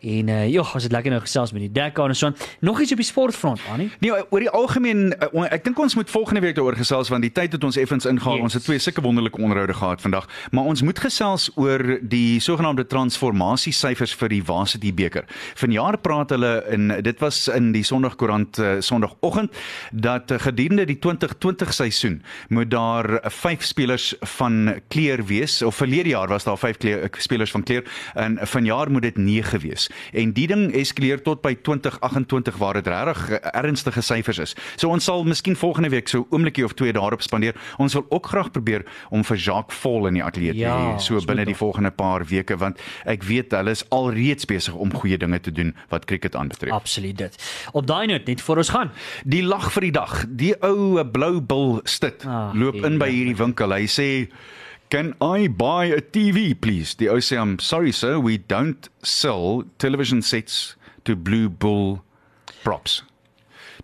En 0.00 0.28
uh 0.28 0.46
joh, 0.46 0.74
ons 0.74 0.82
het 0.82 0.92
lekker 0.92 1.10
nou 1.10 1.20
gesels 1.22 1.52
met 1.52 1.64
die 1.64 1.72
Dakar 1.72 2.08
en 2.08 2.16
so 2.16 2.26
aan. 2.26 2.36
Nog 2.60 2.80
iets 2.80 2.92
op 2.94 3.00
die 3.00 3.06
sportfront, 3.06 3.60
Annie? 3.72 3.90
Nee, 3.98 4.12
oor 4.30 4.44
die 4.44 4.50
algemeen 4.50 5.10
uh, 5.10 5.46
ek 5.50 5.64
dink 5.64 5.78
ons 5.82 5.96
moet 5.98 6.10
volgende 6.10 6.40
week 6.44 6.54
daaroor 6.54 6.76
gesels 6.78 7.10
want 7.10 7.24
die 7.26 7.32
tyd 7.34 7.56
het 7.56 7.64
ons 7.64 7.76
effens 7.76 8.06
ingehaal. 8.06 8.38
Yes. 8.38 8.42
Ons 8.48 8.58
het 8.58 8.64
twee 8.68 8.78
sulke 8.78 9.02
wonderlike 9.02 9.40
onderhoude 9.42 9.74
gehad 9.74 10.00
vandag, 10.00 10.28
maar 10.54 10.70
ons 10.70 10.82
moet 10.86 10.98
gesels 11.02 11.48
oor 11.58 11.82
die 12.02 12.38
sogenaamde 12.40 12.86
transformasiesyfers 12.86 14.14
vir 14.20 14.32
die 14.36 14.42
Varsity 14.44 14.92
beker. 14.94 15.26
Vanjaar 15.58 15.98
praat 15.98 16.30
hulle 16.36 16.52
in 16.70 16.92
dit 17.02 17.18
was 17.24 17.48
in 17.50 17.72
die 17.74 17.82
Sondagkoerant 17.82 18.58
uh, 18.62 18.76
Sondagoggend 18.84 19.54
dat 19.90 20.30
uh, 20.30 20.38
gedurende 20.46 20.86
die 20.86 20.98
2020 21.02 21.74
seisoen 21.74 22.20
moet 22.54 22.70
daar 22.70 23.10
uh, 23.18 23.34
5 23.34 23.66
spelers 23.66 24.12
van 24.36 24.78
kleur 24.88 25.24
wees 25.26 25.58
of 25.62 25.74
verlede 25.74 26.14
jaar 26.14 26.30
was 26.30 26.46
daar 26.46 26.58
5 26.58 26.76
kleur, 26.76 27.02
uh, 27.02 27.10
spelers 27.18 27.50
van 27.50 27.66
kleur 27.66 27.84
en 28.14 28.38
vanjaar 28.46 28.90
moet 28.90 29.02
dit 29.02 29.16
9 29.16 29.58
wees. 29.66 29.87
En 30.12 30.32
die 30.32 30.46
ding 30.46 30.72
eskaleer 30.74 31.22
tot 31.22 31.40
by 31.42 31.54
2028 31.62 32.56
waar 32.56 32.74
dit 32.74 32.86
regtig 32.86 33.30
uh, 33.30 33.36
ernstige 33.52 34.00
syfers 34.02 34.38
is. 34.38 34.54
So 34.76 34.88
ons 34.88 35.04
sal 35.04 35.24
miskien 35.24 35.56
volgende 35.56 35.88
week 35.88 36.08
so 36.08 36.18
'n 36.20 36.26
oomblikie 36.30 36.64
of 36.64 36.72
twee 36.74 36.92
daarop 36.92 37.22
spandeer. 37.22 37.54
Ons 37.78 37.92
wil 37.94 38.06
ook 38.08 38.26
graag 38.26 38.50
probeer 38.50 38.84
om 39.10 39.24
vir 39.24 39.36
Jacques 39.36 39.78
Vol 39.78 40.06
in 40.06 40.14
die 40.14 40.24
ateljee 40.24 40.52
te 40.52 40.58
Ja, 40.58 40.96
hê 40.96 41.00
so 41.00 41.20
binne 41.26 41.44
die 41.44 41.54
volgende 41.56 41.90
paar 41.90 42.24
weke 42.24 42.56
want 42.56 42.78
ek 43.04 43.22
weet 43.22 43.52
hulle 43.52 43.70
is 43.70 43.84
alreeds 43.90 44.44
besig 44.44 44.74
om 44.74 44.92
goeie 44.94 45.16
dinge 45.18 45.40
te 45.40 45.52
doen 45.52 45.74
wat 45.88 46.04
cricket 46.04 46.34
aanbetref. 46.36 46.72
Absoluut 46.72 47.16
dit. 47.18 47.36
Op 47.72 47.86
daai 47.86 48.06
noot 48.06 48.26
net 48.26 48.40
voor 48.40 48.56
ons 48.56 48.68
gaan. 48.68 48.90
Die 49.24 49.42
lag 49.42 49.72
vir 49.72 49.80
die 49.80 49.92
dag. 49.92 50.24
Die 50.28 50.54
ou 50.62 51.04
blou 51.04 51.40
bil 51.40 51.80
stit 51.84 52.24
Ah, 52.26 52.50
loop 52.54 52.74
in 52.84 52.98
by 52.98 53.08
hierdie 53.10 53.36
winkel. 53.36 53.72
Hy 53.72 53.86
sê 53.86 54.28
Can 54.90 55.14
I 55.20 55.48
buy 55.48 55.92
a 55.92 56.00
TV 56.00 56.54
please? 56.58 56.94
Die 56.96 57.10
ou 57.12 57.20
sê 57.20 57.36
I'm 57.36 57.58
sorry 57.60 57.92
sir, 57.92 58.16
we 58.18 58.38
don't 58.38 58.88
sell 59.04 59.64
television 59.78 60.22
sets 60.22 60.76
to 61.04 61.14
Blue 61.14 61.50
Bull 61.50 62.00
props. 62.64 63.02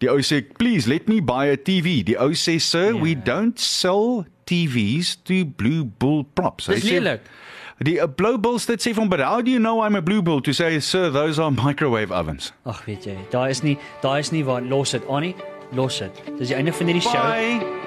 Die 0.01 0.09
ou 0.09 0.25
sê 0.25 0.41
please 0.59 0.89
let 0.89 1.09
me 1.09 1.21
buy 1.21 1.53
a 1.53 1.59
TV. 1.61 2.01
Die 2.09 2.17
ou 2.17 2.33
sê 2.33 2.57
sir, 2.57 2.97
we 2.97 3.13
don't 3.15 3.61
sell 3.61 4.25
TVs 4.49 5.17
to 5.29 5.45
Blue 5.45 5.85
Bull 5.85 6.25
props. 6.25 6.73
Dis 6.73 6.89
lelik. 6.89 7.29
Die 7.85 7.99
uh, 8.01 8.09
Blue 8.09 8.39
Bulls 8.39 8.65
dit 8.67 8.81
sê 8.81 8.95
van 8.97 9.09
but 9.13 9.21
how 9.21 9.43
do 9.45 9.51
you 9.51 9.61
know 9.61 9.83
I'm 9.85 9.97
a 9.97 10.03
Blue 10.03 10.23
Bull 10.23 10.41
to 10.41 10.57
say 10.57 10.81
sir 10.81 11.11
those 11.11 11.39
are 11.39 11.51
microwave 11.51 12.13
ovens. 12.13 12.53
Ag 12.65 12.81
weet 12.89 13.05
jy, 13.05 13.17
daai 13.35 13.51
is 13.53 13.61
nie 13.67 13.77
daai 14.01 14.21
is 14.25 14.33
nie 14.33 14.45
waar 14.47 14.65
los 14.65 14.97
dit, 14.97 15.05
Annie. 15.09 15.35
Los 15.77 16.01
dit. 16.01 16.23
Dis 16.39 16.49
die 16.49 16.57
einde 16.57 16.73
van 16.73 16.93
hierdie 16.93 17.05
show. 17.05 17.21
Bye. 17.21 17.84